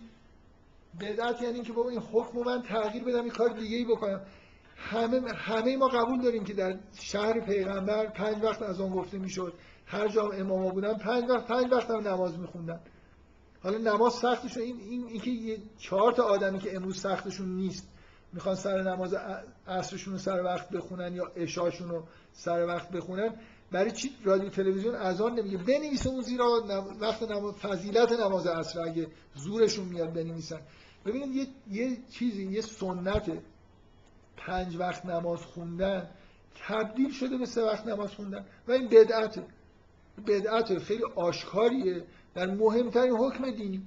[1.01, 4.21] بدعت یعنی که بابا این حکم من تغییر بدم این کار دیگه ای بکنم.
[4.75, 9.53] همه همه ما قبول داریم که در شهر پیغمبر پنج وقت از آن گفته می‌شد.
[9.85, 12.79] هر جا اماما بودن پنج وقت پنج وقت هم نماز میخوندن.
[13.63, 17.87] حالا نماز سختشون این این اینکه چهار تا آدمی که امروز سختشون نیست
[18.33, 19.15] می‌خوان سر نماز
[19.67, 23.33] عصرشون رو سر وقت بخونن یا عشاشون رو سر وقت بخونن
[23.71, 26.63] برای چی رادیو تلویزیون اذان نمیگه؟ بنویسه اون زیرا
[26.99, 30.59] وقت نماز فضیلت نماز عصر اگه زورشون میاد بنویسن.
[31.07, 33.31] ببینید یه, یه چیزی یه سنت
[34.37, 36.09] پنج وقت نماز خوندن
[36.67, 39.43] تبدیل شده به سه وقت نماز خوندن و این بدعته.
[40.27, 42.03] بدعت خیلی آشکاریه.
[42.35, 43.85] در مهمترین حکم دینی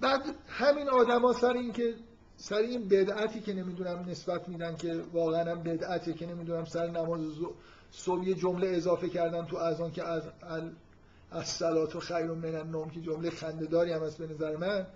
[0.00, 1.94] بعد همین آدما سر این که
[2.36, 7.20] سر این بدعتی که نمی‌دونم نسبت میدن که واقعا هم بدعته که نمی‌دونم سر نماز
[7.90, 10.22] صبح یه جمله اضافه کردن تو اذان که از
[11.30, 14.86] از صلات و خیر من النوم که جمله خنده‌داری هم از به نظر من.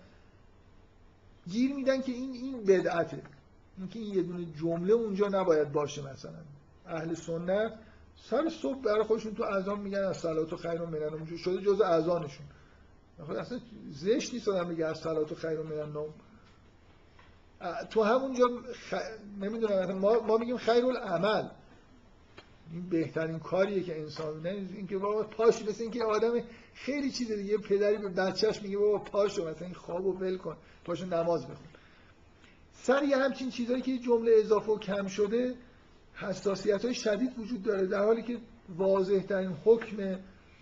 [1.51, 3.23] گیر میدن که این این بدعته.
[3.79, 6.39] اینکه این یه دونه جمله اونجا نباید باشه مثلا.
[6.87, 7.73] اهل سنت
[8.17, 11.63] سر صبح برای خودشون تو اذان میگن از صلات و خیر و من النوم شده
[11.63, 12.47] جزء اذانشون.
[13.39, 13.61] اصلا
[13.91, 16.15] زشت نیست آدم میگه از صلات و خیر و من النوم
[17.91, 18.45] تو همونجا
[18.91, 18.95] خ...
[19.41, 21.49] نمی‌دونم ما, ما میگیم خیر العمل
[22.73, 26.43] این بهترین کاریه که انسان نه اینکه بابا پاش مثل اینکه آدم
[26.75, 31.07] خیلی چیز دیگه پدری به بچهش میگه بابا پاشو مثلا این خوابو ول کن پاشو
[31.07, 31.67] نماز بخون.
[32.73, 35.55] سر یه همچین چیزایی که جمله اضافه و کم شده
[36.15, 38.39] حساسیت های شدید وجود داره در حالی که
[38.77, 40.19] واضح ترین حکم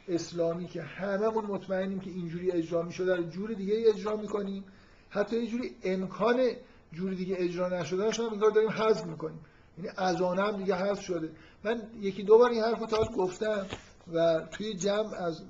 [0.09, 4.65] اسلامی که هممون مطمئنیم که اینجوری اجرا می‌شده در جور دیگه اجرا می‌کنیم.
[5.11, 6.51] حتی یه جوری امکان
[6.93, 9.41] جور دیگه اجرا نشدنش هم انگار داریم حذف می‌کنیم.
[9.79, 11.31] یعنی اذانه هم دیگه حذف شده.
[11.65, 13.67] من یکی دو بار این حرف رو گفتم
[14.13, 15.43] و توی جمع از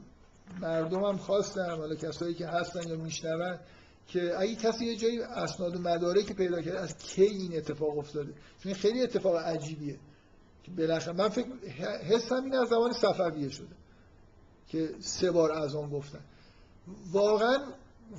[0.61, 3.59] مردمم خواستم حالا کسایی که هستن یا میشنون
[4.07, 8.33] که اگه کسی یه جایی اسناد و مدارکی پیدا کرده از کی این اتفاق افتاده؟
[8.63, 9.99] چون خیلی اتفاق عجیبیه.
[10.63, 11.47] که بالاخره من فکر
[12.09, 13.77] حسم این از زمان صفویه شده
[14.69, 16.21] که سه بار از آن گفتن.
[17.13, 17.59] واقعا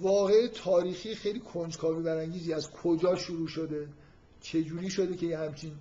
[0.02, 3.88] واقع تاریخی خیلی کنجکاوی برانگیزی از کجا شروع شده
[4.42, 5.72] چه جوری شده که یه همچین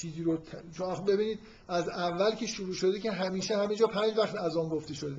[0.00, 0.38] چیزی رو
[0.76, 1.38] چون ببینید
[1.68, 5.16] از اول که شروع شده که همیشه همه جا پنج وقت از آن گفته شده.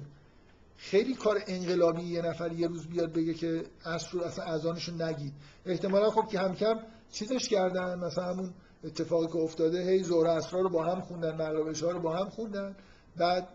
[0.78, 5.34] خیلی کار انقلابی یه نفر یه روز بیاد بگه که اصر رو اصلا اذانشو نگید.
[5.66, 6.80] احتمالا خب که هم کم
[7.12, 8.00] چیزش کردن.
[8.00, 8.54] مثلا همون
[8.84, 12.30] اتفاقی که افتاده هی زور اسرا رو با هم خوندن مغربش ها رو با هم
[12.30, 12.76] خوندن.
[13.18, 13.48] بعد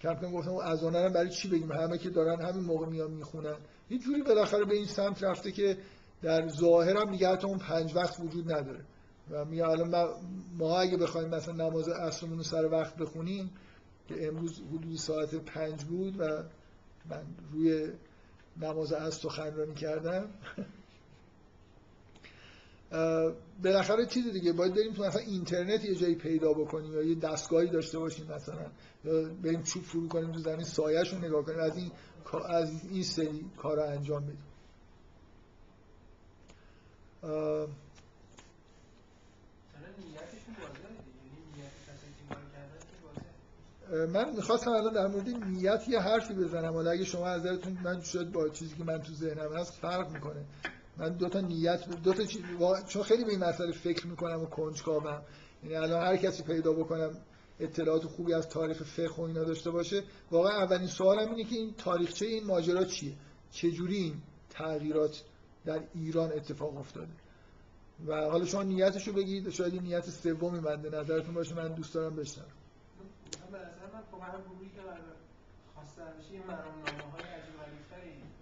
[0.00, 3.56] کم کم گفتم اون اذانه برای چی بگیم؟ همه که دارن همین موقع میان می‌خونن.
[3.90, 5.78] یه جوری بالاخره به این سمت رفته که
[6.22, 8.84] در ظاهر هم دیگه اون پنج وقت وجود نداره.
[9.30, 10.14] و میگه الان
[10.58, 13.50] ما اگه بخوایم مثلا نماز عصرمون رو سر وقت بخونیم
[14.08, 16.42] که امروز حدود ساعت پنج بود و
[17.10, 17.92] من روی
[18.56, 20.28] نماز عصر سخنرانی کردم.
[23.64, 27.68] بالاخره چیز دیگه باید بریم تو مثلا اینترنت یه جایی پیدا بکنیم یا یه دستگاهی
[27.68, 28.66] داشته باشیم مثلا.
[29.04, 31.90] یا بریم چوب فرو کنیم تو زمین سایه‌شو نگاه کنیم از این
[32.48, 34.44] از این سری کار انجام بدیم.
[43.90, 46.72] من می‌خواستم الان در مورد نیت یه حرفی بزنم.
[46.72, 50.44] حالا اگه شما نظرتون من شاید با چیزی که من تو ذهنم هست فرق می‌کنه.
[50.96, 52.42] من دو تا نیت دو تا چیز
[52.88, 55.22] چون خیلی به این مسئله فکر می‌کنم و کنجکاوم.
[55.62, 57.10] یعنی الان هر کسی پیدا بکنم
[57.60, 61.74] اطلاعات خوبی از تاریخ فقه و اینا داشته باشه واقعا اولین سوالم اینه که این
[61.78, 63.12] تاریخچه این ماجرا چیه؟
[63.50, 64.14] چجوری این
[64.50, 65.22] تغییرات
[65.64, 67.12] در ایران اتفاق افتاده؟
[68.06, 71.94] و حالا شما نیتش رو بگید شاید این نیت سومی مد نظرتون باشه من دوست
[71.94, 72.48] دارم بشنوم.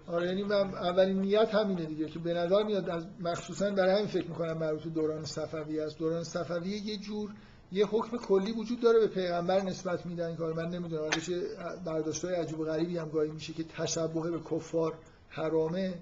[0.07, 4.07] آره یعنی من اولین نیت همینه دیگه که به نظر میاد از مخصوصا برای همین
[4.07, 5.99] فکر می‌کنم مربوط به دوران صفوی است.
[5.99, 7.35] دوران صفوی یه جور
[7.73, 11.31] یه حکم کلی وجود داره به پیغمبر نسبت میدن کار من نمی‌دونم ازش
[11.85, 14.95] برداشت‌های عجیب و غریبی هم گاهی میشه که تشبه به کفار
[15.29, 15.95] حرامه.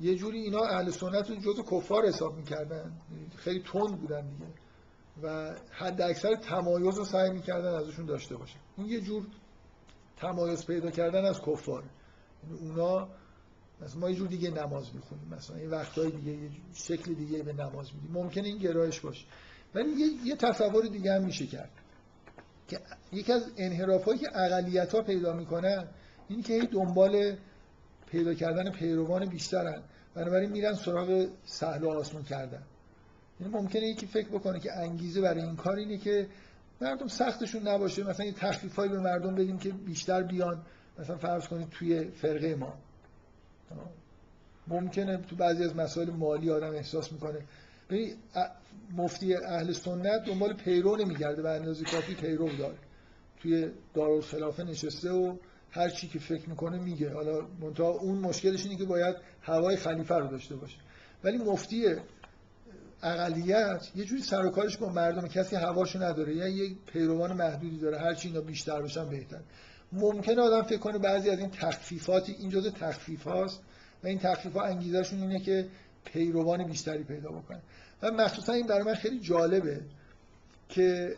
[0.00, 2.92] یه جوری اینا اهل سنت رو جزو کفار حساب می‌کردن.
[3.36, 4.46] خیلی تند بودن دیگه.
[5.22, 8.58] و حد اکثر تمایز رو سعی می‌کردن ازشون داشته باشن.
[8.76, 9.26] این یه جور
[10.16, 11.84] تمایز پیدا کردن از کفار.
[12.44, 13.08] یعنی اونا
[13.80, 15.28] مثلا ما یه جور دیگه نماز می‌خونیم.
[15.28, 18.10] مثلا یه وقتهای دیگه یه شکل دیگه به نماز میدیم.
[18.12, 19.26] ممکنه این گرایش باشه.
[19.74, 21.70] ولی یه, یه تصور دیگه هم میشه کرد.
[22.68, 22.80] که
[23.12, 25.88] یکی از انحرافایی که اقلیت ها پیدا می‌کنن
[26.28, 27.36] این که دنبال
[28.06, 29.82] پیدا کردن پیروان بیشترن.
[30.14, 32.62] بنابراین میرن سراغ سهل و آسمون کردن.
[33.40, 36.26] یعنی ممکنه یکی فکر بکنه که انگیزه برای این کار اینه که
[36.80, 38.04] مردم سختشون نباشه.
[38.04, 40.62] مثلا یه تخفیفایی به مردم بدیم که بیشتر بیان.
[40.98, 42.74] مثلا فرض کنید توی فرقه ما.
[44.68, 47.38] ممکنه تو بعضی از مسائل مالی آدم احساس می‌کنه.
[47.90, 48.16] ببین
[48.96, 52.78] مفتی اهل سنت دنبال پیرو نمیگرده به اندازه کافی پیرو داره.
[53.40, 55.36] توی دارالخلافه نشسته و
[55.70, 57.14] هر چی که فکر می‌کنه میگه.
[57.14, 60.76] حالا منتها اون مشکلش اینه که باید هوای خلیفه رو داشته باشه.
[61.24, 61.86] ولی مفتی
[63.02, 66.34] اقلیت یه جوری سر و کارش با مردم کسی هواشو نداره.
[66.34, 69.40] یا یه پیروان محدودی داره هر چی اینا بیشتر باشن بهتر.
[69.92, 73.60] ممکنه آدم فکر کنه بعضی از این تخفیفاتی این جزء تخفیف هاست
[74.04, 75.68] و این تخفیف ها انگیزشون اینه که
[76.04, 77.60] پیروان بیشتری پیدا بکنن.
[78.02, 79.80] و مخصوصا این برای من خیلی جالبه
[80.68, 81.16] که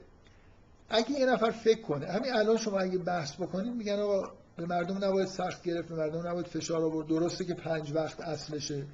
[0.91, 5.05] اگه یه نفر فکر کنه همین الان شما اگه بحث بکنید میگن آقا به مردم
[5.05, 7.07] نباید سخت گرفت به مردم نباید فشار آورد.
[7.07, 8.87] درسته که پنج وقت اصلشه.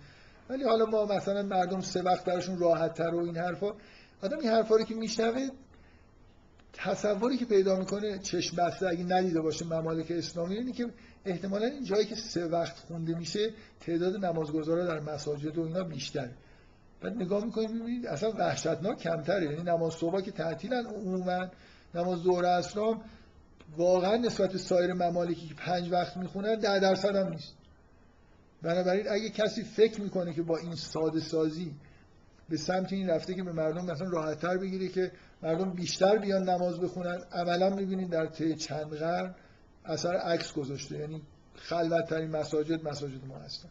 [0.51, 3.73] ولی حالا ما مثلا مردم سه وقت براشون راحت تر و این حرفا
[4.23, 5.49] آدم این حرفا رو که میشنوه
[6.73, 10.87] تصوری که پیدا می‌کنه چشم بسته اگه ندیده باشه ممالک اسلامی اینه که
[11.25, 13.51] احتمالا این جایی که سه وقت خونده میشه
[13.81, 16.31] تعداد نمازگزارا در مساجد و اینا بیشتره.
[17.01, 19.45] بعد نگاه می‌کنید می‌بینید اصلا وحشتناک کمتره.
[19.45, 21.47] یعنی نماز صبح که تعطیلن عموما
[21.95, 23.01] نماز ظهر اسلام
[23.77, 27.55] واقعا نسبت به سایر ممالکی که پنج وقت می‌خونن ده درصد هم نیست.
[28.67, 31.75] بنابراین اگه کسی فکر می‌کنه که با این ساده سازی
[32.49, 35.13] به سمت این رفته که به مردم مثلا راحتتر بگیره که
[35.43, 39.35] مردم بیشتر بیان نماز بخونن عملا می‌بینید در طی چند قرن
[39.85, 40.99] اثر عکس گذاشته.
[40.99, 41.23] یعنی
[41.55, 43.69] خلوتترین مساجد مساجد ما هستن.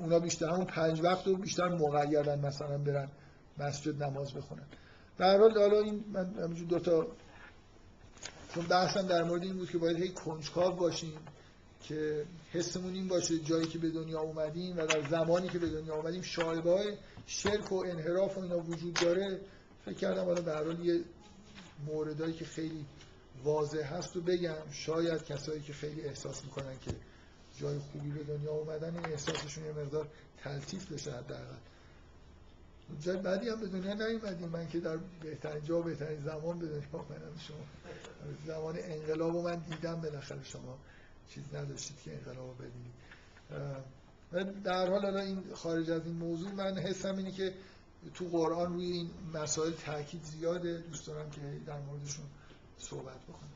[0.00, 3.08] اونا بیشتر همون پنج وقت رو بیشتر مقیدن مثلا برن
[3.58, 4.66] مسجد نماز بخونن.
[5.20, 7.06] هر حال حالا این من همینجور دو تا
[8.54, 11.12] چون بحثم در مورد این بود که باید هی کنجکاو باشیم.
[11.88, 15.94] که حسمون این باشه جایی که به دنیا اومدیم و در زمانی که به دنیا
[15.94, 16.96] اومدیم شایبه های
[17.26, 19.40] شرک و انحراف و اینا وجود داره.
[19.84, 21.00] فکر کردم حالا به یه
[21.86, 22.86] موردایی که خیلی
[23.44, 24.70] واضح هست و بگم.
[24.72, 26.90] شاید کسایی که خیلی احساس می‌کنن که
[27.60, 30.08] جای خوبی به دنیا اومدن این احساسشون یه مقدار
[30.38, 31.56] تلطیف بشه حداقل.
[33.00, 34.48] جای بعدی هم به دنیا نیومدیم.
[34.48, 37.38] من که در بهترین جا بهترین زمان به دنیا اومدم.
[37.38, 37.64] شما
[38.46, 40.78] زمان انقلاب من دیدم بالاخره شما
[41.28, 42.94] چیز نداشتید که انقلاب رو ببینید.
[44.64, 47.54] در حال حالا این خارج از این موضوع من حسم اینه که
[48.14, 50.78] تو قرآن روی این مسائل تاکید زیاده.
[50.78, 52.24] دوست دارم که در موردشون
[52.78, 53.52] صحبت بکنم.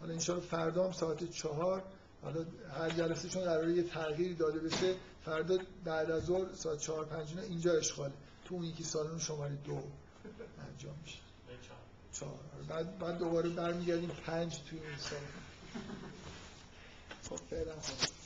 [0.00, 1.82] حالا انشاءالله فردا هم ساعت چهار
[2.22, 2.44] حالا
[2.78, 4.94] هر جلسه چون قراره یه تغییری داده بشه
[5.24, 8.14] فردا بعد از ظهر ساعت چهار پنج اینجا اشغاله.
[8.44, 9.82] تو اون یکی سالن شماره دو
[10.68, 11.18] انجام میشه.
[12.12, 12.38] چهار.
[12.68, 15.18] بعد بعد دوباره برمیگردیم پنج توی این سال.
[17.30, 18.17] خب فعلا خب.